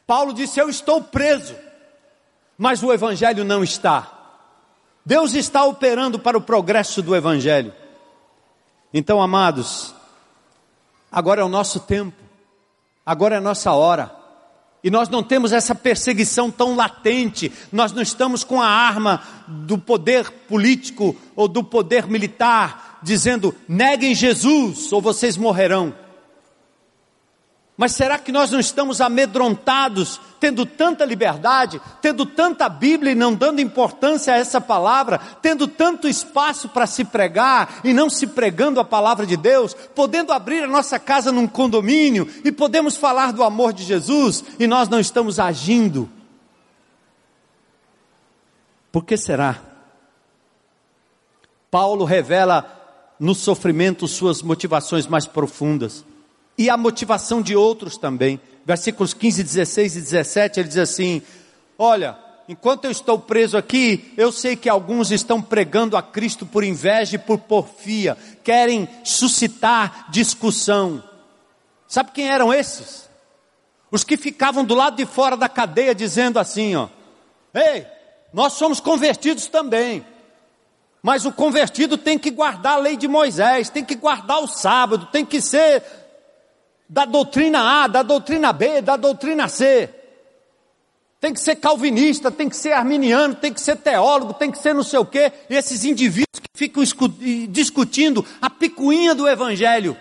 Paulo 0.07 0.33
disse: 0.33 0.61
Eu 0.61 0.69
estou 0.69 1.01
preso, 1.01 1.55
mas 2.59 2.83
o 2.83 2.93
Evangelho 2.93 3.45
não 3.45 3.65
está. 3.65 4.24
Deus 5.05 5.35
está 5.35 5.65
operando 5.65 6.19
para 6.19 6.39
o 6.39 6.41
progresso 6.41 7.03
do 7.03 7.15
Evangelho. 7.15 7.73
Então, 8.93 9.21
amados, 9.21 9.95
agora 11.11 11.41
é 11.41 11.45
o 11.45 11.49
nosso 11.49 11.81
tempo, 11.81 12.17
agora 13.05 13.35
é 13.35 13.39
a 13.39 13.41
nossa 13.41 13.73
hora. 13.73 14.15
E 14.83 14.91
nós 14.91 15.09
não 15.09 15.23
temos 15.23 15.53
essa 15.53 15.75
perseguição 15.75 16.51
tão 16.51 16.77
latente, 16.77 17.51
nós 17.73 17.93
não 17.93 18.03
estamos 18.03 18.45
com 18.45 18.61
a 18.61 18.69
arma 18.69 19.23
do 19.49 19.79
poder 19.79 20.31
político 20.31 21.17
ou 21.35 21.49
do 21.49 21.65
poder 21.65 22.07
militar, 22.07 23.01
dizendo: 23.03 23.55
neguem 23.67 24.15
Jesus 24.15 24.93
ou 24.93 25.01
vocês 25.01 25.37
morrerão. 25.37 26.04
Mas 27.77 27.93
será 27.93 28.19
que 28.19 28.31
nós 28.31 28.53
não 28.53 28.61
estamos 28.61 29.01
amedrontados, 29.01 30.21
tendo 30.39 30.65
tanta 30.65 31.05
liberdade, 31.05 31.81
tendo 32.01 32.25
tanta 32.25 32.69
Bíblia 32.69 33.11
e 33.11 33.17
não 33.17 33.35
dando 33.35 33.61
importância 33.61 34.33
a 34.33 34.37
essa 34.37 34.61
palavra, 34.61 35.19
tendo 35.43 35.67
tanto 35.67 36.07
espaço 36.07 36.69
para 36.69 36.87
se 36.87 37.05
pregar 37.05 37.81
e 37.83 37.93
não 37.93 38.09
se 38.09 38.29
pregando 38.29 38.79
a 38.79 38.85
palavra 38.85 39.27
de 39.27 39.37
Deus, 39.37 39.75
podendo 39.93 40.33
abrir 40.33 40.63
a 40.63 40.69
nossa 40.69 41.01
casa 41.01 41.33
num 41.33 41.49
condomínio 41.49 42.29
e 42.45 42.53
podemos 42.53 42.97
falar 42.97 43.33
do 43.33 43.43
amor 43.43 43.73
de 43.73 43.83
Jesus 43.83 44.45
e 44.57 44.69
nós 44.69 44.89
não 44.89 45.01
estamos 45.01 45.41
agindo? 45.41 46.09
Por 48.93 49.05
que 49.05 49.17
será? 49.17 49.61
Paulo 51.73 52.05
revela 52.05 53.17
no 53.19 53.35
sofrimento 53.35 54.07
suas 54.07 54.43
motivações 54.43 55.09
mais 55.09 55.27
profundas 55.27 56.05
e 56.57 56.71
a 56.71 56.77
motivação 56.77 57.43
de 57.43 57.57
outros 57.57 57.97
também. 57.97 58.41
Versículos 58.65 59.13
15, 59.13 59.43
16 59.43 59.97
e 59.97 60.01
17, 60.01 60.61
ele 60.61 60.69
diz 60.69 60.79
assim: 60.79 61.23
Olha, 61.79 62.17
enquanto 62.49 62.87
eu 62.87 62.91
estou 62.91 63.19
preso 63.19 63.57
aqui, 63.57 64.13
eu 64.17 64.33
sei 64.33 64.57
que 64.57 64.69
alguns 64.69 65.11
estão 65.11 65.43
pregando 65.43 65.97
a 65.97 66.03
Cristo 66.03 66.47
por 66.47 66.65
inveja 66.65 67.17
e 67.17 67.19
por 67.19 67.39
porfia, 67.39 68.17
querem 68.43 68.89
suscitar 69.03 70.07
discussão. 70.11 71.03
Sabe 71.87 72.13
quem 72.13 72.29
eram 72.31 72.53
esses? 72.53 73.09
Os 73.91 74.03
que 74.03 74.17
ficavam 74.17 74.65
do 74.65 74.75
lado 74.75 74.97
de 74.97 75.07
fora 75.07 75.37
da 75.37 75.49
cadeia 75.49 75.95
dizendo 75.95 76.39
assim, 76.39 76.75
ó: 76.75 76.89
Ei, 77.53 77.87
nós 78.33 78.55
somos 78.55 78.81
convertidos 78.81 79.47
também. 79.47 80.05
Mas 81.03 81.27
o 81.27 81.33
convertido 81.33 81.99
tem 81.99 82.19
que 82.19 82.31
guardar 82.31 82.75
a 82.75 82.79
lei 82.79 82.97
de 82.97 83.07
Moisés, 83.07 83.69
tem 83.69 83.85
que 83.85 83.95
guardar 83.95 84.43
o 84.43 84.49
sábado, 84.49 85.07
tem 85.13 85.25
que 85.25 85.39
ser 85.39 85.83
da 86.89 87.05
doutrina 87.05 87.85
A, 87.85 87.87
da 87.87 88.03
doutrina 88.03 88.53
B, 88.53 88.81
da 88.81 88.97
doutrina 88.97 89.49
C. 89.49 89.89
Tem 91.21 91.33
que 91.33 91.41
ser 91.41 91.57
calvinista, 91.57 92.31
tem 92.31 92.49
que 92.49 92.57
ser 92.57 92.73
arminiano, 92.73 93.35
tem 93.35 93.53
que 93.53 93.61
ser 93.61 93.77
teólogo, 93.77 94.35
tem 94.35 94.51
que 94.51 94.59
ser 94.59 94.75
não 94.75 94.83
sei 94.83 94.99
o 94.99 95.07
quê. 95.07 95.33
E 95.49 95.55
esses 95.55 95.85
indivíduos 95.85 96.39
que 96.39 96.49
ficam 96.55 96.83
discutindo 97.49 98.25
a 98.43 98.51
picuinha 98.51 99.15
do 99.15 99.27
evangelho. 99.27 99.97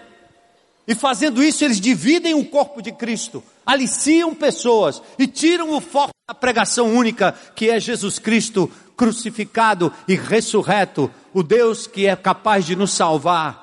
E 0.85 0.93
fazendo 0.93 1.41
isso, 1.41 1.63
eles 1.63 1.79
dividem 1.79 2.33
o 2.33 2.43
corpo 2.43 2.81
de 2.81 2.91
Cristo, 2.91 3.41
aliciam 3.65 4.35
pessoas 4.35 5.01
e 5.17 5.25
tiram 5.25 5.71
o 5.71 5.79
foco 5.79 6.11
da 6.27 6.35
pregação 6.35 6.93
única, 6.93 7.33
que 7.55 7.69
é 7.69 7.79
Jesus 7.79 8.19
Cristo 8.19 8.69
crucificado 8.97 9.93
e 10.07 10.15
ressurreto, 10.15 11.09
o 11.33 11.41
Deus 11.41 11.87
que 11.87 12.05
é 12.05 12.15
capaz 12.17 12.65
de 12.65 12.75
nos 12.75 12.91
salvar 12.91 13.62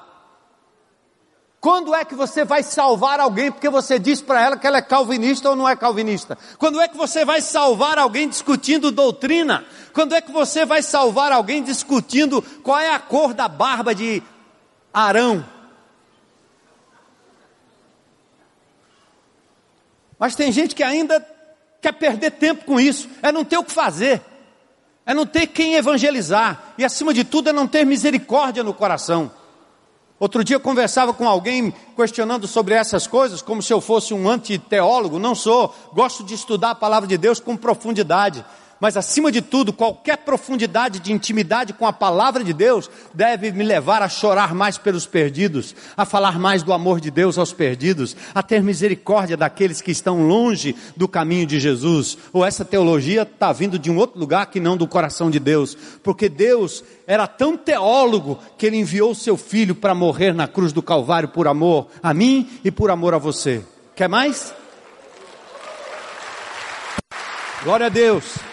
quando 1.61 1.95
é 1.95 2.07
que 2.07 2.15
você 2.15 2.43
vai 2.43 2.63
salvar 2.63 3.21
alguém 3.21 3.53
porque 3.53 3.69
você 3.69 3.99
diz 3.99 4.23
para 4.23 4.41
ela 4.41 4.57
que 4.57 4.67
ela 4.67 4.79
é 4.79 4.83
calvinista 4.83 5.51
ou 5.51 5.55
não 5.55 5.69
é 5.69 5.77
calvinista? 5.77 6.39
Quando 6.57 6.81
é 6.81 6.89
que 6.89 6.97
você 6.97 7.23
vai 7.23 7.43
salvar 7.43 7.99
alguém 7.99 8.27
discutindo 8.27 8.91
doutrina? 8.91 9.67
Quando 9.93 10.15
é 10.15 10.23
que 10.23 10.33
você 10.33 10.65
vai 10.65 10.83
salvar 10.83 11.31
alguém 11.31 11.63
discutindo 11.63 12.41
qual 12.63 12.79
é 12.79 12.91
a 12.95 12.99
cor 12.99 13.35
da 13.35 13.47
barba 13.47 13.95
de 13.95 14.23
Arão? 14.91 15.45
Mas 20.19 20.35
tem 20.35 20.51
gente 20.51 20.75
que 20.75 20.83
ainda 20.83 21.27
quer 21.83 21.93
perder 21.93 22.31
tempo 22.33 22.65
com 22.65 22.81
isso, 22.81 23.07
é 23.23 23.31
não 23.31 23.45
ter 23.45 23.59
o 23.59 23.65
que 23.65 23.73
fazer, 23.73 24.23
é 25.05 25.13
não 25.13 25.27
ter 25.27 25.47
quem 25.47 25.75
evangelizar, 25.75 26.73
e 26.79 26.85
acima 26.85 27.13
de 27.13 27.25
tudo 27.25 27.51
é 27.51 27.53
não 27.53 27.67
ter 27.67 27.85
misericórdia 27.85 28.63
no 28.63 28.73
coração. 28.73 29.31
Outro 30.21 30.45
dia 30.45 30.61
conversava 30.61 31.15
com 31.15 31.27
alguém 31.27 31.73
questionando 31.97 32.47
sobre 32.47 32.75
essas 32.75 33.07
coisas, 33.07 33.41
como 33.41 33.63
se 33.63 33.73
eu 33.73 33.81
fosse 33.81 34.13
um 34.13 34.29
antiteólogo. 34.29 35.19
Não 35.19 35.35
sou. 35.35 35.75
Gosto 35.95 36.23
de 36.23 36.35
estudar 36.35 36.73
a 36.73 36.75
palavra 36.75 37.09
de 37.09 37.17
Deus 37.17 37.41
com 37.41 37.57
profundidade. 37.57 38.45
Mas 38.81 38.97
acima 38.97 39.31
de 39.31 39.43
tudo, 39.43 39.73
qualquer 39.73 40.17
profundidade 40.19 40.99
de 40.99 41.13
intimidade 41.13 41.75
com 41.75 41.87
a 41.87 41.93
palavra 41.93 42.43
de 42.43 42.55
Deus 42.55 42.91
deve 43.13 43.53
me 43.53 43.63
levar 43.63 44.03
a 44.03 44.09
chorar 44.09 44.55
mais 44.55 44.79
pelos 44.79 45.07
perdidos, 45.07 45.75
a 45.95 46.07
falar 46.07 46.39
mais 46.39 46.63
do 46.63 46.73
amor 46.73 46.99
de 46.99 47.11
Deus 47.11 47.37
aos 47.37 47.53
perdidos, 47.53 48.17
a 48.35 48.43
ter 48.43 48.63
misericórdia 48.63 49.37
daqueles 49.37 49.83
que 49.83 49.91
estão 49.91 50.27
longe 50.27 50.75
do 50.97 51.07
caminho 51.07 51.47
de 51.47 51.61
Jesus. 51.61 52.17
Ou 52.33 52.45
essa 52.45 52.65
teologia 52.65 53.23
está 53.23 53.53
vindo 53.53 53.79
de 53.79 53.91
um 53.91 53.99
outro 53.99 54.19
lugar 54.19 54.47
que 54.47 54.59
não 54.59 54.79
do 54.79 54.89
coração 54.89 55.31
de 55.31 55.39
Deus, 55.39 55.77
porque 56.03 56.29
Deus 56.29 56.83
era 57.07 57.27
tão 57.27 57.57
teólogo 57.57 58.39
que 58.57 58.65
ele 58.65 58.79
enviou 58.79 59.15
seu 59.15 59.37
filho 59.37 59.75
para 59.75 59.95
morrer 59.95 60.33
na 60.33 60.49
cruz 60.49 60.73
do 60.73 60.83
Calvário 60.83 61.29
por 61.29 61.47
amor 61.47 61.89
a 62.03 62.15
mim 62.15 62.49
e 62.65 62.71
por 62.71 62.91
amor 62.91 63.13
a 63.13 63.19
você. 63.19 63.63
Quer 63.95 64.09
mais? 64.09 64.55
Glória 67.63 67.87
a 67.87 67.91
Deus. 67.91 68.50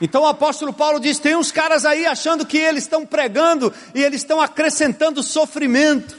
Então 0.00 0.22
o 0.22 0.26
apóstolo 0.26 0.72
Paulo 0.72 1.00
diz: 1.00 1.18
tem 1.18 1.34
uns 1.34 1.50
caras 1.50 1.84
aí 1.84 2.06
achando 2.06 2.44
que 2.44 2.58
eles 2.58 2.84
estão 2.84 3.06
pregando 3.06 3.72
e 3.94 4.02
eles 4.02 4.20
estão 4.20 4.40
acrescentando 4.40 5.22
sofrimento. 5.22 6.16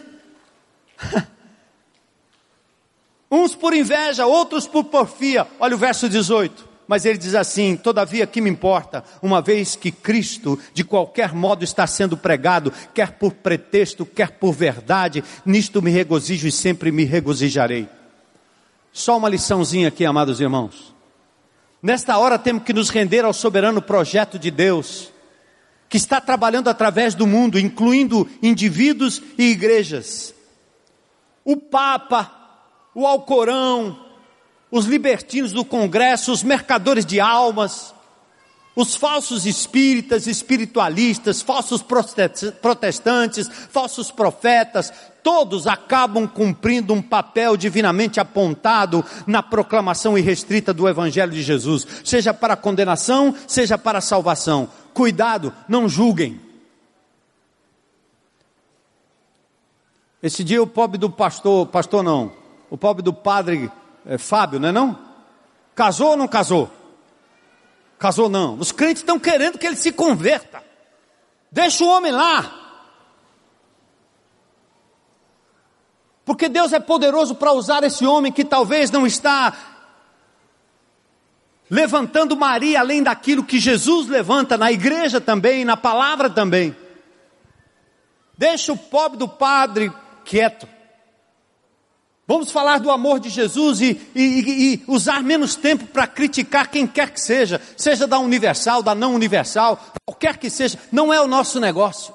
uns 3.29 3.53
por 3.53 3.73
inveja, 3.73 4.25
outros 4.25 4.67
por 4.67 4.85
porfia. 4.85 5.47
Olha 5.59 5.75
o 5.75 5.79
verso 5.79 6.09
18. 6.09 6.67
Mas 6.87 7.05
ele 7.05 7.17
diz 7.17 7.35
assim: 7.35 7.75
Todavia, 7.75 8.25
que 8.25 8.41
me 8.41 8.49
importa, 8.49 9.03
uma 9.21 9.41
vez 9.41 9.75
que 9.75 9.91
Cristo, 9.91 10.57
de 10.73 10.83
qualquer 10.83 11.33
modo, 11.33 11.63
está 11.63 11.85
sendo 11.85 12.15
pregado, 12.17 12.71
quer 12.93 13.11
por 13.11 13.33
pretexto, 13.33 14.05
quer 14.05 14.31
por 14.31 14.53
verdade, 14.53 15.23
nisto 15.45 15.81
me 15.81 15.91
regozijo 15.91 16.47
e 16.47 16.51
sempre 16.51 16.91
me 16.91 17.03
regozijarei. 17.03 17.89
Só 18.91 19.17
uma 19.17 19.29
liçãozinha 19.29 19.89
aqui, 19.89 20.05
amados 20.05 20.39
irmãos. 20.39 20.96
Nesta 21.87 22.17
hora 22.17 22.37
temos 22.37 22.63
que 22.63 22.73
nos 22.73 22.89
render 22.89 23.23
ao 23.23 23.31
soberano 23.31 23.81
projeto 23.81 24.37
de 24.37 24.51
Deus, 24.51 25.09
que 25.87 25.95
está 25.95 26.19
trabalhando 26.19 26.69
através 26.69 27.15
do 27.15 27.25
mundo, 27.25 27.57
incluindo 27.57 28.29
indivíduos 28.43 29.21
e 29.37 29.51
igrejas. 29.51 30.35
O 31.45 31.55
Papa, 31.55 32.29
o 32.93 33.07
Alcorão, 33.07 34.05
os 34.69 34.83
libertinos 34.83 35.53
do 35.53 35.63
Congresso, 35.63 36.33
os 36.33 36.43
mercadores 36.43 37.05
de 37.05 37.21
almas, 37.21 37.95
os 38.77 38.95
falsos 38.95 39.47
espíritas, 39.47 40.27
espiritualistas, 40.27 41.41
falsos 41.41 41.81
protestantes, 41.81 43.49
falsos 43.71 44.11
profetas, 44.11 44.93
todos 45.23 45.65
acabam 45.65 46.27
cumprindo 46.27 46.93
um 46.93 47.01
papel 47.01 47.57
divinamente 47.57 48.19
apontado 48.19 49.03
na 49.25 49.41
proclamação 49.41 50.15
irrestrita 50.15 50.75
do 50.75 50.87
Evangelho 50.87 51.31
de 51.31 51.41
Jesus, 51.41 51.87
seja 52.05 52.35
para 52.35 52.55
condenação, 52.55 53.33
seja 53.47 53.79
para 53.79 53.99
salvação. 53.99 54.69
Cuidado, 54.93 55.51
não 55.67 55.89
julguem. 55.89 56.39
Esse 60.21 60.43
dia 60.43 60.61
o 60.61 60.67
pobre 60.67 60.99
do 60.99 61.09
pastor, 61.09 61.65
pastor 61.65 62.03
não, 62.03 62.31
o 62.69 62.77
pobre 62.77 63.01
do 63.01 63.11
padre 63.11 63.71
é, 64.05 64.19
Fábio, 64.19 64.59
não 64.59 64.69
é 64.69 64.71
não? 64.71 64.99
Casou 65.73 66.09
ou 66.09 66.17
não 66.17 66.27
casou? 66.27 66.76
Casou 67.97 68.29
não. 68.29 68.55
Os 68.59 68.71
crentes 68.71 69.01
estão 69.01 69.19
querendo 69.19 69.57
que 69.57 69.65
ele 69.65 69.75
se 69.75 69.91
converta. 69.91 70.63
Deixa 71.51 71.83
o 71.83 71.87
homem 71.87 72.11
lá. 72.11 72.67
Porque 76.25 76.49
Deus 76.49 76.73
é 76.73 76.79
poderoso 76.79 77.35
para 77.35 77.53
usar 77.53 77.83
esse 77.83 78.05
homem 78.05 78.31
que 78.31 78.43
talvez 78.43 78.91
não 78.91 79.07
está 79.07 79.55
levantando 81.69 82.35
Maria 82.35 82.79
além 82.79 83.01
daquilo 83.01 83.43
que 83.43 83.59
Jesus 83.59 84.07
levanta 84.07 84.57
na 84.57 84.71
igreja 84.71 85.19
também, 85.19 85.65
na 85.65 85.77
palavra 85.77 86.29
também. 86.29 86.75
Deixa 88.37 88.71
o 88.73 88.77
pobre 88.77 89.17
do 89.17 89.27
padre 89.27 89.91
quieto. 90.23 90.67
Vamos 92.27 92.51
falar 92.51 92.79
do 92.79 92.91
amor 92.91 93.21
de 93.21 93.29
Jesus 93.29 93.79
e, 93.79 93.97
e, 94.13 94.73
e 94.73 94.83
usar 94.85 95.23
menos 95.23 95.55
tempo 95.55 95.85
para 95.85 96.05
criticar 96.05 96.69
quem 96.69 96.85
quer 96.85 97.09
que 97.09 97.21
seja, 97.21 97.61
seja 97.77 98.05
da 98.05 98.19
universal, 98.19 98.83
da 98.83 98.93
não 98.93 99.15
universal, 99.15 99.81
qualquer 100.05 100.35
que 100.35 100.49
seja, 100.49 100.77
não 100.91 101.13
é 101.13 101.21
o 101.21 101.27
nosso 101.27 101.57
negócio. 101.57 102.13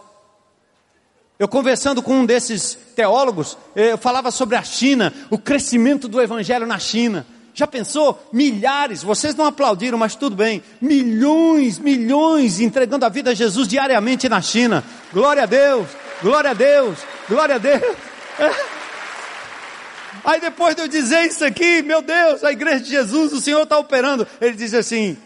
Eu 1.39 1.49
conversando 1.49 2.03
com 2.03 2.21
um 2.21 2.27
desses 2.27 2.77
teólogos, 2.95 3.57
eh, 3.75 3.93
eu 3.93 3.99
falava 3.99 4.31
sobre 4.31 4.55
a 4.55 4.63
China, 4.63 5.15
o 5.31 5.39
crescimento 5.39 6.07
do 6.07 6.21
evangelho 6.21 6.67
na 6.67 6.79
China. 6.79 7.27
Já 7.55 7.67
pensou? 7.67 8.23
Milhares, 8.31 9.03
vocês 9.03 9.35
não 9.35 9.47
aplaudiram, 9.47 9.97
mas 9.97 10.15
tudo 10.15 10.37
bem. 10.37 10.63
Milhões, 10.79 11.79
milhões 11.79 12.61
entregando 12.61 13.07
a 13.07 13.09
vida 13.09 13.31
a 13.31 13.35
Jesus 13.35 13.67
diariamente 13.67 14.29
na 14.29 14.43
China. 14.43 14.85
Glória 15.11 15.45
a 15.45 15.47
Deus, 15.47 15.89
glória 16.23 16.51
a 16.51 16.55
Deus, 16.55 16.99
glória 17.27 17.55
a 17.55 17.59
Deus. 17.59 17.97
Aí 20.25 20.41
depois 20.41 20.75
de 20.75 20.83
eu 20.83 20.89
dizer 20.89 21.27
isso 21.27 21.45
aqui, 21.45 21.83
meu 21.83 22.01
Deus, 22.01 22.45
a 22.45 22.53
igreja 22.53 22.81
de 22.81 22.91
Jesus, 22.91 23.33
o 23.33 23.41
Senhor 23.41 23.63
está 23.63 23.79
operando. 23.79 24.27
Ele 24.41 24.55
diz 24.55 24.73
assim: 24.75 25.17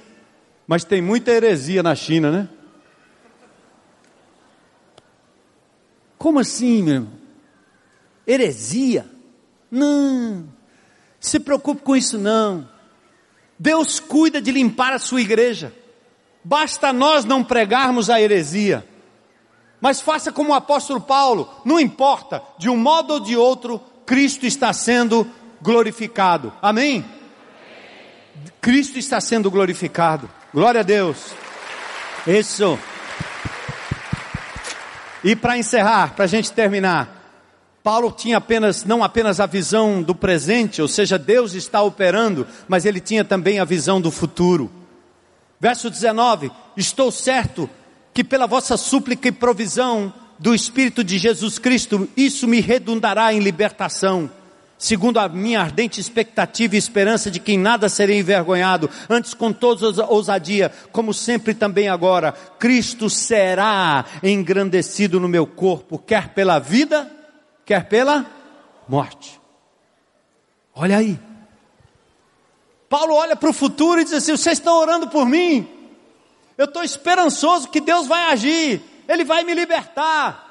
Mas 0.66 0.84
tem 0.84 1.03
muita 1.03 1.30
heresia 1.30 1.82
na 1.82 1.94
China, 1.94 2.30
né? 2.30 2.49
Como 6.18 6.38
assim, 6.38 6.82
meu 6.82 6.94
irmão? 6.94 7.12
Heresia? 8.26 9.07
Não. 9.70 10.49
Se 11.20 11.38
preocupe 11.38 11.82
com 11.82 11.94
isso 11.94 12.18
não. 12.18 12.68
Deus 13.59 14.01
cuida 14.01 14.40
de 14.40 14.51
limpar 14.51 14.92
a 14.92 14.99
sua 14.99 15.20
igreja. 15.20 15.72
Basta 16.42 16.92
nós 16.92 17.24
não 17.24 17.42
pregarmos 17.42 18.11
a 18.11 18.20
heresia. 18.20 18.86
Mas 19.80 20.01
faça 20.01 20.32
como 20.32 20.51
o 20.51 20.55
apóstolo 20.55 21.01
Paulo, 21.01 21.51
não 21.64 21.78
importa, 21.78 22.42
de 22.59 22.68
um 22.68 22.76
modo 22.76 23.14
ou 23.14 23.20
de 23.20 23.36
outro, 23.36 23.80
Cristo 24.07 24.46
está 24.46 24.72
sendo 24.72 25.26
glorificado. 25.61 26.52
Amém? 26.62 27.04
Cristo 28.61 28.98
está 28.98 29.20
sendo 29.20 29.50
glorificado. 29.50 30.30
Glória 30.54 30.80
a 30.80 30.84
Deus. 30.84 31.34
Isso. 32.26 32.78
E 35.24 35.34
para 35.34 35.59
encerrar, 35.59 36.14
para 36.14 36.24
a 36.24 36.28
gente 36.28 36.52
terminar, 36.52 37.16
Paulo 37.82 38.12
tinha 38.12 38.38
apenas, 38.38 38.84
não 38.84 39.02
apenas 39.02 39.40
a 39.40 39.46
visão 39.46 40.02
do 40.02 40.14
presente, 40.14 40.80
ou 40.80 40.88
seja, 40.88 41.18
Deus 41.18 41.54
está 41.54 41.82
operando, 41.82 42.46
mas 42.68 42.84
ele 42.84 43.00
tinha 43.00 43.24
também 43.24 43.59
a 43.59 43.64
visão 43.64 44.00
do 44.00 44.11
futuro. 44.11 44.70
Verso 45.61 45.90
19: 45.90 46.50
Estou 46.76 47.11
certo 47.11 47.68
que 48.12 48.24
pela 48.24 48.46
vossa 48.46 48.76
súplica 48.76 49.28
e 49.28 49.32
provisão 49.32 50.12
do 50.39 50.55
Espírito 50.55 51.03
de 51.03 51.18
Jesus 51.18 51.59
Cristo, 51.59 52.09
isso 52.16 52.47
me 52.47 52.61
redundará 52.61 53.32
em 53.32 53.39
libertação 53.41 54.30
segundo 54.78 55.18
a 55.18 55.28
minha 55.28 55.61
ardente 55.61 56.01
expectativa 56.01 56.74
e 56.74 56.78
esperança 56.78 57.30
de 57.30 57.41
que 57.41 57.53
em 57.53 57.59
nada 57.59 57.89
serei 57.89 58.18
envergonhado, 58.18 58.91
antes 59.09 59.34
com 59.34 59.53
toda 59.53 60.05
ousadia, 60.07 60.70
como 60.93 61.14
sempre 61.14 61.55
também 61.55 61.89
agora, 61.89 62.32
Cristo 62.59 63.09
será 63.09 64.05
engrandecido 64.22 65.18
no 65.18 65.28
meu 65.28 65.47
corpo, 65.47 65.99
quer 65.99 66.28
pela 66.30 66.59
vida, 66.59 67.11
quer 67.64 67.89
pela 67.89 68.26
morte. 68.89 69.41
Olha 70.74 70.99
aí. 70.99 71.18
Paulo 72.89 73.14
olha 73.14 73.34
para 73.34 73.51
o 73.51 73.55
futuro 73.55 74.01
e 74.01 74.05
diz 74.05 74.12
assim: 74.12 74.37
vocês 74.37 74.59
estão 74.59 74.78
orando 74.78 75.09
por 75.09 75.26
mim, 75.26 75.66
eu 76.57 76.66
estou 76.66 76.84
esperançoso 76.84 77.68
que 77.68 77.80
Deus 77.80 78.07
vai 78.07 78.30
agir, 78.32 78.82
Ele 79.09 79.24
vai 79.24 79.44
me 79.44 79.54
libertar. 79.54 80.44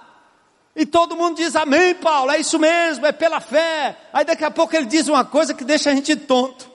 E 0.76 0.86
todo 0.86 1.16
mundo 1.16 1.38
diz 1.38 1.56
amém, 1.56 1.96
Paulo, 1.96 2.32
é 2.32 2.40
isso 2.40 2.60
mesmo, 2.60 3.06
é 3.06 3.12
pela 3.12 3.40
fé. 3.40 3.98
Aí 4.12 4.26
daqui 4.26 4.44
a 4.44 4.52
pouco 4.52 4.76
ele 4.76 4.86
diz 4.86 5.08
uma 5.08 5.24
coisa 5.24 5.54
que 5.54 5.64
deixa 5.64 5.90
a 5.90 5.96
gente 5.96 6.16
tonto. 6.16 6.70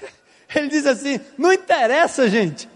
Ele 0.54 0.68
diz 0.68 0.86
assim: 0.86 1.20
não 1.36 1.52
interessa, 1.52 2.28
gente. 2.30 2.68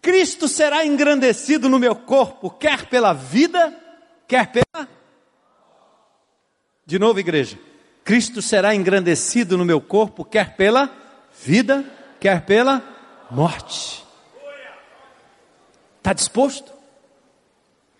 Cristo 0.00 0.46
será 0.46 0.84
engrandecido 0.84 1.68
no 1.68 1.78
meu 1.78 1.96
corpo, 1.96 2.50
quer 2.50 2.86
pela 2.86 3.14
vida, 3.14 3.74
quer 4.28 4.52
pela. 4.52 4.86
De 6.86 6.98
novo, 6.98 7.18
igreja. 7.18 7.58
Cristo 8.04 8.42
será 8.42 8.74
engrandecido 8.74 9.56
no 9.56 9.64
meu 9.64 9.80
corpo, 9.80 10.24
quer 10.24 10.56
pela 10.56 10.90
vida, 11.42 11.84
quer 12.20 12.44
pela 12.44 12.82
morte. 13.30 14.03
Está 16.04 16.12
disposto? 16.12 16.70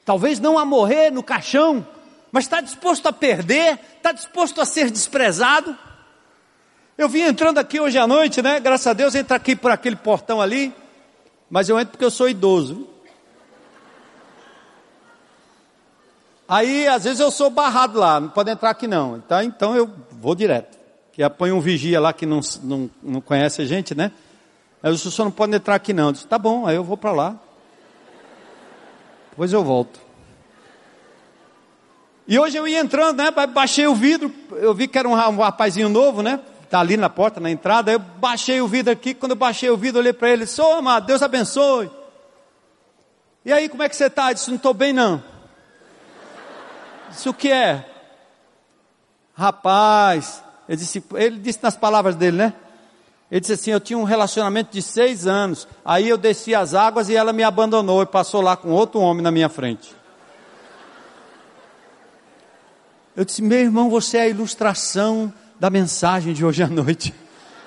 Talvez 0.04 0.38
não 0.38 0.58
a 0.58 0.64
morrer 0.66 1.10
no 1.10 1.22
caixão, 1.22 1.86
mas 2.30 2.44
está 2.44 2.60
disposto 2.60 3.08
a 3.08 3.12
perder, 3.14 3.80
está 3.96 4.12
disposto 4.12 4.60
a 4.60 4.66
ser 4.66 4.90
desprezado. 4.90 5.74
Eu 6.98 7.08
vim 7.08 7.22
entrando 7.22 7.56
aqui 7.56 7.80
hoje 7.80 7.96
à 7.96 8.06
noite, 8.06 8.42
né? 8.42 8.60
Graças 8.60 8.88
a 8.88 8.92
Deus, 8.92 9.14
entra 9.14 9.38
aqui 9.38 9.56
por 9.56 9.70
aquele 9.70 9.96
portão 9.96 10.38
ali, 10.38 10.70
mas 11.48 11.70
eu 11.70 11.80
entro 11.80 11.92
porque 11.92 12.04
eu 12.04 12.10
sou 12.10 12.28
idoso. 12.28 12.86
Aí, 16.46 16.86
às 16.86 17.04
vezes, 17.04 17.20
eu 17.20 17.30
sou 17.30 17.48
barrado 17.48 17.98
lá, 17.98 18.20
não 18.20 18.28
pode 18.28 18.50
entrar 18.50 18.68
aqui 18.68 18.86
não. 18.86 19.16
Então, 19.16 19.42
então 19.42 19.74
eu 19.74 19.90
vou 20.10 20.34
direto. 20.34 20.76
Que 21.10 21.22
apanha 21.22 21.54
um 21.54 21.60
vigia 21.60 21.98
lá 21.98 22.12
que 22.12 22.26
não, 22.26 22.40
não, 22.62 22.90
não 23.02 23.22
conhece 23.22 23.62
a 23.62 23.64
gente, 23.64 23.94
né? 23.94 24.12
Aí 24.82 24.92
o 24.92 24.98
senhor 24.98 25.24
não 25.24 25.32
pode 25.32 25.56
entrar 25.56 25.76
aqui 25.76 25.94
não. 25.94 26.08
Eu 26.08 26.12
disse, 26.12 26.26
tá 26.26 26.38
bom, 26.38 26.66
aí 26.66 26.76
eu 26.76 26.84
vou 26.84 26.98
para 26.98 27.10
lá. 27.10 27.40
Depois 29.34 29.52
eu 29.52 29.64
volto. 29.64 29.98
E 32.26 32.38
hoje 32.38 32.56
eu 32.56 32.68
ia 32.68 32.78
entrando, 32.78 33.18
né? 33.18 33.32
Baixei 33.48 33.84
o 33.88 33.94
vidro, 33.96 34.32
eu 34.52 34.72
vi 34.72 34.86
que 34.86 34.96
era 34.96 35.08
um, 35.08 35.14
rapazinho 35.14 35.88
novo, 35.88 36.22
né? 36.22 36.38
Tá 36.70 36.78
ali 36.78 36.96
na 36.96 37.10
porta, 37.10 37.40
na 37.40 37.50
entrada. 37.50 37.90
Eu 37.90 37.98
baixei 37.98 38.60
o 38.60 38.68
vidro 38.68 38.92
aqui. 38.92 39.12
Quando 39.12 39.32
eu 39.32 39.36
baixei 39.36 39.68
o 39.70 39.76
vidro, 39.76 39.98
olhei 39.98 40.12
para 40.12 40.30
ele: 40.30 40.46
Sou 40.46 40.74
amado, 40.74 41.06
Deus 41.06 41.20
abençoe. 41.20 41.90
E 43.44 43.52
aí, 43.52 43.68
como 43.68 43.82
é 43.82 43.88
que 43.88 43.96
você 43.96 44.06
está? 44.06 44.30
Eu 44.30 44.34
disse: 44.34 44.48
Não 44.48 44.56
estou 44.56 44.72
bem, 44.72 44.92
não. 44.92 45.20
Disse: 47.10 47.28
O 47.28 47.34
que 47.34 47.50
é? 47.50 47.84
Rapaz, 49.36 50.44
ele 50.68 50.78
disse, 50.78 51.04
ele 51.14 51.38
disse 51.40 51.58
nas 51.60 51.76
palavras 51.76 52.14
dele, 52.14 52.36
né? 52.36 52.54
Ele 53.30 53.40
disse 53.40 53.52
assim: 53.54 53.70
Eu 53.70 53.80
tinha 53.80 53.98
um 53.98 54.04
relacionamento 54.04 54.72
de 54.72 54.82
seis 54.82 55.26
anos. 55.26 55.66
Aí 55.84 56.08
eu 56.08 56.16
desci 56.16 56.54
as 56.54 56.74
águas 56.74 57.08
e 57.08 57.16
ela 57.16 57.32
me 57.32 57.42
abandonou 57.42 58.02
e 58.02 58.06
passou 58.06 58.40
lá 58.40 58.56
com 58.56 58.70
outro 58.70 59.00
homem 59.00 59.22
na 59.22 59.30
minha 59.30 59.48
frente. 59.48 59.94
Eu 63.16 63.24
disse, 63.24 63.40
meu 63.42 63.60
irmão, 63.60 63.88
você 63.88 64.18
é 64.18 64.22
a 64.22 64.28
ilustração 64.28 65.32
da 65.60 65.70
mensagem 65.70 66.32
de 66.32 66.44
hoje 66.44 66.64
à 66.64 66.66
noite. 66.66 67.14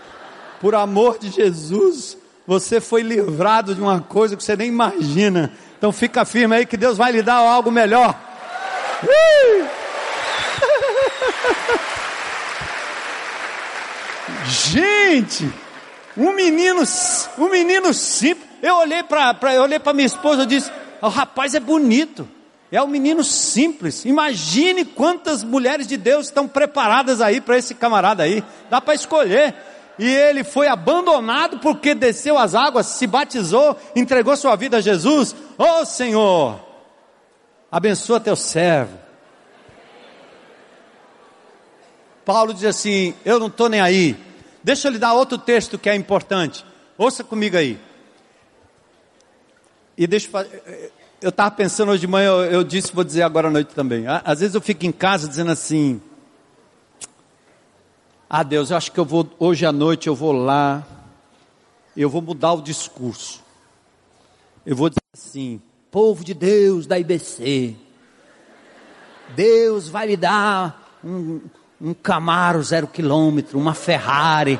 Por 0.60 0.76
amor 0.76 1.18
de 1.18 1.30
Jesus, 1.30 2.18
você 2.46 2.82
foi 2.82 3.02
livrado 3.02 3.74
de 3.74 3.82
uma 3.82 4.02
coisa 4.02 4.36
que 4.36 4.44
você 4.44 4.58
nem 4.58 4.68
imagina. 4.68 5.54
Então 5.78 5.94
fica 5.94 6.26
firme 6.26 6.56
aí 6.56 6.66
que 6.66 6.76
Deus 6.76 6.98
vai 6.98 7.14
lhe 7.14 7.22
dar 7.22 7.36
algo 7.36 7.72
melhor. 7.72 8.14
Gente, 14.50 15.52
um 16.16 16.34
menino, 16.34 16.84
um 17.38 17.50
menino 17.50 17.94
simples. 17.94 18.48
Eu 18.62 18.76
olhei 18.76 19.04
para, 19.04 19.36
eu 19.54 19.62
olhei 19.64 19.80
para 19.80 19.94
minha 19.94 20.06
esposa 20.06 20.44
e 20.44 20.48
disse: 20.48 20.72
o 21.02 21.10
rapaz 21.10 21.54
é 21.54 21.60
bonito. 21.60 22.28
É 22.72 22.82
um 22.82 22.88
menino 22.88 23.24
simples. 23.24 24.04
Imagine 24.04 24.84
quantas 24.84 25.44
mulheres 25.44 25.88
de 25.88 25.96
Deus 25.96 26.26
estão 26.26 26.48
preparadas 26.48 27.22
aí 27.22 27.40
para 27.40 27.58
esse 27.58 27.74
camarada 27.74 28.24
aí. 28.24 28.44
Dá 28.70 28.82
para 28.82 28.94
escolher. 28.94 29.56
E 29.98 30.06
ele 30.06 30.44
foi 30.44 30.68
abandonado 30.68 31.60
porque 31.60 31.96
desceu 31.96 32.38
as 32.38 32.54
águas, 32.54 32.86
se 32.86 33.08
batizou, 33.08 33.80
entregou 33.96 34.36
sua 34.36 34.56
vida 34.56 34.78
a 34.78 34.82
Jesus. 34.82 35.34
Ô 35.58 35.64
oh, 35.64 35.86
Senhor, 35.86 36.60
abençoa 37.72 38.20
teu 38.20 38.36
servo. 38.36 38.98
Paulo 42.26 42.54
diz 42.54 42.66
assim: 42.66 43.16
Eu 43.24 43.40
não 43.40 43.48
estou 43.48 43.70
nem 43.70 43.80
aí. 43.80 44.27
Deixa 44.64 44.88
eu 44.88 44.92
lhe 44.92 45.00
dar 45.00 45.14
outro 45.14 45.38
texto 45.38 45.78
que 45.78 45.90
é 45.90 45.96
importante. 45.96 46.66
Ouça 46.98 47.24
comigo 47.24 47.58
aí. 47.58 47.80
E 49.98 50.06
deixa 50.06 50.30
eu 50.30 50.92
eu 51.22 51.30
estava 51.30 51.52
pensando 51.52 51.92
hoje 51.92 52.02
de 52.02 52.08
manhã, 52.08 52.28
eu, 52.28 52.44
eu, 52.46 52.64
disse, 52.64 52.94
vou 52.94 53.04
dizer 53.04 53.24
agora 53.24 53.48
à 53.48 53.52
noite 53.52 53.74
também. 53.74 54.06
Às 54.08 54.40
vezes 54.40 54.56
eu 54.56 54.62
fico 54.62 54.86
em 54.86 54.92
casa 54.92 55.28
dizendo 55.28 55.52
assim: 55.52 56.02
Ah, 58.30 58.44
Deus, 58.44 58.70
eu 58.70 58.78
acho 58.78 58.92
que 58.92 59.00
eu 59.00 59.06
vou, 59.06 59.28
hoje 59.40 59.66
à 59.66 59.72
noite 59.72 60.08
eu 60.08 60.16
vou 60.16 60.32
lá, 60.32 60.86
eu 61.96 62.10
vou 62.10 62.22
mudar 62.22 62.54
o 62.54 62.62
discurso. 62.62 63.44
Eu 64.66 64.76
vou 64.76 64.90
dizer 64.90 65.02
assim: 65.14 65.62
Povo 65.90 66.24
de 66.24 66.34
Deus 66.34 66.86
da 66.86 67.00
IBC, 67.00 67.76
Deus 69.36 69.90
vai 69.90 70.08
me 70.08 70.18
dar 70.18 71.00
um, 71.04 71.42
um 71.80 71.94
Camaro 71.94 72.62
zero 72.64 72.88
quilômetro, 72.88 73.60
uma 73.60 73.74
Ferrari, 73.74 74.60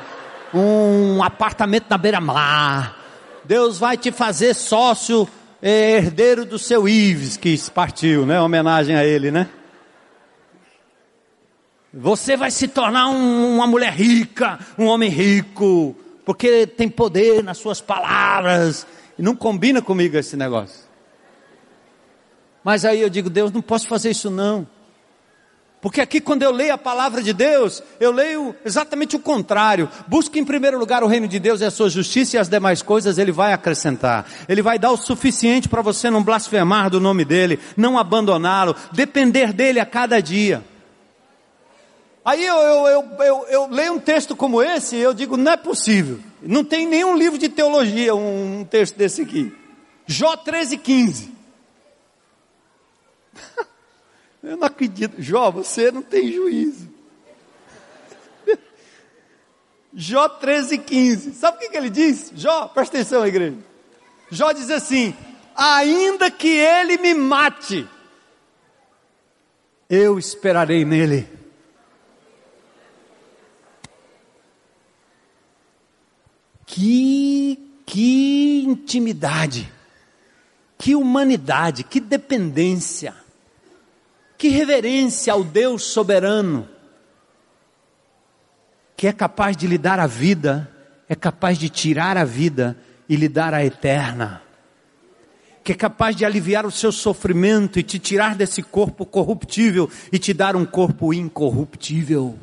um 0.54 1.22
apartamento 1.22 1.86
na 1.90 1.98
beira-mar. 1.98 2.96
Deus 3.44 3.78
vai 3.78 3.96
te 3.96 4.12
fazer 4.12 4.54
sócio 4.54 5.28
é 5.60 5.96
herdeiro 5.96 6.44
do 6.44 6.58
seu 6.58 6.88
Ives, 6.88 7.36
que 7.36 7.56
partiu, 7.70 8.24
né? 8.24 8.40
Homenagem 8.40 8.94
a 8.96 9.04
ele, 9.04 9.30
né? 9.30 9.48
Você 11.92 12.36
vai 12.36 12.50
se 12.50 12.68
tornar 12.68 13.08
um, 13.08 13.56
uma 13.56 13.66
mulher 13.66 13.92
rica, 13.92 14.58
um 14.78 14.86
homem 14.86 15.10
rico, 15.10 15.96
porque 16.24 16.66
tem 16.66 16.88
poder 16.88 17.42
nas 17.42 17.58
suas 17.58 17.80
palavras. 17.80 18.86
E 19.18 19.22
não 19.22 19.34
combina 19.34 19.82
comigo 19.82 20.16
esse 20.16 20.36
negócio. 20.36 20.86
Mas 22.62 22.84
aí 22.84 23.00
eu 23.00 23.08
digo, 23.08 23.28
Deus, 23.28 23.50
não 23.50 23.62
posso 23.62 23.88
fazer 23.88 24.10
isso 24.10 24.30
não. 24.30 24.66
Porque 25.80 26.00
aqui, 26.00 26.20
quando 26.20 26.42
eu 26.42 26.50
leio 26.50 26.74
a 26.74 26.78
palavra 26.78 27.22
de 27.22 27.32
Deus, 27.32 27.82
eu 28.00 28.10
leio 28.10 28.54
exatamente 28.64 29.14
o 29.14 29.20
contrário. 29.20 29.88
Busque 30.08 30.38
em 30.38 30.44
primeiro 30.44 30.76
lugar 30.78 31.04
o 31.04 31.06
reino 31.06 31.28
de 31.28 31.38
Deus 31.38 31.60
e 31.60 31.64
a 31.64 31.70
sua 31.70 31.88
justiça, 31.88 32.36
e 32.36 32.38
as 32.38 32.48
demais 32.48 32.82
coisas 32.82 33.16
Ele 33.16 33.30
vai 33.30 33.52
acrescentar. 33.52 34.26
Ele 34.48 34.60
vai 34.60 34.78
dar 34.78 34.90
o 34.90 34.96
suficiente 34.96 35.68
para 35.68 35.80
você 35.80 36.10
não 36.10 36.22
blasfemar 36.22 36.90
do 36.90 37.00
nome 37.00 37.24
dEle, 37.24 37.60
não 37.76 37.96
abandoná-lo, 37.96 38.74
depender 38.92 39.52
dEle 39.52 39.78
a 39.78 39.86
cada 39.86 40.20
dia. 40.20 40.64
Aí 42.24 42.44
eu, 42.44 42.56
eu, 42.56 43.08
eu, 43.20 43.46
eu, 43.48 43.66
leio 43.68 43.94
um 43.94 43.98
texto 43.98 44.36
como 44.36 44.62
esse 44.62 44.96
e 44.96 45.00
eu 45.00 45.14
digo, 45.14 45.36
não 45.36 45.52
é 45.52 45.56
possível. 45.56 46.18
Não 46.42 46.62
tem 46.62 46.86
nenhum 46.86 47.16
livro 47.16 47.38
de 47.38 47.48
teologia 47.48 48.14
um, 48.14 48.66
texto 48.68 48.96
desse 48.96 49.22
aqui. 49.22 49.50
Jó 50.06 50.36
13, 50.36 50.76
15. 50.76 51.32
Eu 54.48 54.56
não 54.56 54.66
acredito. 54.66 55.20
Jó, 55.20 55.50
você 55.50 55.92
não 55.92 56.00
tem 56.00 56.32
juízo. 56.32 56.88
Jó 59.92 60.26
13, 60.26 60.78
15. 60.78 61.34
Sabe 61.34 61.58
o 61.58 61.60
que, 61.60 61.68
que 61.68 61.76
ele 61.76 61.90
diz? 61.90 62.32
Jó, 62.34 62.66
presta 62.66 62.96
atenção, 62.96 63.26
igreja. 63.26 63.58
Jó 64.30 64.50
diz 64.52 64.70
assim: 64.70 65.14
Ainda 65.54 66.30
que 66.30 66.48
ele 66.48 66.96
me 66.96 67.12
mate, 67.12 67.86
eu 69.86 70.18
esperarei 70.18 70.82
nele. 70.82 71.28
Que, 76.64 77.58
que 77.84 78.64
intimidade, 78.66 79.70
que 80.78 80.94
humanidade, 80.94 81.84
que 81.84 82.00
dependência. 82.00 83.27
Que 84.38 84.48
reverência 84.48 85.32
ao 85.32 85.42
Deus 85.42 85.82
soberano, 85.82 86.68
que 88.96 89.08
é 89.08 89.12
capaz 89.12 89.56
de 89.56 89.66
lhe 89.66 89.76
dar 89.76 89.98
a 89.98 90.06
vida, 90.06 90.72
é 91.08 91.16
capaz 91.16 91.58
de 91.58 91.68
tirar 91.68 92.16
a 92.16 92.24
vida 92.24 92.78
e 93.08 93.16
lhe 93.16 93.28
dar 93.28 93.52
a 93.52 93.64
eterna, 93.64 94.40
que 95.64 95.72
é 95.72 95.74
capaz 95.74 96.14
de 96.14 96.24
aliviar 96.24 96.64
o 96.64 96.70
seu 96.70 96.92
sofrimento 96.92 97.80
e 97.80 97.82
te 97.82 97.98
tirar 97.98 98.36
desse 98.36 98.62
corpo 98.62 99.04
corruptível 99.04 99.90
e 100.12 100.20
te 100.20 100.32
dar 100.32 100.54
um 100.54 100.64
corpo 100.64 101.12
incorruptível. 101.12 102.38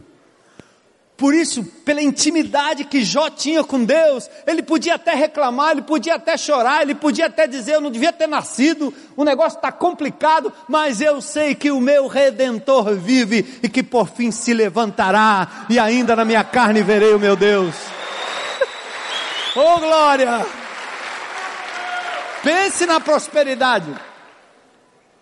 Por 1.17 1.33
isso, 1.33 1.63
pela 1.63 2.01
intimidade 2.01 2.83
que 2.83 3.05
Jó 3.05 3.29
tinha 3.29 3.63
com 3.63 3.85
Deus, 3.85 4.29
ele 4.45 4.61
podia 4.61 4.95
até 4.95 5.13
reclamar, 5.13 5.71
ele 5.71 5.81
podia 5.81 6.15
até 6.15 6.35
chorar, 6.35 6.81
ele 6.81 6.93
podia 6.93 7.27
até 7.27 7.47
dizer: 7.47 7.75
Eu 7.75 7.81
não 7.81 7.89
devia 7.89 8.11
ter 8.11 8.27
nascido, 8.27 8.93
o 9.15 9.23
negócio 9.23 9.55
está 9.55 9.71
complicado, 9.71 10.51
mas 10.67 10.99
eu 10.99 11.21
sei 11.21 11.55
que 11.55 11.71
o 11.71 11.79
meu 11.79 12.07
redentor 12.07 12.95
vive 12.95 13.59
e 13.63 13.69
que 13.69 13.81
por 13.81 14.09
fim 14.09 14.29
se 14.29 14.53
levantará, 14.53 15.65
e 15.69 15.79
ainda 15.79 16.17
na 16.17 16.25
minha 16.25 16.43
carne 16.43 16.83
verei 16.83 17.13
o 17.13 17.19
meu 17.19 17.37
Deus. 17.37 17.73
oh 19.55 19.79
glória! 19.79 20.45
Pense 22.43 22.85
na 22.85 22.99
prosperidade. 22.99 23.87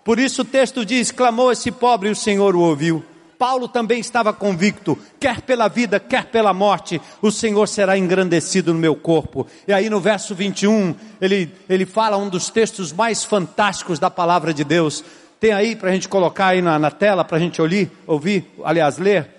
Por 0.04 0.18
isso 0.18 0.42
o 0.42 0.46
texto 0.46 0.84
diz: 0.84 1.12
clamou 1.12 1.52
esse 1.52 1.72
pobre 1.72 2.10
e 2.10 2.12
o 2.12 2.16
Senhor 2.16 2.56
o 2.56 2.62
ouviu. 2.62 3.13
Paulo 3.44 3.68
também 3.68 4.00
estava 4.00 4.32
convicto, 4.32 4.98
quer 5.20 5.42
pela 5.42 5.68
vida, 5.68 6.00
quer 6.00 6.28
pela 6.28 6.54
morte, 6.54 7.02
o 7.22 7.30
Senhor 7.30 7.68
será 7.68 7.98
engrandecido 7.98 8.74
no 8.74 8.80
meu 8.80 8.96
corpo. 8.96 9.46
E 9.68 9.74
aí 9.74 9.90
no 9.90 10.00
verso 10.00 10.34
21, 10.34 10.96
ele, 11.20 11.54
ele 11.68 11.86
fala 11.86 12.16
um 12.16 12.30
dos 12.30 12.50
textos 12.50 12.94
mais 12.94 13.26
fantásticos 13.26 14.00
da 14.00 14.10
palavra 14.10 14.54
de 14.54 14.64
Deus. 14.64 15.04
Tem 15.42 15.52
aí 15.52 15.76
para 15.76 15.90
a 15.90 15.94
gente 15.94 16.08
colocar 16.08 16.48
aí 16.48 16.62
na, 16.62 16.80
na 16.80 16.90
tela, 16.90 17.26
para 17.26 17.36
a 17.36 17.40
gente 17.42 17.62
ouvir, 17.62 17.92
ouvir, 18.08 18.50
aliás, 18.64 18.98
ler 18.98 19.30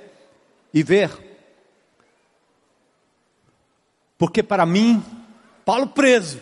e 0.75 0.83
ver. 0.83 1.11
Porque 4.19 4.43
para 4.43 4.67
mim, 4.67 5.03
Paulo 5.65 5.87
preso, 5.87 6.39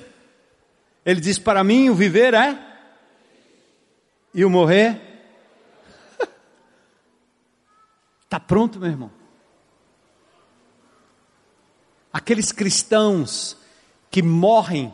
ele 1.07 1.21
diz: 1.21 1.39
para 1.39 1.63
mim 1.63 1.91
o 1.91 1.95
viver 1.95 2.35
é, 2.35 2.59
e 4.35 4.45
o 4.45 4.51
morrer 4.51 5.12
Está 8.33 8.41
pronto, 8.41 8.81
meu 8.81 8.89
irmão? 8.89 9.11
Aqueles 12.11 12.51
cristãos 12.51 13.59
que 14.11 14.23
morrem 14.23 14.91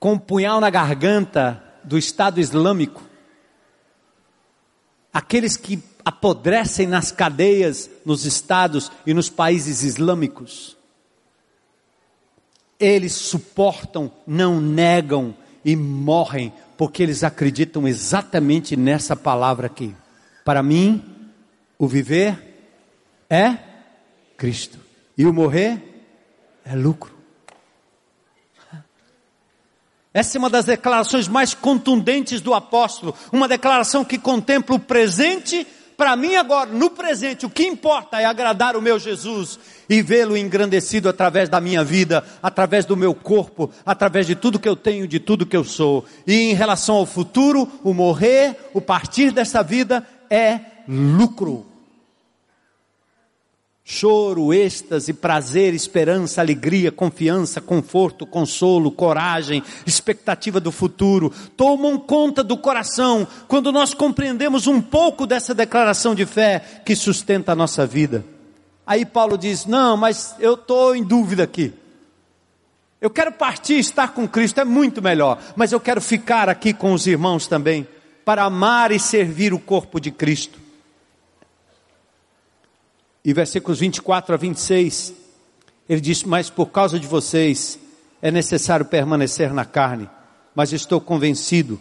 com 0.00 0.14
um 0.14 0.18
punhal 0.18 0.60
na 0.60 0.70
garganta 0.70 1.62
do 1.84 1.96
Estado 1.96 2.40
Islâmico, 2.40 3.00
aqueles 5.12 5.56
que 5.56 5.80
apodrecem 6.04 6.88
nas 6.88 7.12
cadeias 7.12 7.88
nos 8.04 8.24
estados 8.24 8.90
e 9.06 9.14
nos 9.14 9.30
países 9.30 9.84
islâmicos. 9.84 10.76
Eles 12.80 13.12
suportam, 13.12 14.10
não 14.26 14.60
negam 14.60 15.36
e 15.64 15.76
morrem 15.76 16.52
porque 16.76 17.04
eles 17.04 17.22
acreditam 17.22 17.86
exatamente 17.86 18.74
nessa 18.76 19.14
palavra 19.14 19.68
aqui. 19.68 19.94
Para 20.44 20.62
mim, 20.62 21.02
o 21.78 21.88
viver 21.88 22.38
é 23.30 23.56
Cristo 24.36 24.78
e 25.16 25.24
o 25.24 25.32
morrer 25.32 25.80
é 26.64 26.74
lucro. 26.74 27.14
Essa 30.12 30.36
é 30.36 30.38
uma 30.38 30.50
das 30.50 30.66
declarações 30.66 31.26
mais 31.26 31.54
contundentes 31.54 32.40
do 32.40 32.54
apóstolo, 32.54 33.16
uma 33.32 33.48
declaração 33.48 34.04
que 34.04 34.18
contempla 34.18 34.76
o 34.76 34.78
presente 34.78 35.66
para 35.96 36.16
mim 36.16 36.34
agora, 36.34 36.70
no 36.70 36.90
presente, 36.90 37.46
o 37.46 37.50
que 37.50 37.64
importa 37.64 38.20
é 38.20 38.24
agradar 38.24 38.76
o 38.76 38.82
meu 38.82 38.98
Jesus 38.98 39.58
e 39.88 40.02
vê-lo 40.02 40.36
engrandecido 40.36 41.08
através 41.08 41.48
da 41.48 41.60
minha 41.60 41.84
vida, 41.84 42.24
através 42.42 42.84
do 42.84 42.96
meu 42.96 43.14
corpo, 43.14 43.70
através 43.86 44.26
de 44.26 44.34
tudo 44.34 44.58
que 44.58 44.68
eu 44.68 44.74
tenho, 44.74 45.06
de 45.06 45.20
tudo 45.20 45.46
que 45.46 45.56
eu 45.56 45.62
sou. 45.62 46.04
E 46.26 46.50
em 46.50 46.54
relação 46.54 46.96
ao 46.96 47.06
futuro, 47.06 47.70
o 47.84 47.94
morrer, 47.94 48.56
o 48.72 48.80
partir 48.80 49.30
dessa 49.30 49.62
vida 49.62 50.04
é 50.34 50.60
lucro 50.88 51.74
choro, 53.84 54.54
êxtase, 54.54 55.12
prazer, 55.12 55.74
esperança, 55.74 56.40
alegria, 56.40 56.90
confiança, 56.90 57.60
conforto, 57.60 58.26
consolo, 58.26 58.90
coragem, 58.90 59.62
expectativa 59.86 60.58
do 60.58 60.72
futuro, 60.72 61.30
tomam 61.54 61.98
conta 61.98 62.42
do 62.42 62.56
coração 62.56 63.26
quando 63.46 63.70
nós 63.70 63.92
compreendemos 63.92 64.66
um 64.66 64.80
pouco 64.80 65.26
dessa 65.26 65.54
declaração 65.54 66.14
de 66.14 66.24
fé 66.24 66.60
que 66.84 66.96
sustenta 66.96 67.52
a 67.52 67.56
nossa 67.56 67.86
vida. 67.86 68.24
Aí 68.86 69.04
Paulo 69.04 69.36
diz: 69.36 69.66
Não, 69.66 69.96
mas 69.96 70.34
eu 70.40 70.54
estou 70.54 70.96
em 70.96 71.04
dúvida 71.04 71.42
aqui. 71.42 71.72
Eu 73.00 73.10
quero 73.10 73.32
partir, 73.32 73.74
estar 73.74 74.14
com 74.14 74.26
Cristo, 74.26 74.60
é 74.60 74.64
muito 74.64 75.02
melhor, 75.02 75.38
mas 75.54 75.72
eu 75.72 75.80
quero 75.80 76.00
ficar 76.00 76.48
aqui 76.48 76.72
com 76.72 76.94
os 76.94 77.06
irmãos 77.06 77.46
também, 77.46 77.86
para 78.24 78.44
amar 78.44 78.90
e 78.92 78.98
servir 78.98 79.52
o 79.52 79.58
corpo 79.58 80.00
de 80.00 80.10
Cristo. 80.10 80.58
E 83.24 83.32
versículos 83.32 83.80
24 83.80 84.34
a 84.34 84.38
26, 84.38 85.14
ele 85.88 86.00
diz: 86.00 86.22
Mas 86.24 86.50
por 86.50 86.66
causa 86.66 86.98
de 86.98 87.06
vocês 87.06 87.78
é 88.20 88.30
necessário 88.30 88.86
permanecer 88.86 89.52
na 89.52 89.64
carne, 89.64 90.08
mas 90.54 90.72
estou 90.72 91.00
convencido 91.00 91.80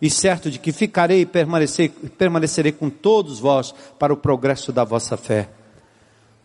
e 0.00 0.10
certo 0.10 0.50
de 0.50 0.58
que 0.58 0.72
ficarei 0.72 1.22
e 1.22 1.26
permanecer, 1.26 1.90
permanecerei 2.18 2.72
com 2.72 2.90
todos 2.90 3.38
vós 3.38 3.74
para 3.98 4.12
o 4.12 4.16
progresso 4.16 4.72
da 4.72 4.84
vossa 4.84 5.16
fé. 5.16 5.48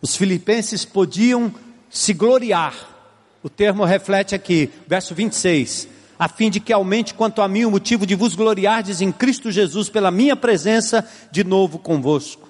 Os 0.00 0.16
filipenses 0.16 0.84
podiam 0.84 1.52
se 1.90 2.14
gloriar, 2.14 2.74
o 3.42 3.50
termo 3.50 3.84
reflete 3.84 4.34
aqui, 4.34 4.70
verso 4.86 5.14
26, 5.14 5.88
a 6.20 6.28
fim 6.28 6.50
de 6.50 6.60
que 6.60 6.70
aumente 6.70 7.14
quanto 7.14 7.40
a 7.40 7.48
mim 7.48 7.64
o 7.64 7.70
motivo 7.70 8.04
de 8.04 8.14
vos 8.14 8.34
gloriardes 8.34 9.00
em 9.00 9.10
Cristo 9.10 9.50
Jesus 9.50 9.88
pela 9.88 10.10
minha 10.10 10.36
presença 10.36 11.02
de 11.32 11.42
novo 11.42 11.78
convosco. 11.78 12.46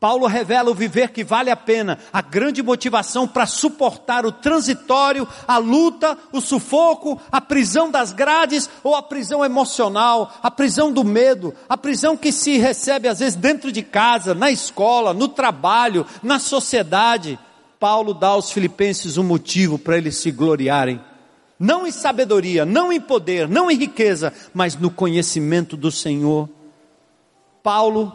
Paulo 0.00 0.26
revela 0.26 0.70
o 0.70 0.74
viver 0.74 1.10
que 1.10 1.22
vale 1.22 1.50
a 1.50 1.56
pena, 1.56 1.98
a 2.10 2.22
grande 2.22 2.62
motivação 2.62 3.28
para 3.28 3.44
suportar 3.44 4.24
o 4.24 4.32
transitório, 4.32 5.28
a 5.46 5.58
luta, 5.58 6.16
o 6.32 6.40
sufoco, 6.40 7.20
a 7.30 7.38
prisão 7.38 7.90
das 7.90 8.12
grades 8.12 8.68
ou 8.82 8.96
a 8.96 9.02
prisão 9.02 9.44
emocional, 9.44 10.32
a 10.42 10.50
prisão 10.50 10.90
do 10.90 11.04
medo, 11.04 11.54
a 11.68 11.76
prisão 11.76 12.16
que 12.16 12.32
se 12.32 12.56
recebe 12.56 13.08
às 13.08 13.18
vezes 13.18 13.36
dentro 13.36 13.70
de 13.70 13.82
casa, 13.82 14.34
na 14.34 14.50
escola, 14.50 15.12
no 15.12 15.28
trabalho, 15.28 16.06
na 16.22 16.38
sociedade. 16.38 17.38
Paulo 17.78 18.14
dá 18.14 18.28
aos 18.28 18.50
filipenses 18.50 19.18
um 19.18 19.22
motivo 19.22 19.78
para 19.78 19.98
eles 19.98 20.16
se 20.16 20.30
gloriarem. 20.30 21.11
Não 21.62 21.86
em 21.86 21.92
sabedoria, 21.92 22.66
não 22.66 22.92
em 22.92 23.00
poder, 23.00 23.48
não 23.48 23.70
em 23.70 23.76
riqueza, 23.76 24.32
mas 24.52 24.74
no 24.74 24.90
conhecimento 24.90 25.76
do 25.76 25.92
Senhor. 25.92 26.48
Paulo 27.62 28.12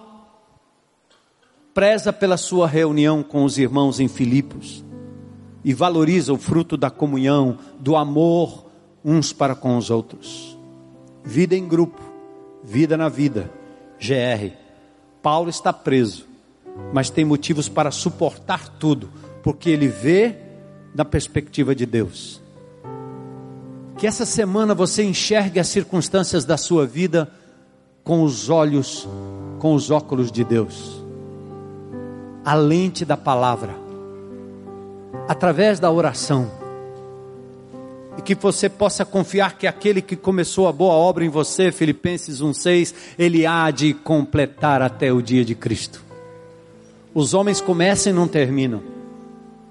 preza 1.74 2.12
pela 2.12 2.36
sua 2.36 2.68
reunião 2.68 3.24
com 3.24 3.46
os 3.46 3.58
irmãos 3.58 4.02
em 4.02 4.10
Filipos 4.10 4.84
e 5.64 5.74
valoriza 5.74 6.34
o 6.34 6.38
fruto 6.38 6.76
da 6.76 6.90
comunhão, 6.90 7.58
do 7.80 7.96
amor 7.96 8.66
uns 9.02 9.32
para 9.32 9.56
com 9.56 9.78
os 9.78 9.90
outros. 9.90 10.58
Vida 11.24 11.56
em 11.56 11.66
grupo, 11.66 12.02
vida 12.62 12.98
na 12.98 13.08
vida. 13.08 13.50
GR. 13.98 14.58
Paulo 15.22 15.50
está 15.50 15.72
preso, 15.72 16.28
mas 16.92 17.10
tem 17.10 17.24
motivos 17.24 17.70
para 17.70 17.92
suportar 17.92 18.68
tudo, 18.78 19.10
porque 19.42 19.70
ele 19.70 19.88
vê 19.88 20.36
na 20.94 21.06
perspectiva 21.06 21.74
de 21.74 21.86
Deus. 21.86 22.46
Que 23.98 24.06
essa 24.06 24.26
semana 24.26 24.76
você 24.76 25.04
enxergue 25.04 25.60
as 25.60 25.68
circunstâncias 25.68 26.46
da 26.46 26.56
sua 26.56 26.86
vida 26.86 27.32
com 28.04 28.22
os 28.22 28.48
olhos, 28.48 29.08
com 29.58 29.74
os 29.74 29.90
óculos 29.90 30.32
de 30.32 30.44
Deus. 30.44 31.04
A 32.46 32.54
lente 32.54 33.04
da 33.04 33.18
palavra, 33.18 33.76
através 35.28 35.80
da 35.80 35.92
oração, 35.92 36.50
e 38.18 38.22
que 38.22 38.36
você 38.36 38.70
possa 38.70 39.04
confiar 39.04 39.58
que 39.58 39.66
aquele 39.66 40.02
que 40.02 40.16
começou 40.16 40.68
a 40.68 40.72
boa 40.72 40.94
obra 40.94 41.26
em 41.26 41.30
você, 41.30 41.72
Filipenses 41.72 42.40
1,6, 42.40 42.94
ele 43.18 43.46
há 43.46 43.70
de 43.72 43.94
completar 43.94 44.82
até 44.82 45.12
o 45.12 45.22
dia 45.22 45.44
de 45.44 45.56
Cristo. 45.56 46.04
Os 47.14 47.34
homens 47.34 47.60
começam 47.60 48.14
e 48.14 48.16
não 48.16 48.28
terminam, 48.28 48.82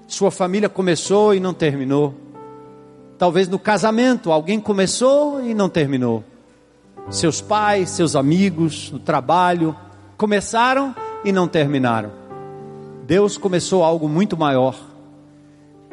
sua 0.07 0.31
família 0.31 0.69
começou 0.69 1.33
e 1.33 1.39
não 1.39 1.53
terminou, 1.53 2.13
talvez 3.17 3.47
no 3.47 3.59
casamento, 3.59 4.31
alguém 4.31 4.59
começou 4.59 5.43
e 5.43 5.53
não 5.53 5.69
terminou, 5.69 6.23
seus 7.09 7.41
pais, 7.41 7.89
seus 7.89 8.15
amigos, 8.15 8.91
no 8.91 8.99
trabalho, 8.99 9.75
começaram 10.17 10.95
e 11.23 11.31
não 11.31 11.47
terminaram 11.47 12.27
Deus 13.07 13.37
começou 13.37 13.85
algo 13.85 14.09
muito 14.09 14.35
maior 14.35 14.75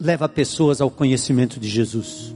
leva 0.01 0.29
pessoas 0.29 0.81
ao 0.81 0.91
conhecimento 0.91 1.59
de 1.59 1.69
Jesus. 1.69 2.33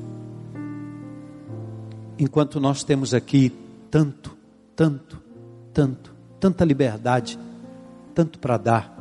enquanto 2.19 2.59
nós 2.59 2.83
temos 2.83 3.15
aqui 3.15 3.53
tanto, 3.91 4.37
tanto, 4.75 5.23
tanto, 5.73 6.13
tanta 6.41 6.65
liberdade, 6.65 7.39
tanto 8.15 8.39
para 8.39 8.57
dar. 8.57 8.99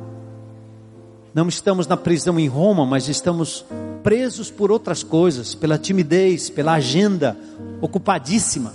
Não 1.38 1.46
estamos 1.46 1.86
na 1.86 1.96
prisão 1.96 2.36
em 2.36 2.48
Roma, 2.48 2.84
mas 2.84 3.06
estamos 3.06 3.64
presos 4.02 4.50
por 4.50 4.72
outras 4.72 5.04
coisas, 5.04 5.54
pela 5.54 5.78
timidez, 5.78 6.50
pela 6.50 6.72
agenda 6.72 7.36
ocupadíssima. 7.80 8.74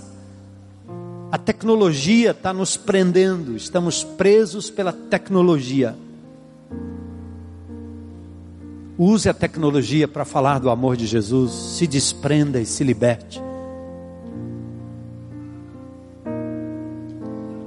A 1.30 1.36
tecnologia 1.36 2.30
está 2.30 2.54
nos 2.54 2.74
prendendo, 2.74 3.54
estamos 3.54 4.02
presos 4.02 4.70
pela 4.70 4.94
tecnologia. 4.94 5.94
Use 8.96 9.28
a 9.28 9.34
tecnologia 9.34 10.08
para 10.08 10.24
falar 10.24 10.58
do 10.58 10.70
amor 10.70 10.96
de 10.96 11.06
Jesus, 11.06 11.52
se 11.76 11.86
desprenda 11.86 12.62
e 12.62 12.64
se 12.64 12.82
liberte. 12.82 13.42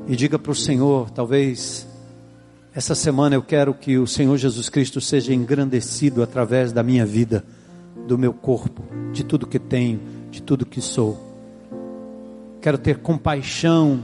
E 0.07 0.15
diga 0.15 0.39
para 0.39 0.51
o 0.51 0.55
Senhor, 0.55 1.11
talvez 1.11 1.85
essa 2.77 2.93
semana 2.93 3.33
eu 3.33 3.41
quero 3.41 3.73
que 3.73 3.97
o 3.97 4.05
Senhor 4.05 4.37
Jesus 4.37 4.69
Cristo 4.69 5.01
seja 5.01 5.33
engrandecido 5.33 6.21
através 6.21 6.71
da 6.71 6.83
minha 6.83 7.07
vida, 7.07 7.43
do 8.07 8.19
meu 8.19 8.31
corpo, 8.31 8.83
de 9.11 9.23
tudo 9.23 9.47
que 9.47 9.57
tenho, 9.57 9.99
de 10.29 10.43
tudo 10.43 10.63
que 10.63 10.79
sou. 10.79 11.17
Quero 12.61 12.77
ter 12.77 12.99
compaixão 12.99 14.03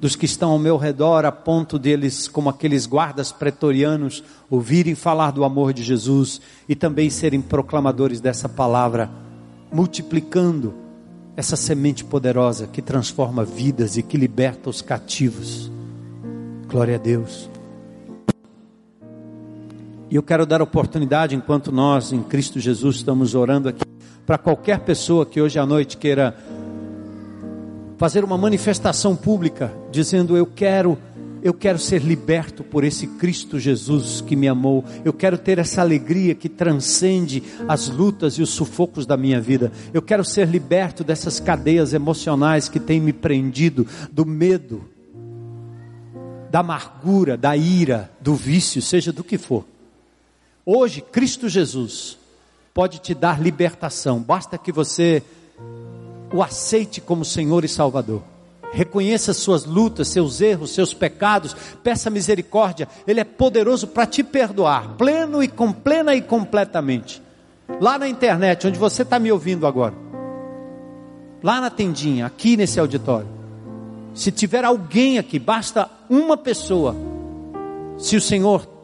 dos 0.00 0.16
que 0.16 0.24
estão 0.24 0.52
ao 0.52 0.58
meu 0.58 0.78
redor, 0.78 1.26
a 1.26 1.30
ponto 1.30 1.78
deles, 1.78 2.26
como 2.26 2.48
aqueles 2.48 2.86
guardas 2.86 3.32
pretorianos, 3.32 4.24
ouvirem 4.48 4.94
falar 4.94 5.30
do 5.30 5.44
amor 5.44 5.74
de 5.74 5.82
Jesus 5.82 6.40
e 6.66 6.74
também 6.74 7.10
serem 7.10 7.42
proclamadores 7.42 8.18
dessa 8.18 8.48
palavra, 8.48 9.10
multiplicando 9.70 10.72
essa 11.36 11.54
semente 11.54 12.02
poderosa 12.02 12.66
que 12.66 12.80
transforma 12.80 13.44
vidas 13.44 13.98
e 13.98 14.02
que 14.02 14.16
liberta 14.16 14.70
os 14.70 14.80
cativos. 14.80 15.70
Glória 16.66 16.94
a 16.94 16.98
Deus. 16.98 17.54
E 20.08 20.14
eu 20.14 20.22
quero 20.22 20.46
dar 20.46 20.62
oportunidade, 20.62 21.34
enquanto 21.34 21.72
nós 21.72 22.12
em 22.12 22.22
Cristo 22.22 22.60
Jesus 22.60 22.96
estamos 22.96 23.34
orando 23.34 23.68
aqui, 23.68 23.84
para 24.24 24.38
qualquer 24.38 24.80
pessoa 24.80 25.26
que 25.26 25.40
hoje 25.40 25.58
à 25.58 25.66
noite 25.66 25.96
queira 25.96 26.36
fazer 27.98 28.22
uma 28.22 28.38
manifestação 28.38 29.16
pública, 29.16 29.72
dizendo: 29.90 30.36
Eu 30.36 30.46
quero 30.46 30.96
eu 31.42 31.54
quero 31.54 31.78
ser 31.78 32.02
liberto 32.02 32.64
por 32.64 32.82
esse 32.82 33.06
Cristo 33.06 33.58
Jesus 33.58 34.20
que 34.20 34.34
me 34.34 34.48
amou. 34.48 34.84
Eu 35.04 35.12
quero 35.12 35.38
ter 35.38 35.58
essa 35.58 35.80
alegria 35.80 36.34
que 36.34 36.48
transcende 36.48 37.42
as 37.68 37.88
lutas 37.88 38.34
e 38.34 38.42
os 38.42 38.50
sufocos 38.50 39.06
da 39.06 39.16
minha 39.16 39.40
vida. 39.40 39.70
Eu 39.94 40.02
quero 40.02 40.24
ser 40.24 40.48
liberto 40.48 41.04
dessas 41.04 41.38
cadeias 41.38 41.92
emocionais 41.92 42.68
que 42.68 42.80
têm 42.80 43.00
me 43.00 43.12
prendido, 43.12 43.86
do 44.10 44.26
medo, 44.26 44.84
da 46.50 46.60
amargura, 46.60 47.36
da 47.36 47.56
ira, 47.56 48.10
do 48.20 48.34
vício, 48.34 48.82
seja 48.82 49.12
do 49.12 49.22
que 49.22 49.38
for. 49.38 49.64
Hoje, 50.68 51.00
Cristo 51.00 51.48
Jesus 51.48 52.18
pode 52.74 52.98
te 52.98 53.14
dar 53.14 53.40
libertação, 53.40 54.20
basta 54.20 54.58
que 54.58 54.72
você 54.72 55.22
o 56.34 56.42
aceite 56.42 57.00
como 57.00 57.24
Senhor 57.24 57.64
e 57.64 57.68
Salvador. 57.68 58.20
Reconheça 58.72 59.32
suas 59.32 59.64
lutas, 59.64 60.08
seus 60.08 60.40
erros, 60.40 60.72
seus 60.72 60.92
pecados, 60.92 61.54
peça 61.84 62.10
misericórdia, 62.10 62.88
Ele 63.06 63.20
é 63.20 63.24
poderoso 63.24 63.86
para 63.86 64.06
te 64.06 64.24
perdoar, 64.24 64.96
pleno 64.96 65.40
e 65.40 65.46
com 65.46 65.70
plena 65.70 66.16
e 66.16 66.20
completamente. 66.20 67.22
Lá 67.80 67.96
na 67.96 68.08
internet, 68.08 68.66
onde 68.66 68.76
você 68.76 69.02
está 69.02 69.20
me 69.20 69.30
ouvindo 69.30 69.68
agora, 69.68 69.94
lá 71.44 71.60
na 71.60 71.70
tendinha, 71.70 72.26
aqui 72.26 72.56
nesse 72.56 72.80
auditório, 72.80 73.28
se 74.12 74.32
tiver 74.32 74.64
alguém 74.64 75.16
aqui, 75.16 75.38
basta 75.38 75.88
uma 76.10 76.36
pessoa, 76.36 76.96
se 77.96 78.16
o 78.16 78.20
Senhor 78.20 78.75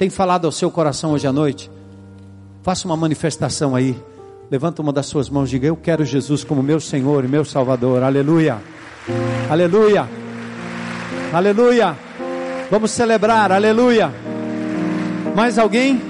tem 0.00 0.08
falado 0.08 0.46
ao 0.46 0.50
seu 0.50 0.70
coração 0.70 1.12
hoje 1.12 1.26
à 1.26 1.32
noite, 1.32 1.70
faça 2.62 2.88
uma 2.88 2.96
manifestação 2.96 3.76
aí. 3.76 3.94
Levanta 4.50 4.80
uma 4.80 4.94
das 4.94 5.04
suas 5.04 5.28
mãos 5.28 5.50
e 5.50 5.50
diga: 5.50 5.66
Eu 5.66 5.76
quero 5.76 6.06
Jesus 6.06 6.42
como 6.42 6.62
meu 6.62 6.80
Senhor 6.80 7.22
e 7.22 7.28
meu 7.28 7.44
Salvador. 7.44 8.02
Aleluia. 8.02 8.56
Aleluia. 9.50 10.08
Aleluia. 11.34 11.94
Vamos 12.70 12.92
celebrar. 12.92 13.52
Aleluia. 13.52 14.10
Mais 15.36 15.58
alguém? 15.58 16.00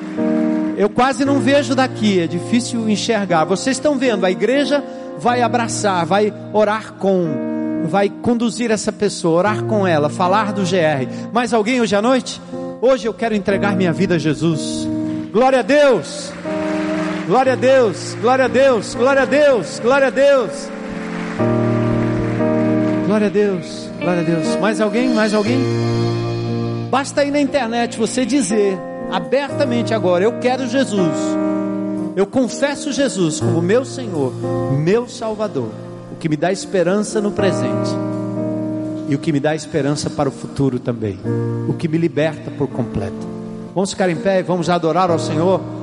Eu 0.76 0.88
quase 0.88 1.24
não 1.24 1.40
vejo 1.40 1.74
daqui, 1.74 2.20
é 2.20 2.28
difícil 2.28 2.88
enxergar. 2.88 3.44
Vocês 3.44 3.76
estão 3.76 3.98
vendo, 3.98 4.24
a 4.24 4.30
igreja 4.30 4.84
vai 5.18 5.42
abraçar, 5.42 6.06
vai 6.06 6.32
orar 6.52 6.92
com, 6.92 7.86
vai 7.88 8.08
conduzir 8.08 8.70
essa 8.70 8.92
pessoa, 8.92 9.38
orar 9.38 9.64
com 9.64 9.84
ela, 9.84 10.08
falar 10.08 10.52
do 10.52 10.62
GR. 10.62 11.32
Mais 11.32 11.52
alguém 11.52 11.80
hoje 11.80 11.96
à 11.96 12.00
noite? 12.00 12.40
Hoje 12.82 13.06
eu 13.06 13.12
quero 13.12 13.34
entregar 13.34 13.76
minha 13.76 13.92
vida 13.92 14.14
a 14.14 14.18
Jesus. 14.18 14.88
Glória 15.30 15.58
a 15.58 15.62
Deus. 15.62 16.32
Glória 17.26 17.52
a 17.52 17.56
Deus. 17.56 18.16
Glória 18.20 18.44
a 18.46 18.48
Deus. 18.48 18.94
Glória 18.94 19.22
a 19.22 19.26
Deus. 19.26 19.78
Glória 19.80 20.06
a 20.06 20.10
Deus. 20.10 20.70
Glória 23.06 23.26
a 23.26 23.30
Deus, 23.30 23.90
glória 23.98 24.22
a 24.22 24.24
Deus. 24.24 24.56
Mais 24.60 24.80
alguém? 24.80 25.12
Mais 25.12 25.34
alguém? 25.34 25.58
Basta 26.88 27.24
ir 27.24 27.32
na 27.32 27.40
internet 27.40 27.98
você 27.98 28.24
dizer 28.24 28.78
abertamente 29.10 29.92
agora: 29.92 30.22
Eu 30.22 30.38
quero 30.38 30.68
Jesus. 30.68 31.16
Eu 32.14 32.24
confesso 32.24 32.92
Jesus 32.92 33.40
como 33.40 33.60
meu 33.60 33.84
Senhor, 33.84 34.32
meu 34.78 35.08
Salvador, 35.08 35.70
o 36.12 36.16
que 36.20 36.28
me 36.28 36.36
dá 36.36 36.52
esperança 36.52 37.20
no 37.20 37.32
presente 37.32 37.90
e 39.10 39.14
o 39.16 39.18
que 39.18 39.32
me 39.32 39.40
dá 39.40 39.56
esperança 39.56 40.08
para 40.08 40.28
o 40.28 40.32
futuro 40.32 40.78
também, 40.78 41.18
o 41.68 41.74
que 41.74 41.88
me 41.88 41.98
liberta 41.98 42.48
por 42.52 42.68
completo. 42.68 43.28
Vamos 43.74 43.90
ficar 43.90 44.08
em 44.08 44.14
pé 44.14 44.38
e 44.38 44.42
vamos 44.44 44.70
adorar 44.70 45.10
ao 45.10 45.18
Senhor. 45.18 45.79